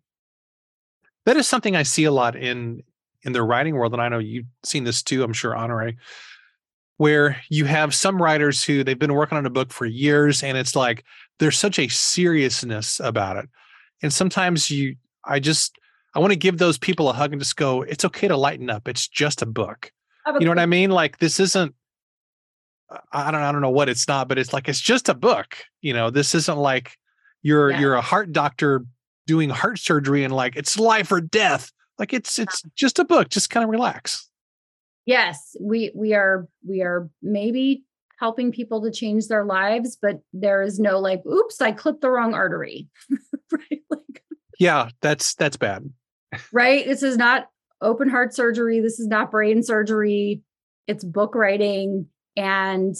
That 1.26 1.36
is 1.36 1.48
something 1.48 1.76
I 1.76 1.84
see 1.84 2.06
a 2.06 2.12
lot 2.12 2.36
in 2.36 2.84
in 3.24 3.34
the 3.34 3.44
writing 3.44 3.76
world, 3.76 3.94
and 3.94 4.02
I 4.02 4.08
know 4.08 4.20
you've 4.20 4.46
seen 4.64 4.86
this 4.86 5.04
too. 5.04 5.24
I'm 5.24 5.34
sure, 5.34 5.54
Honorée, 5.54 5.98
where 6.98 7.42
you 7.50 7.66
have 7.66 7.94
some 7.94 8.22
writers 8.22 8.64
who 8.64 8.84
they've 8.84 8.98
been 8.98 9.14
working 9.14 9.38
on 9.38 9.46
a 9.46 9.50
book 9.50 9.74
for 9.74 9.86
years, 9.86 10.42
and 10.42 10.58
it's 10.58 10.76
like 10.76 11.04
there's 11.40 11.60
such 11.60 11.80
a 11.80 11.90
seriousness 11.90 13.02
about 13.02 13.38
it, 13.38 13.50
and 14.02 14.14
sometimes 14.14 14.72
you, 14.72 14.96
I 15.26 15.40
just, 15.40 15.78
I 16.16 16.20
want 16.20 16.32
to 16.32 16.40
give 16.40 16.58
those 16.58 16.78
people 16.78 17.10
a 17.10 17.14
hug 17.14 17.34
and 17.34 17.42
just 17.42 17.58
go, 17.58 17.82
it's 17.82 18.06
okay 18.06 18.30
to 18.30 18.38
lighten 18.38 18.70
up. 18.70 18.88
It's 18.88 19.08
just 19.08 19.42
a 19.42 19.46
book. 19.46 19.92
You 20.40 20.46
know 20.46 20.52
what 20.52 20.60
I 20.60 20.68
mean? 20.68 20.92
Like 20.92 21.18
this 21.18 21.40
isn't 21.40 21.74
I 23.12 23.32
don't 23.32 23.42
I 23.42 23.52
don't 23.52 23.62
know 23.62 23.70
what 23.70 23.90
it's 23.90 24.08
not, 24.08 24.28
but 24.28 24.38
it's 24.38 24.54
like 24.54 24.68
it's 24.68 24.80
just 24.80 25.10
a 25.10 25.14
book. 25.14 25.58
You 25.82 25.94
know, 25.94 26.10
this 26.10 26.34
isn't 26.36 26.58
like 26.58 26.98
you're 27.42 27.72
yeah. 27.72 27.80
you're 27.80 27.96
a 27.96 28.02
heart 28.02 28.32
doctor 28.32 28.86
doing 29.28 29.50
heart 29.50 29.80
surgery 29.80 30.24
and 30.24 30.34
like 30.34 30.56
it's 30.56 30.78
life 30.80 31.12
or 31.12 31.22
death. 31.22 31.72
Like 31.98 32.14
it's 32.14 32.40
it's 32.40 32.64
just 32.76 33.00
a 33.00 33.06
book. 33.06 33.30
Just 33.30 33.50
kind 33.50 33.64
of 33.64 33.70
relax. 33.70 34.30
Yes, 35.06 35.56
we 35.60 35.92
we 35.96 36.14
are 36.14 36.48
we 36.68 36.82
are 36.82 37.10
maybe 37.22 37.84
helping 38.20 38.52
people 38.52 38.82
to 38.84 38.92
change 38.92 39.28
their 39.28 39.46
lives, 39.46 39.98
but 40.02 40.20
there 40.34 40.62
is 40.62 40.80
no 40.80 41.00
like, 41.00 41.26
oops, 41.26 41.62
I 41.62 41.72
clipped 41.72 42.02
the 42.02 42.12
wrong 42.12 42.34
artery. 42.34 42.90
right? 43.52 43.82
Like, 43.90 44.24
yeah, 44.60 44.90
that's 45.02 45.36
that's 45.36 45.58
bad. 45.58 45.90
right. 46.52 46.86
This 46.86 47.04
is 47.04 47.18
not 47.18 47.48
open 47.82 48.10
heart 48.10 48.34
surgery. 48.34 48.82
This 48.82 49.00
is 49.00 49.08
not 49.08 49.32
brain 49.32 49.64
surgery. 49.64 50.42
It's 50.88 51.04
book 51.04 51.36
writing 51.36 52.08
and 52.40 52.96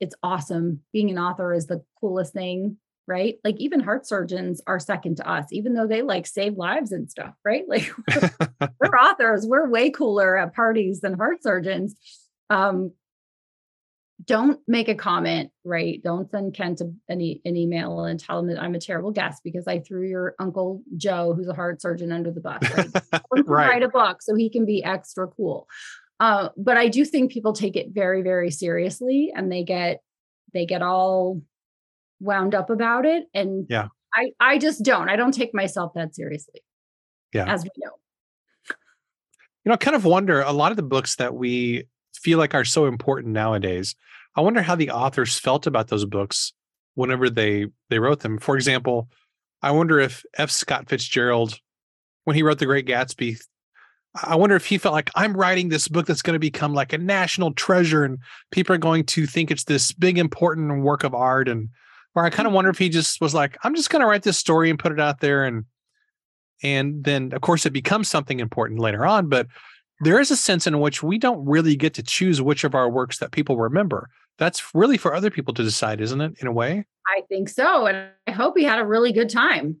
it's 0.00 0.14
awesome. 0.22 0.82
Being 0.92 1.10
an 1.10 1.18
author 1.18 1.54
is 1.54 1.66
the 1.66 1.82
coolest 1.98 2.34
thing, 2.34 2.76
right? 3.08 3.36
Like 3.42 3.56
even 3.56 3.80
heart 3.80 4.06
surgeons 4.06 4.60
are 4.66 4.78
second 4.78 5.16
to 5.16 5.28
us, 5.28 5.46
even 5.50 5.72
though 5.72 5.86
they 5.86 6.02
like 6.02 6.26
save 6.26 6.58
lives 6.58 6.92
and 6.92 7.10
stuff, 7.10 7.34
right? 7.42 7.64
Like 7.68 7.90
we're, 8.06 8.68
we're 8.80 8.98
authors, 8.98 9.46
we're 9.46 9.70
way 9.70 9.90
cooler 9.90 10.36
at 10.36 10.54
parties 10.54 11.00
than 11.00 11.14
heart 11.14 11.42
surgeons. 11.42 11.94
Um, 12.50 12.92
don't 14.22 14.60
make 14.68 14.88
a 14.88 14.94
comment, 14.94 15.50
right? 15.64 16.02
Don't 16.02 16.30
send 16.30 16.54
Kent 16.54 16.80
an, 16.80 17.00
an 17.08 17.56
email 17.56 18.04
and 18.04 18.20
tell 18.20 18.40
him 18.40 18.48
that 18.48 18.60
I'm 18.60 18.74
a 18.74 18.80
terrible 18.80 19.10
guest 19.10 19.42
because 19.42 19.66
I 19.66 19.78
threw 19.78 20.06
your 20.06 20.34
uncle 20.38 20.82
Joe, 20.96 21.32
who's 21.34 21.48
a 21.48 21.54
heart 21.54 21.80
surgeon, 21.80 22.12
under 22.12 22.30
the 22.30 22.40
bus. 22.40 22.62
Right? 22.76 22.90
right. 23.46 23.68
Write 23.68 23.82
a 23.82 23.88
book 23.88 24.22
so 24.22 24.34
he 24.34 24.50
can 24.50 24.66
be 24.66 24.84
extra 24.84 25.28
cool. 25.28 25.66
Uh, 26.18 26.48
but 26.56 26.76
I 26.76 26.88
do 26.88 27.04
think 27.04 27.30
people 27.30 27.52
take 27.52 27.76
it 27.76 27.88
very, 27.92 28.22
very 28.22 28.50
seriously, 28.50 29.32
and 29.34 29.50
they 29.52 29.64
get 29.64 30.00
they 30.54 30.66
get 30.66 30.82
all 30.82 31.42
wound 32.20 32.54
up 32.54 32.70
about 32.70 33.04
it. 33.04 33.24
And 33.34 33.66
yeah, 33.68 33.88
I 34.14 34.30
I 34.40 34.58
just 34.58 34.82
don't. 34.82 35.08
I 35.08 35.16
don't 35.16 35.32
take 35.32 35.54
myself 35.54 35.92
that 35.94 36.14
seriously. 36.14 36.62
Yeah, 37.32 37.52
as 37.52 37.64
we 37.64 37.70
know. 37.78 37.92
You 39.64 39.70
know, 39.70 39.74
I 39.74 39.76
kind 39.76 39.96
of 39.96 40.04
wonder 40.04 40.40
a 40.42 40.52
lot 40.52 40.70
of 40.70 40.76
the 40.76 40.82
books 40.82 41.16
that 41.16 41.34
we 41.34 41.84
feel 42.14 42.38
like 42.38 42.54
are 42.54 42.64
so 42.64 42.86
important 42.86 43.34
nowadays. 43.34 43.94
I 44.36 44.40
wonder 44.40 44.62
how 44.62 44.74
the 44.74 44.90
authors 44.90 45.38
felt 45.38 45.66
about 45.66 45.88
those 45.88 46.04
books 46.04 46.52
whenever 46.94 47.28
they 47.28 47.66
they 47.90 47.98
wrote 47.98 48.20
them. 48.20 48.38
For 48.38 48.56
example, 48.56 49.08
I 49.62 49.70
wonder 49.70 49.98
if 49.98 50.24
F. 50.38 50.50
Scott 50.50 50.88
Fitzgerald, 50.88 51.58
when 52.24 52.36
he 52.36 52.42
wrote 52.42 52.58
The 52.58 52.66
Great 52.66 52.86
Gatsby, 52.86 53.38
I 54.22 54.36
wonder 54.36 54.56
if 54.56 54.66
he 54.66 54.78
felt 54.78 54.94
like 54.94 55.10
I'm 55.14 55.36
writing 55.36 55.68
this 55.68 55.88
book 55.88 56.06
that's 56.06 56.22
going 56.22 56.34
to 56.34 56.40
become 56.40 56.74
like 56.74 56.92
a 56.92 56.98
national 56.98 57.52
treasure 57.52 58.04
and 58.04 58.18
people 58.50 58.74
are 58.74 58.78
going 58.78 59.04
to 59.04 59.26
think 59.26 59.50
it's 59.50 59.64
this 59.64 59.92
big 59.92 60.18
important 60.18 60.82
work 60.82 61.04
of 61.04 61.14
art 61.14 61.48
and 61.48 61.68
or 62.14 62.24
I 62.24 62.30
kind 62.30 62.46
of 62.46 62.52
wonder 62.54 62.70
if 62.70 62.78
he 62.78 62.88
just 62.88 63.20
was 63.20 63.34
like 63.34 63.56
I'm 63.62 63.74
just 63.74 63.90
going 63.90 64.00
to 64.00 64.06
write 64.06 64.22
this 64.22 64.38
story 64.38 64.70
and 64.70 64.78
put 64.78 64.92
it 64.92 65.00
out 65.00 65.20
there 65.20 65.44
and 65.44 65.64
and 66.62 67.04
then 67.04 67.32
of 67.32 67.42
course 67.42 67.66
it 67.66 67.72
becomes 67.72 68.08
something 68.08 68.40
important 68.40 68.80
later 68.80 69.04
on 69.04 69.28
but 69.28 69.48
there 70.00 70.20
is 70.20 70.30
a 70.30 70.36
sense 70.36 70.66
in 70.66 70.80
which 70.80 71.02
we 71.02 71.18
don't 71.18 71.44
really 71.44 71.76
get 71.76 71.94
to 71.94 72.02
choose 72.02 72.42
which 72.42 72.64
of 72.64 72.74
our 72.74 72.88
works 72.88 73.18
that 73.18 73.30
people 73.30 73.56
remember. 73.56 74.10
That's 74.38 74.74
really 74.74 74.98
for 74.98 75.14
other 75.14 75.30
people 75.30 75.54
to 75.54 75.62
decide, 75.62 76.00
isn't 76.00 76.20
it, 76.20 76.34
in 76.40 76.46
a 76.46 76.52
way? 76.52 76.84
I 77.06 77.22
think 77.28 77.48
so. 77.48 77.86
And 77.86 78.08
I 78.26 78.30
hope 78.30 78.58
he 78.58 78.64
had 78.64 78.78
a 78.78 78.84
really 78.84 79.12
good 79.12 79.30
time. 79.30 79.80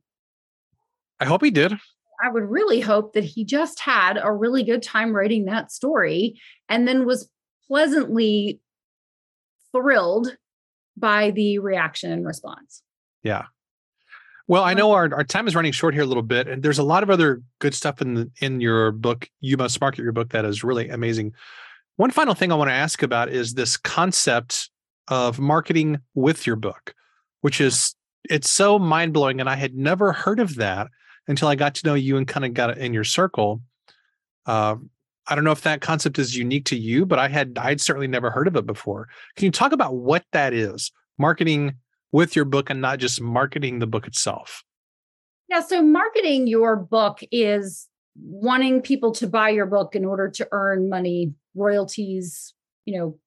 I 1.20 1.26
hope 1.26 1.44
he 1.44 1.50
did. 1.50 1.74
I 2.22 2.30
would 2.30 2.44
really 2.44 2.80
hope 2.80 3.12
that 3.14 3.24
he 3.24 3.44
just 3.44 3.80
had 3.80 4.18
a 4.22 4.32
really 4.32 4.62
good 4.62 4.82
time 4.82 5.14
writing 5.14 5.44
that 5.44 5.70
story 5.70 6.40
and 6.68 6.86
then 6.86 7.04
was 7.04 7.28
pleasantly 7.68 8.60
thrilled 9.72 10.36
by 10.96 11.30
the 11.30 11.58
reaction 11.58 12.10
and 12.10 12.26
response. 12.26 12.82
Yeah. 13.22 13.44
Well, 14.48 14.62
I 14.62 14.74
know 14.74 14.92
our, 14.92 15.12
our 15.12 15.24
time 15.24 15.48
is 15.48 15.56
running 15.56 15.72
short 15.72 15.92
here 15.92 16.04
a 16.04 16.06
little 16.06 16.22
bit, 16.22 16.46
and 16.46 16.62
there's 16.62 16.78
a 16.78 16.84
lot 16.84 17.02
of 17.02 17.10
other 17.10 17.42
good 17.58 17.74
stuff 17.74 18.00
in 18.00 18.14
the, 18.14 18.30
in 18.40 18.60
your 18.60 18.92
book. 18.92 19.28
You 19.40 19.56
must 19.56 19.80
market 19.80 20.02
your 20.02 20.12
book 20.12 20.30
that 20.30 20.44
is 20.44 20.62
really 20.62 20.88
amazing. 20.88 21.32
One 21.96 22.12
final 22.12 22.34
thing 22.34 22.52
I 22.52 22.54
want 22.54 22.70
to 22.70 22.74
ask 22.74 23.02
about 23.02 23.28
is 23.28 23.54
this 23.54 23.76
concept 23.76 24.70
of 25.08 25.40
marketing 25.40 25.98
with 26.14 26.46
your 26.46 26.56
book, 26.56 26.94
which 27.40 27.60
is 27.60 27.94
it's 28.30 28.50
so 28.50 28.78
mind 28.78 29.12
blowing, 29.12 29.40
and 29.40 29.50
I 29.50 29.56
had 29.56 29.74
never 29.74 30.12
heard 30.12 30.38
of 30.38 30.56
that 30.56 30.88
until 31.28 31.48
I 31.48 31.54
got 31.54 31.74
to 31.76 31.86
know 31.86 31.94
you 31.94 32.16
and 32.16 32.26
kind 32.26 32.44
of 32.44 32.54
got 32.54 32.76
in 32.78 32.94
your 32.94 33.04
circle. 33.04 33.60
Uh, 34.46 34.76
I 35.28 35.34
don't 35.34 35.44
know 35.44 35.52
if 35.52 35.62
that 35.62 35.80
concept 35.80 36.18
is 36.18 36.36
unique 36.36 36.66
to 36.66 36.76
you, 36.76 37.04
but 37.04 37.18
I 37.18 37.28
had 37.28 37.58
I'd 37.60 37.80
certainly 37.80 38.06
never 38.06 38.30
heard 38.30 38.46
of 38.46 38.56
it 38.56 38.66
before. 38.66 39.08
Can 39.36 39.46
you 39.46 39.50
talk 39.50 39.72
about 39.72 39.96
what 39.96 40.24
that 40.32 40.52
is? 40.52 40.92
Marketing 41.18 41.74
with 42.12 42.36
your 42.36 42.44
book 42.44 42.70
and 42.70 42.80
not 42.80 42.98
just 42.98 43.20
marketing 43.20 43.80
the 43.80 43.86
book 43.86 44.06
itself? 44.06 44.62
Yeah, 45.48 45.60
so 45.60 45.82
marketing 45.82 46.46
your 46.46 46.76
book 46.76 47.20
is 47.30 47.88
wanting 48.16 48.82
people 48.82 49.12
to 49.12 49.26
buy 49.26 49.50
your 49.50 49.66
book 49.66 49.94
in 49.94 50.04
order 50.04 50.28
to 50.28 50.48
earn 50.52 50.88
money, 50.88 51.34
royalties, 51.54 52.54
you 52.84 52.98
know, 52.98 53.18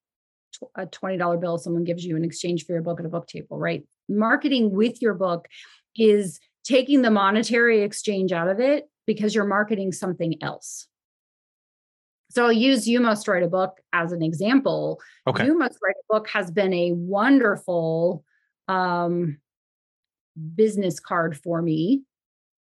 a 0.75 0.85
$20 0.85 1.39
bill 1.39 1.57
someone 1.57 1.83
gives 1.83 2.03
you 2.03 2.15
in 2.17 2.25
exchange 2.25 2.65
for 2.65 2.73
your 2.73 2.81
book 2.81 2.99
at 2.99 3.05
a 3.05 3.09
book 3.09 3.27
table, 3.27 3.57
right? 3.57 3.85
Marketing 4.09 4.71
with 4.71 5.01
your 5.01 5.13
book 5.13 5.47
is 5.95 6.39
taking 6.69 7.01
the 7.01 7.09
monetary 7.09 7.81
exchange 7.81 8.31
out 8.31 8.47
of 8.47 8.59
it 8.59 8.87
because 9.07 9.33
you're 9.33 9.45
marketing 9.45 9.91
something 9.91 10.35
else. 10.41 10.87
So 12.29 12.45
I'll 12.45 12.51
use 12.51 12.87
You 12.87 12.99
Must 12.99 13.27
Write 13.27 13.41
a 13.41 13.47
Book 13.47 13.81
as 13.91 14.11
an 14.11 14.21
example. 14.21 14.99
Okay. 15.25 15.45
You 15.45 15.57
Must 15.57 15.75
Write 15.83 15.95
a 15.95 16.13
Book 16.13 16.29
has 16.29 16.51
been 16.51 16.71
a 16.71 16.91
wonderful 16.91 18.23
um, 18.67 19.39
business 20.55 20.99
card 20.99 21.35
for 21.35 21.59
me. 21.59 22.03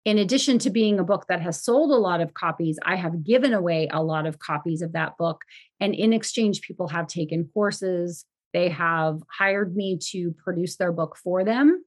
In 0.04 0.18
addition 0.18 0.58
to 0.58 0.70
being 0.70 0.98
a 0.98 1.04
book 1.04 1.26
that 1.28 1.40
has 1.40 1.62
sold 1.62 1.92
a 1.92 1.94
lot 1.94 2.20
of 2.20 2.34
copies, 2.34 2.80
I 2.84 2.96
have 2.96 3.22
given 3.22 3.54
away 3.54 3.88
a 3.92 4.02
lot 4.02 4.26
of 4.26 4.40
copies 4.40 4.82
of 4.82 4.92
that 4.94 5.16
book. 5.16 5.42
And 5.78 5.94
in 5.94 6.12
exchange, 6.12 6.62
people 6.62 6.88
have 6.88 7.06
taken 7.06 7.48
courses. 7.54 8.24
They 8.52 8.70
have 8.70 9.20
hired 9.30 9.76
me 9.76 9.98
to 10.10 10.32
produce 10.32 10.76
their 10.76 10.92
book 10.92 11.16
for 11.16 11.44
them, 11.44 11.83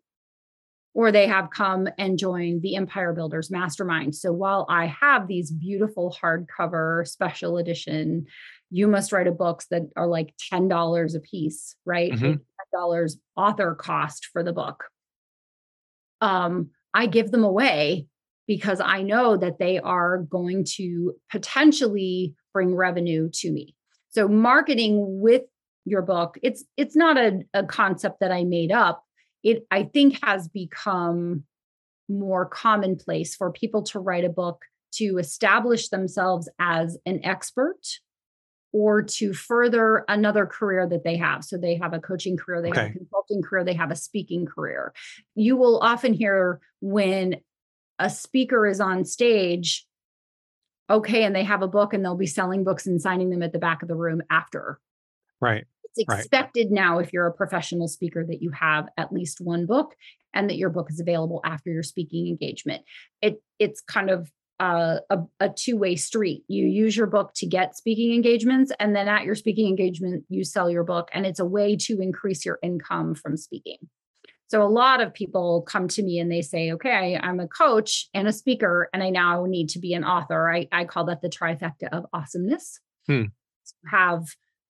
or 0.93 1.11
they 1.11 1.27
have 1.27 1.51
come 1.51 1.87
and 1.97 2.17
joined 2.17 2.61
the 2.61 2.75
Empire 2.75 3.13
Builders 3.13 3.51
Mastermind. 3.51 4.15
So 4.15 4.33
while 4.33 4.65
I 4.67 4.87
have 4.87 5.27
these 5.27 5.51
beautiful 5.51 6.15
hardcover 6.21 7.07
special 7.07 7.57
edition, 7.57 8.25
you 8.71 8.87
must 8.87 9.11
write 9.11 9.27
a 9.27 9.31
books 9.31 9.67
that 9.69 9.83
are 9.95 10.07
like 10.07 10.33
$10 10.51 11.15
a 11.15 11.19
piece, 11.19 11.75
right? 11.85 12.11
Mm-hmm 12.11 12.41
dollars 12.71 13.17
author 13.35 13.75
cost 13.75 14.27
for 14.31 14.43
the 14.43 14.53
book. 14.53 14.85
Um, 16.21 16.69
I 16.93 17.05
give 17.05 17.31
them 17.31 17.43
away 17.43 18.07
because 18.47 18.79
I 18.79 19.01
know 19.01 19.37
that 19.37 19.59
they 19.59 19.79
are 19.79 20.19
going 20.19 20.65
to 20.75 21.15
potentially 21.31 22.35
bring 22.53 22.75
revenue 22.75 23.29
to 23.35 23.51
me. 23.51 23.75
So 24.09 24.27
marketing 24.27 25.19
with 25.21 25.43
your 25.85 26.01
book, 26.01 26.37
it's 26.41 26.63
it's 26.75 26.95
not 26.95 27.17
a, 27.17 27.41
a 27.53 27.63
concept 27.63 28.19
that 28.21 28.31
I 28.31 28.43
made 28.43 28.71
up. 28.71 29.03
It 29.47 29.65
I 29.71 29.83
think 29.83 30.19
has 30.25 30.49
become 30.49 31.43
more 32.09 32.45
commonplace 32.45 33.33
for 33.33 33.49
people 33.49 33.83
to 33.83 33.99
write 33.99 34.25
a 34.25 34.29
book 34.29 34.61
to 34.95 35.17
establish 35.19 35.87
themselves 35.87 36.49
as 36.59 36.97
an 37.05 37.21
expert 37.23 37.79
or 38.73 39.01
to 39.01 39.33
further 39.33 40.03
another 40.09 40.45
career 40.45 40.85
that 40.85 41.05
they 41.05 41.15
have. 41.15 41.45
So 41.45 41.57
they 41.57 41.75
have 41.75 41.93
a 41.93 41.99
coaching 41.99 42.35
career, 42.35 42.61
they 42.61 42.71
okay. 42.71 42.81
have 42.81 42.89
a 42.89 42.97
consulting 42.97 43.41
career, 43.41 43.63
they 43.63 43.73
have 43.73 43.89
a 43.89 43.95
speaking 43.95 44.45
career. 44.45 44.93
You 45.33 45.55
will 45.55 45.79
often 45.79 46.13
hear 46.13 46.59
when 46.81 47.37
a 47.99 48.09
speaker 48.09 48.67
is 48.67 48.81
on 48.81 49.05
stage, 49.05 49.85
okay, 50.89 51.23
and 51.23 51.33
they 51.33 51.45
have 51.45 51.61
a 51.61 51.69
book 51.69 51.93
and 51.93 52.03
they'll 52.03 52.15
be 52.15 52.27
selling 52.27 52.65
books 52.65 52.85
and 52.85 53.01
signing 53.01 53.29
them 53.29 53.43
at 53.43 53.53
the 53.53 53.59
back 53.59 53.81
of 53.81 53.87
the 53.87 53.95
room 53.95 54.21
after. 54.29 54.77
Right. 55.39 55.63
It's 55.97 56.13
expected 56.19 56.67
right. 56.67 56.71
now 56.71 56.99
if 56.99 57.13
you're 57.13 57.27
a 57.27 57.33
professional 57.33 57.87
speaker 57.87 58.25
that 58.25 58.41
you 58.41 58.51
have 58.51 58.87
at 58.97 59.11
least 59.11 59.41
one 59.41 59.65
book 59.65 59.95
and 60.33 60.49
that 60.49 60.57
your 60.57 60.69
book 60.69 60.87
is 60.89 60.99
available 60.99 61.41
after 61.43 61.71
your 61.71 61.83
speaking 61.83 62.27
engagement. 62.27 62.83
It 63.21 63.41
it's 63.59 63.81
kind 63.81 64.09
of 64.09 64.31
uh, 64.59 64.99
a, 65.11 65.19
a 65.39 65.49
two-way 65.49 65.95
street 65.95 66.43
you 66.47 66.65
use 66.65 66.97
your 66.97 67.05
book 67.05 67.31
to 67.35 67.45
get 67.45 67.77
speaking 67.77 68.11
engagements 68.13 68.71
and 68.79 68.95
then 68.95 69.07
at 69.07 69.23
your 69.23 69.35
speaking 69.35 69.67
engagement 69.67 70.23
you 70.29 70.43
sell 70.43 70.67
your 70.67 70.83
book 70.83 71.09
and 71.13 71.27
it's 71.27 71.39
a 71.39 71.45
way 71.45 71.75
to 71.75 72.01
increase 72.01 72.43
your 72.43 72.57
income 72.63 73.13
from 73.13 73.37
speaking 73.37 73.77
so 74.47 74.63
a 74.63 74.65
lot 74.65 74.99
of 74.99 75.13
people 75.13 75.61
come 75.61 75.87
to 75.87 76.01
me 76.01 76.17
and 76.17 76.31
they 76.31 76.41
say 76.41 76.71
okay 76.71 77.19
i'm 77.21 77.39
a 77.39 77.47
coach 77.47 78.09
and 78.15 78.27
a 78.27 78.33
speaker 78.33 78.89
and 78.93 79.03
i 79.03 79.11
now 79.11 79.45
need 79.45 79.69
to 79.69 79.77
be 79.77 79.93
an 79.93 80.03
author 80.03 80.51
i, 80.51 80.67
I 80.71 80.85
call 80.85 81.05
that 81.05 81.21
the 81.21 81.29
trifecta 81.29 81.89
of 81.91 82.07
awesomeness 82.11 82.79
hmm. 83.05 83.25
have 83.91 84.25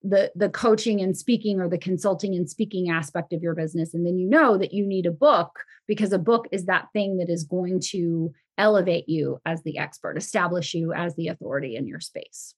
the 0.07 0.31
the 0.35 0.49
coaching 0.49 1.01
and 1.01 1.17
speaking 1.17 1.59
or 1.59 1.67
the 1.67 1.77
consulting 1.77 2.35
and 2.35 2.49
speaking 2.49 2.89
aspect 2.89 3.33
of 3.33 3.41
your 3.41 3.55
business 3.55 3.93
and 3.93 4.05
then 4.05 4.17
you 4.17 4.29
know 4.29 4.57
that 4.57 4.73
you 4.73 4.85
need 4.85 5.05
a 5.05 5.11
book 5.11 5.59
because 5.87 6.13
a 6.13 6.19
book 6.19 6.47
is 6.51 6.65
that 6.65 6.87
thing 6.93 7.17
that 7.17 7.29
is 7.29 7.43
going 7.43 7.79
to 7.79 8.31
elevate 8.57 9.07
you 9.07 9.39
as 9.45 9.61
the 9.63 9.77
expert, 9.77 10.17
establish 10.17 10.73
you 10.73 10.93
as 10.93 11.15
the 11.15 11.27
authority 11.27 11.75
in 11.75 11.87
your 11.87 11.99
space. 11.99 12.53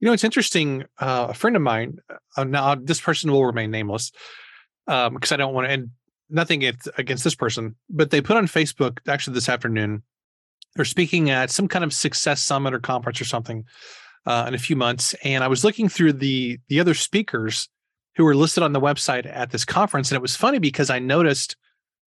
You 0.00 0.06
know, 0.06 0.12
it's 0.12 0.24
interesting. 0.24 0.84
Uh, 0.98 1.26
a 1.30 1.34
friend 1.34 1.56
of 1.56 1.62
mine, 1.62 1.98
uh, 2.36 2.44
now 2.44 2.74
this 2.74 3.00
person 3.00 3.30
will 3.30 3.44
remain 3.44 3.70
nameless 3.70 4.12
because 4.86 5.08
um, 5.08 5.18
I 5.34 5.36
don't 5.36 5.52
want 5.52 5.66
to, 5.66 5.72
and 5.72 5.90
nothing 6.30 6.64
against 6.64 7.24
this 7.24 7.34
person, 7.34 7.76
but 7.90 8.10
they 8.10 8.20
put 8.20 8.36
on 8.36 8.46
Facebook 8.46 8.98
actually 9.06 9.34
this 9.34 9.48
afternoon. 9.48 10.02
They're 10.76 10.84
speaking 10.84 11.30
at 11.30 11.50
some 11.50 11.68
kind 11.68 11.84
of 11.84 11.92
success 11.92 12.40
summit 12.40 12.72
or 12.72 12.78
conference 12.78 13.20
or 13.20 13.24
something 13.24 13.64
uh, 14.26 14.44
in 14.48 14.54
a 14.54 14.58
few 14.58 14.76
months, 14.76 15.14
and 15.24 15.42
I 15.42 15.48
was 15.48 15.64
looking 15.64 15.88
through 15.88 16.14
the 16.14 16.58
the 16.68 16.80
other 16.80 16.94
speakers 16.94 17.68
who 18.16 18.24
were 18.24 18.34
listed 18.34 18.62
on 18.62 18.72
the 18.72 18.80
website 18.80 19.26
at 19.26 19.50
this 19.50 19.64
conference, 19.64 20.10
and 20.10 20.16
it 20.16 20.22
was 20.22 20.36
funny 20.36 20.58
because 20.58 20.90
I 20.90 20.98
noticed 20.98 21.56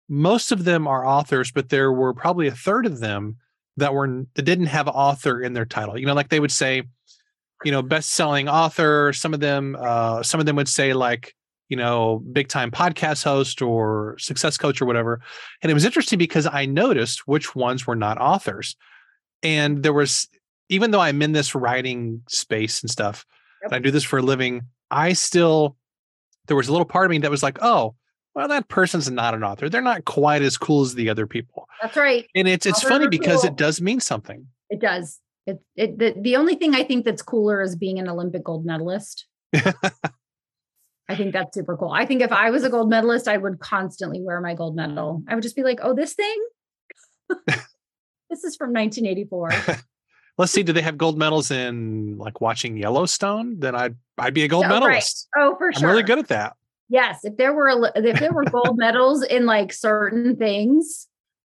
most 0.09 0.53
of 0.53 0.65
them 0.65 0.87
are 0.87 1.07
authors, 1.07 1.53
but 1.53 1.69
there 1.69 1.93
were 1.93 2.13
probably 2.13 2.49
a 2.49 2.55
third 2.55 2.87
of 2.87 3.01
them 3.01 3.37
that 3.77 3.95
were 3.95 4.25
that 4.35 4.43
didn't 4.43 4.67
have 4.67 4.89
author 4.89 5.41
in 5.41 5.53
their 5.53 5.65
title. 5.65 5.97
You 5.99 6.07
know, 6.07 6.15
like 6.15 6.29
they 6.29 6.41
would 6.41 6.53
say, 6.53 6.83
you 7.65 7.73
know, 7.73 7.83
best-selling 7.83 8.49
author. 8.49 9.13
Some 9.13 9.33
of 9.33 9.41
them, 9.41 9.77
uh, 9.81 10.23
some 10.23 10.41
of 10.41 10.47
them 10.47 10.57
would 10.57 10.69
say 10.69 10.93
like, 10.93 11.35
you 11.69 11.77
know, 11.77 12.19
big-time 12.33 12.71
podcast 12.71 13.25
host 13.25 13.63
or 13.63 14.17
success 14.19 14.59
coach 14.59 14.83
or 14.83 14.87
whatever. 14.87 15.21
And 15.63 15.71
it 15.71 15.75
was 15.75 15.85
interesting 15.85 16.19
because 16.19 16.47
I 16.47 16.67
noticed 16.67 17.27
which 17.27 17.55
ones 17.55 17.87
were 17.87 17.97
not 17.97 18.19
authors, 18.19 18.77
and 19.43 19.83
there 19.83 19.95
was, 19.95 20.29
even 20.69 20.91
though 20.91 21.01
I'm 21.01 21.23
in 21.23 21.33
this 21.33 21.55
writing 21.55 22.23
space 22.29 22.83
and 22.83 22.91
stuff, 22.91 23.25
yep. 23.63 23.73
and 23.73 23.77
I 23.77 23.79
do 23.79 23.91
this 23.91 24.05
for 24.05 24.19
a 24.19 24.23
living, 24.23 24.63
I 24.91 25.13
still 25.13 25.77
there 26.47 26.57
was 26.57 26.69
a 26.69 26.73
little 26.73 26.87
part 26.87 27.07
of 27.07 27.11
me 27.11 27.19
that 27.19 27.31
was 27.31 27.43
like, 27.43 27.59
oh, 27.63 27.95
well, 28.35 28.49
that 28.49 28.69
person's 28.69 29.11
not 29.11 29.35
an 29.35 29.45
author. 29.45 29.69
They're 29.69 29.83
not 29.83 30.05
quite 30.05 30.43
as 30.43 30.57
cool 30.57 30.83
as 30.83 30.95
the 30.95 31.11
other 31.11 31.27
people. 31.27 31.69
That's 31.81 31.97
right. 31.97 32.27
And 32.35 32.49
it's 32.49 32.67
it's 32.67 32.79
Authors 32.79 32.89
funny 32.89 33.09
because 33.09 33.43
cool. 33.43 33.51
it 33.51 33.57
does 33.57 33.81
mean 33.81 34.01
something. 34.01 34.47
It 34.71 34.81
does. 34.81 35.21
It, 35.47 35.61
it 35.77 35.99
the, 35.99 36.15
the 36.19 36.37
only 36.37 36.55
thing 36.55 36.75
I 36.75 36.85
think 36.85 37.05
that's 37.05 37.23
cooler 37.23 37.61
is 37.61 37.77
being 37.77 37.99
an 37.99 38.09
Olympic 38.09 38.45
gold 38.45 38.65
medalist. 38.65 39.27
I 41.09 41.17
think 41.17 41.33
that's 41.33 41.55
super 41.55 41.77
cool. 41.77 41.91
I 41.91 42.07
think 42.07 42.23
if 42.23 42.33
I 42.33 42.51
was 42.51 42.65
a 42.65 42.71
gold 42.71 42.89
medalist, 42.89 43.29
I 43.29 43.37
would 43.37 43.61
constantly 43.61 44.23
wear 44.23 44.41
my 44.41 44.55
gold 44.55 44.77
medal. 44.77 45.23
I 45.29 45.35
would 45.35 45.43
just 45.43 45.57
be 45.57 45.63
like, 45.63 45.81
oh, 45.83 45.95
this 45.95 46.15
thing? 46.15 46.37
this 47.47 48.45
is 48.45 48.57
from 48.57 48.73
1984. 48.73 49.51
Let's 50.39 50.53
see, 50.53 50.63
do 50.63 50.73
they 50.73 50.83
have 50.83 50.97
gold 50.97 51.19
medals 51.19 51.51
in 51.51 52.17
like 52.19 52.41
watching 52.41 52.77
Yellowstone? 52.77 53.61
Then 53.61 53.75
I'd 53.75 53.97
I'd 54.19 54.35
be 54.35 54.45
a 54.45 54.49
gold 54.49 54.65
Oh, 54.65 54.69
right. 54.69 54.81
medalist. 54.81 55.29
Oh, 55.37 55.57
for 55.57 55.73
sure. 55.73 55.89
I'm 55.89 55.91
really 55.91 56.03
good 56.03 56.19
at 56.19 56.29
that. 56.29 56.55
Yes, 56.89 57.25
if 57.25 57.37
there 57.37 57.53
were 57.53 57.69
a 57.69 57.93
if 57.97 58.19
there 58.19 58.33
were 58.33 58.45
gold 58.45 58.79
medals 58.79 59.23
in 59.23 59.47
like 59.47 59.73
certain 59.73 60.37
things, 60.37 61.07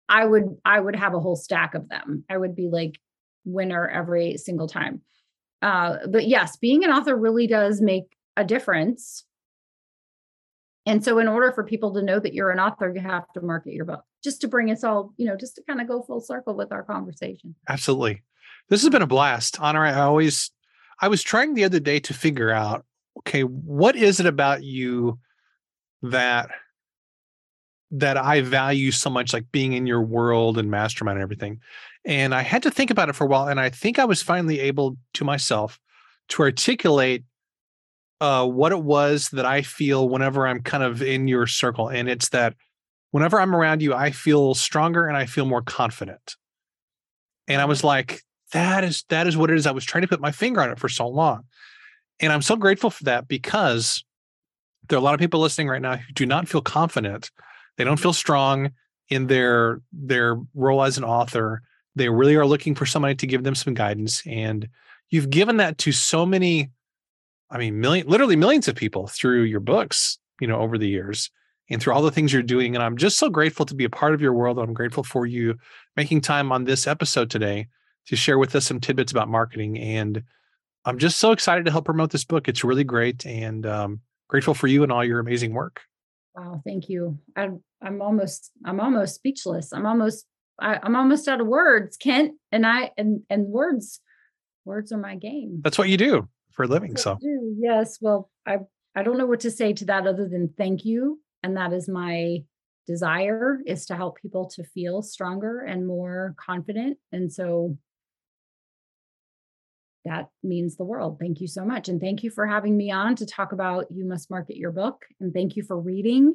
I 0.09 0.25
would 0.25 0.57
I 0.65 0.81
would 0.81 0.97
have 0.97 1.15
a 1.15 1.21
whole 1.21 1.37
stack 1.37 1.75
of 1.75 1.89
them. 1.89 2.25
I 2.29 2.37
would 2.37 2.57
be 2.57 2.69
like 2.69 2.99
winner 3.45 3.89
every 3.89 4.37
single 4.39 4.69
time. 4.69 5.03
Uh, 5.63 5.99
but 6.09 6.27
yes, 6.27 6.57
being 6.57 6.85
an 6.85 6.91
author 6.91 7.15
really 7.17 7.47
does 7.47 7.81
make 7.81 8.17
a 8.37 8.45
difference. 8.45 9.25
And 10.87 11.05
so, 11.05 11.19
in 11.19 11.29
order 11.29 11.53
for 11.53 11.63
people 11.65 11.93
to 11.95 12.03
know 12.03 12.19
that 12.19 12.33
you're 12.33 12.51
an 12.51 12.59
author, 12.59 12.91
you 12.93 13.01
have 13.01 13.31
to 13.35 13.41
market 13.43 13.75
your 13.75 13.85
book. 13.85 14.03
Just 14.25 14.41
to 14.41 14.49
bring 14.49 14.71
us 14.71 14.83
all, 14.83 15.13
you 15.19 15.27
know, 15.27 15.37
just 15.37 15.57
to 15.57 15.63
kind 15.69 15.81
of 15.81 15.87
go 15.87 16.03
full 16.03 16.21
circle 16.21 16.55
with 16.55 16.73
our 16.73 16.83
conversation. 16.83 17.55
Absolutely. 17.69 18.23
This 18.71 18.83
has 18.83 18.91
been 18.91 19.03
a 19.03 19.07
blast. 19.07 19.61
Honor, 19.61 19.85
I 19.85 19.95
always 19.95 20.51
I 21.01 21.09
was 21.09 21.23
trying 21.23 21.55
the 21.55 21.65
other 21.65 21.81
day 21.81 21.99
to 22.01 22.15
figure 22.15 22.51
out, 22.51 22.85
okay, 23.19 23.43
what 23.43 23.97
is 23.97 24.21
it 24.21 24.27
about 24.27 24.63
you 24.63 25.19
that 26.03 26.51
that 27.91 28.17
I 28.17 28.41
value 28.41 28.93
so 28.93 29.11
much, 29.11 29.33
like 29.33 29.51
being 29.51 29.73
in 29.73 29.87
your 29.87 30.03
world 30.03 30.59
and 30.59 30.71
mastermind 30.71 31.17
and 31.17 31.23
everything. 31.25 31.61
And 32.05 32.33
I 32.33 32.43
had 32.43 32.63
to 32.63 32.71
think 32.71 32.91
about 32.91 33.09
it 33.09 33.17
for 33.17 33.25
a 33.25 33.27
while. 33.27 33.49
And 33.49 33.59
I 33.59 33.69
think 33.69 33.99
I 33.99 34.05
was 34.05 34.23
finally 34.23 34.61
able 34.61 34.97
to 35.15 35.25
myself 35.25 35.81
to 36.29 36.43
articulate 36.43 37.25
uh, 38.21 38.47
what 38.47 38.71
it 38.71 38.83
was 38.83 39.31
that 39.31 39.45
I 39.45 39.63
feel 39.63 40.09
whenever 40.09 40.47
I'm 40.47 40.63
kind 40.63 40.85
of 40.85 41.03
in 41.03 41.27
your 41.27 41.49
circle. 41.49 41.89
And 41.89 42.09
it's 42.09 42.29
that 42.29 42.55
whenever 43.11 43.41
I'm 43.41 43.57
around 43.57 43.83
you, 43.83 43.93
I 43.93 44.13
feel 44.13 44.55
stronger 44.55 45.09
and 45.09 45.17
I 45.17 45.27
feel 45.27 45.47
more 45.47 45.63
confident. 45.63 46.37
And 47.49 47.61
I 47.61 47.65
was 47.65 47.83
like, 47.83 48.23
that 48.53 48.85
is 48.85 49.05
that 49.09 49.27
is 49.27 49.37
what 49.37 49.51
it 49.51 49.57
is. 49.57 49.67
I 49.67 49.73
was 49.73 49.85
trying 49.85 50.03
to 50.03 50.09
put 50.09 50.21
my 50.21 50.33
finger 50.33 50.61
on 50.61 50.71
it 50.71 50.79
for 50.79 50.89
so 50.89 51.09
long. 51.09 51.45
And 52.21 52.33
I'm 52.33 52.43
so 52.43 52.57
grateful 52.57 52.91
for 52.91 53.05
that 53.05 53.29
because 53.29 54.05
there 54.89 54.97
are 54.97 55.01
a 55.01 55.05
lot 55.05 55.15
of 55.15 55.21
people 55.21 55.41
listening 55.41 55.69
right 55.69 55.81
now 55.81 55.97
who 55.97 56.13
do 56.13 56.27
not 56.27 56.49
feel 56.49 56.61
confident. 56.61 57.31
They 57.77 57.85
don't 57.85 58.01
feel 58.01 58.13
strong 58.13 58.73
in 59.09 59.27
their 59.27 59.81
their 59.93 60.39
role 60.55 60.83
as 60.83 60.99
an 60.99 61.05
author. 61.05 61.63
They 61.97 62.09
really 62.09 62.37
are 62.37 62.47
looking 62.47 62.75
for 62.75 62.87
somebody 62.87 63.15
to 63.17 63.27
give 63.27 63.43
them 63.43 63.55
some 63.55 63.75
guidance. 63.75 64.23
And 64.27 64.69
you've 65.11 65.31
given 65.31 65.57
that 65.59 65.79
to 65.79 65.93
so 65.93 66.25
many, 66.27 66.71
I 67.51 67.59
mean, 67.59 67.81
million, 67.81 68.07
literally 68.07 68.37
millions 68.37 68.69
of 68.69 68.77
people 68.77 69.07
through 69.07 69.43
your 69.43 69.61
books, 69.61 70.19
you 70.41 70.47
know, 70.47 70.61
over 70.61 70.79
the 70.79 70.89
years 70.89 71.31
and 71.69 71.81
through 71.81 71.93
all 71.93 72.03
the 72.03 72.11
things 72.11 72.33
you're 72.33 72.43
doing. 72.43 72.75
And 72.75 72.83
I'm 72.83 72.97
just 72.97 73.19
so 73.19 73.29
grateful 73.29 73.67
to 73.67 73.75
be 73.75 73.85
a 73.85 73.91
part 73.91 74.15
of 74.15 74.21
your 74.21 74.33
world. 74.33 74.59
I'm 74.59 74.75
grateful 74.75 75.05
for 75.05 75.27
you 75.27 75.57
making 75.97 76.21
time 76.21 76.53
on 76.53 76.65
this 76.65 76.87
episode 76.87 77.31
today 77.31 77.69
to 78.11 78.17
share 78.17 78.41
with 78.41 78.57
us 78.57 78.67
some 78.67 78.81
tidbits 78.81 79.13
about 79.13 79.29
marketing. 79.29 79.79
And 79.79 80.25
I'm 80.85 80.99
just 80.99 81.19
so 81.19 81.31
excited 81.31 81.65
to 81.65 81.71
help 81.71 81.85
promote 81.85 82.11
this 82.11 82.25
book. 82.25 82.49
It's 82.49 82.65
really 82.65 82.83
great. 82.83 83.25
And 83.25 83.65
um, 83.65 84.01
grateful 84.29 84.53
for 84.53 84.67
you 84.67 84.83
and 84.83 84.91
all 84.91 85.05
your 85.05 85.21
amazing 85.21 85.55
work. 85.55 85.83
Wow, 86.35 86.61
thank 86.67 86.89
you. 86.89 87.19
I'm 87.37 87.63
I'm 87.81 88.03
almost 88.03 88.51
I'm 88.65 88.81
almost 88.81 89.15
speechless. 89.15 89.73
I'm 89.73 89.87
almost 89.87 90.27
I, 90.61 90.81
I'm 90.83 90.97
almost 90.97 91.29
out 91.29 91.41
of 91.41 91.47
words, 91.47 91.97
Kent. 91.97 92.35
And 92.51 92.67
I 92.67 92.91
and 92.99 93.23
and 93.31 93.47
words 93.47 94.01
words 94.65 94.91
are 94.91 94.99
my 94.99 95.15
game. 95.15 95.61
That's 95.63 95.79
what 95.79 95.89
you 95.89 95.97
do 95.97 96.29
for 96.51 96.65
a 96.65 96.67
living. 96.69 96.97
So 96.97 97.13
I 97.13 97.17
do. 97.21 97.55
yes, 97.61 97.99
well, 98.01 98.29
I 98.45 98.59
I 98.97 99.05
don't 99.05 99.19
know 99.19 99.27
what 99.27 99.41
to 99.41 99.53
say 99.53 99.73
to 99.75 99.85
that 99.85 100.09
other 100.09 100.29
than 100.29 100.53
thank 100.59 100.85
you. 100.85 101.21
And 101.45 101.57
that 101.57 101.73
is 101.73 101.89
my 101.89 102.39
desire 102.89 103.61
is 103.67 103.87
to 103.87 103.95
help 103.95 104.21
people 104.21 104.49
to 104.57 104.65
feel 104.65 105.01
stronger 105.01 105.61
and 105.61 105.87
more 105.87 106.35
confident. 106.45 106.99
And 107.13 107.33
so 107.33 107.77
that 110.05 110.29
means 110.43 110.77
the 110.77 110.85
world. 110.85 111.19
Thank 111.21 111.41
you 111.41 111.47
so 111.47 111.65
much. 111.65 111.89
And 111.89 112.01
thank 112.01 112.23
you 112.23 112.31
for 112.31 112.47
having 112.47 112.77
me 112.77 112.91
on 112.91 113.17
to 113.17 113.27
talk 113.27 113.53
about 113.53 113.87
You 113.91 114.05
Must 114.07 114.31
Market 114.31 114.57
Your 114.57 114.73
Book. 114.73 115.05
And 115.21 115.33
thank 115.33 115.57
you 115.57 115.63
for 115.63 115.79
reading 115.79 116.35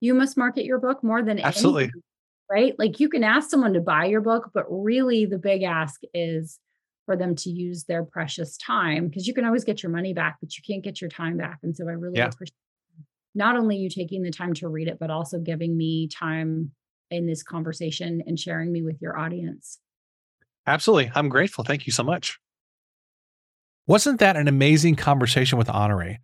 You 0.00 0.14
Must 0.14 0.36
Market 0.36 0.64
Your 0.64 0.78
Book 0.78 1.02
more 1.04 1.22
than 1.22 1.38
Absolutely. 1.38 1.84
anything, 1.84 2.02
right? 2.50 2.74
Like 2.78 3.00
you 3.00 3.08
can 3.08 3.22
ask 3.24 3.50
someone 3.50 3.74
to 3.74 3.80
buy 3.80 4.06
your 4.06 4.20
book, 4.20 4.50
but 4.52 4.64
really 4.68 5.26
the 5.26 5.38
big 5.38 5.62
ask 5.62 6.00
is 6.12 6.58
for 7.06 7.16
them 7.16 7.36
to 7.36 7.50
use 7.50 7.84
their 7.84 8.02
precious 8.04 8.56
time 8.56 9.08
because 9.08 9.26
you 9.26 9.34
can 9.34 9.44
always 9.44 9.64
get 9.64 9.82
your 9.82 9.92
money 9.92 10.12
back, 10.14 10.38
but 10.40 10.56
you 10.56 10.62
can't 10.66 10.82
get 10.82 11.00
your 11.00 11.10
time 11.10 11.36
back. 11.36 11.58
And 11.62 11.76
so 11.76 11.86
I 11.88 11.92
really 11.92 12.18
Yeah. 12.18 12.28
appreciate 12.28 12.54
not 13.34 13.56
only 13.56 13.76
you 13.76 13.90
taking 13.90 14.22
the 14.22 14.30
time 14.30 14.54
to 14.54 14.68
read 14.68 14.88
it, 14.88 14.98
but 14.98 15.10
also 15.10 15.38
giving 15.38 15.76
me 15.76 16.08
time 16.08 16.72
in 17.10 17.26
this 17.26 17.42
conversation 17.42 18.22
and 18.26 18.38
sharing 18.38 18.72
me 18.72 18.82
with 18.82 19.00
your 19.02 19.18
audience. 19.18 19.78
absolutely. 20.66 21.12
I'm 21.14 21.28
grateful. 21.28 21.64
Thank 21.64 21.86
you 21.86 21.92
so 21.92 22.02
much. 22.02 22.38
Wasn't 23.86 24.20
that 24.20 24.36
an 24.36 24.48
amazing 24.48 24.96
conversation 24.96 25.58
with 25.58 25.68
Honorée? 25.68 26.18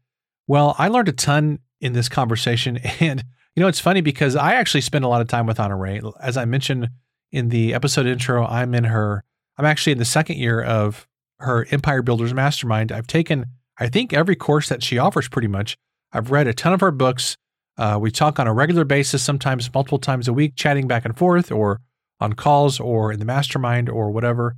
Well, 0.47 0.75
I 0.79 0.89
learned 0.89 1.09
a 1.09 1.13
ton 1.13 1.59
in 1.81 1.93
this 1.93 2.09
conversation. 2.09 2.79
And, 3.01 3.23
you 3.57 3.63
know, 3.63 3.69
it's 3.69 3.81
funny 3.81 4.01
because 4.01 4.37
I 4.37 4.55
actually 4.55 4.81
spend 4.81 5.05
a 5.05 5.09
lot 5.09 5.21
of 5.21 5.29
time 5.29 5.47
with 5.47 5.59
Honorée. 5.59 6.13
As 6.21 6.37
I 6.37 6.45
mentioned 6.45 6.89
in 7.33 7.49
the 7.49 7.75
episode 7.75 8.07
intro, 8.07 8.47
I'm 8.47 8.75
in 8.75 8.85
her, 8.85 9.25
I'm 9.59 9.65
actually 9.65 9.93
in 9.93 9.99
the 9.99 10.05
second 10.05 10.37
year 10.37 10.63
of 10.63 11.07
her 11.41 11.67
Empire 11.71 12.03
Builders 12.03 12.33
Mastermind. 12.33 12.93
I've 12.93 13.07
taken, 13.07 13.47
I 13.79 13.89
think, 13.89 14.13
every 14.13 14.37
course 14.37 14.69
that 14.69 14.83
she 14.83 14.99
offers 14.99 15.29
pretty 15.29 15.49
much. 15.49 15.77
I've 16.13 16.31
read 16.31 16.47
a 16.47 16.55
ton 16.55 16.73
of 16.73 16.81
her 16.81 16.91
books. 16.91 17.37
Uh, 17.77 17.99
we 18.01 18.11
talk 18.11 18.39
on 18.39 18.47
a 18.47 18.55
regular 18.55 18.85
basis, 18.85 19.23
sometimes 19.23 19.73
multiple 19.73 19.99
times 19.99 20.29
a 20.29 20.33
week, 20.33 20.55
chatting 20.55 20.87
back 20.87 21.05
and 21.05 21.17
forth 21.17 21.51
or 21.51 21.81
on 22.21 22.35
calls 22.35 22.79
or 22.79 23.13
in 23.13 23.19
the 23.19 23.25
mastermind 23.25 23.89
or 23.89 24.11
whatever. 24.11 24.57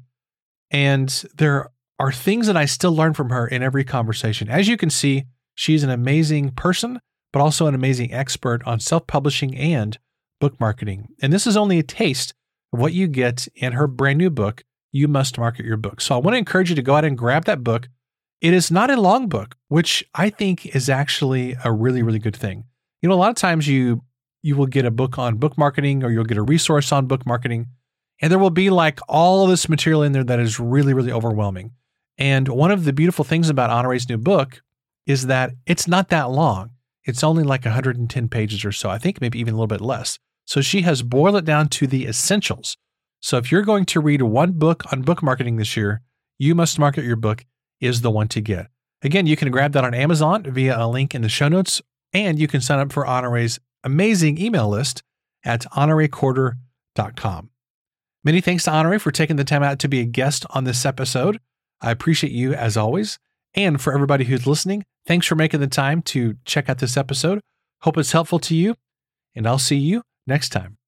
And 0.71 1.09
there 1.37 1.71
are 1.99 2.13
things 2.13 2.47
that 2.47 2.57
I 2.57 2.65
still 2.65 2.95
learn 2.95 3.15
from 3.15 3.31
her 3.31 3.47
in 3.47 3.63
every 3.63 3.85
conversation. 3.85 4.49
As 4.49 4.69
you 4.69 4.77
can 4.77 4.91
see, 4.91 5.25
she's 5.55 5.83
an 5.83 5.91
amazing 5.91 6.51
person, 6.51 7.01
but 7.33 7.41
also 7.41 7.67
an 7.67 7.75
amazing 7.75 8.13
expert 8.13 8.63
on 8.67 8.81
self 8.81 9.07
publishing 9.07 9.57
and 9.57 9.99
book 10.41 10.59
marketing. 10.59 11.09
And 11.23 11.33
this 11.33 11.47
is 11.47 11.57
only 11.57 11.79
a 11.79 11.85
taste 11.85 12.35
of 12.73 12.81
what 12.81 12.93
you 12.93 13.07
get 13.07 13.47
in 13.55 13.73
her 13.73 13.87
brand 13.87 14.19
new 14.19 14.31
book, 14.31 14.65
You 14.91 15.09
Must 15.09 15.39
Market 15.39 15.65
Your 15.65 15.77
Book. 15.77 16.01
So 16.01 16.15
I 16.15 16.19
want 16.19 16.35
to 16.35 16.39
encourage 16.39 16.71
you 16.71 16.77
to 16.77 16.83
go 16.83 16.97
out 16.97 17.05
and 17.05 17.17
grab 17.17 17.45
that 17.45 17.63
book. 17.63 17.89
It 18.41 18.53
is 18.53 18.71
not 18.71 18.91
a 18.91 19.01
long 19.01 19.29
book, 19.29 19.57
which 19.69 20.05
I 20.15 20.31
think 20.31 20.75
is 20.75 20.89
actually 20.89 21.57
a 21.65 21.73
really, 21.73 22.03
really 22.03 22.19
good 22.19 22.35
thing. 22.35 22.65
You 23.01 23.09
know, 23.09 23.15
a 23.15 23.17
lot 23.17 23.31
of 23.31 23.37
times 23.37 23.69
you 23.69 24.03
you 24.45 24.57
will 24.57 24.67
get 24.67 24.85
a 24.85 24.91
book 24.91 25.19
on 25.19 25.37
book 25.37 25.57
marketing 25.57 26.03
or 26.03 26.11
you'll 26.11 26.25
get 26.25 26.37
a 26.37 26.43
resource 26.43 26.91
on 26.91 27.07
book 27.07 27.25
marketing, 27.25 27.69
and 28.21 28.33
there 28.33 28.41
will 28.41 28.51
be 28.51 28.71
like 28.71 28.99
all 29.09 29.45
of 29.45 29.51
this 29.51 29.69
material 29.69 30.03
in 30.03 30.11
there 30.11 30.25
that 30.25 30.41
is 30.41 30.59
really, 30.59 30.95
really 30.95 31.13
overwhelming. 31.13 31.73
And 32.23 32.47
one 32.47 32.71
of 32.71 32.85
the 32.85 32.93
beautiful 32.93 33.25
things 33.25 33.51
about 33.51 33.71
Honorée's 33.71 34.09
new 34.09 34.17
book 34.17 34.63
is 35.09 35.27
that 35.27 35.55
it's 35.67 35.89
not 35.89 36.09
that 36.11 36.31
long. 36.31 36.71
It's 37.03 37.25
only 37.25 37.43
like 37.43 37.65
110 37.65 38.29
pages 38.29 38.65
or 38.65 38.71
so. 38.71 38.89
I 38.89 38.99
think 38.99 39.21
maybe 39.21 39.41
even 39.41 39.55
a 39.55 39.57
little 39.57 39.67
bit 39.67 39.81
less. 39.81 40.21
So 40.45 40.61
she 40.61 40.83
has 40.83 41.03
boiled 41.03 41.35
it 41.35 41.45
down 41.45 41.67
to 41.71 41.89
the 41.89 42.07
essentials. 42.07 42.77
So 43.19 43.39
if 43.39 43.51
you're 43.51 43.63
going 43.63 43.87
to 43.87 43.99
read 43.99 44.23
one 44.23 44.53
book 44.53 44.85
on 44.93 45.03
book 45.03 45.21
marketing 45.21 45.57
this 45.57 45.77
year, 45.77 46.01
you 46.39 46.55
must 46.55 46.79
market 46.79 47.05
your 47.05 47.17
book 47.17 47.45
is 47.81 48.03
the 48.03 48.11
one 48.13 48.29
to 48.29 48.41
get. 48.41 48.69
Again, 49.03 49.27
you 49.27 49.37
can 49.37 49.51
grab 49.51 49.73
that 49.73 49.83
on 49.83 49.93
Amazon 49.93 50.45
via 50.45 50.79
a 50.79 50.87
link 50.87 51.17
in 51.17 51.23
the 51.23 51.29
show 51.29 51.49
notes, 51.49 51.83
and 52.13 52.39
you 52.39 52.47
can 52.47 52.61
sign 52.61 52.79
up 52.79 52.93
for 52.93 53.05
Honorée's 53.05 53.59
amazing 53.83 54.39
email 54.39 54.69
list 54.69 55.03
at 55.45 55.63
honoreecorder.com. 55.73 57.51
Many 58.23 58.41
thanks 58.41 58.63
to 58.63 58.71
Honorée 58.71 59.01
for 59.01 59.11
taking 59.11 59.35
the 59.35 59.43
time 59.43 59.65
out 59.65 59.81
to 59.81 59.89
be 59.89 59.99
a 59.99 60.05
guest 60.05 60.47
on 60.51 60.63
this 60.63 60.87
episode. 60.87 61.41
I 61.83 61.91
appreciate 61.91 62.33
you 62.33 62.55
as 62.55 62.77
always. 62.77 63.19
And 63.55 63.81
for 63.81 63.93
everybody 63.93 64.25
who's 64.25 64.47
listening, 64.47 64.85
thanks 65.07 65.27
for 65.27 65.35
making 65.35 65.61
the 65.61 65.67
time 65.67 66.01
to 66.03 66.37
check 66.45 66.71
out 66.71 66.79
this 66.79 66.97
episode. 66.97 67.41
Hope 67.83 67.99
it's 67.99 68.13
helpful 68.13 68.39
to 68.39 68.55
you, 68.55 68.77
and 69.35 69.47
I'll 69.47 69.59
see 69.59 69.77
you 69.77 70.03
next 70.27 70.51
time. 70.51 70.79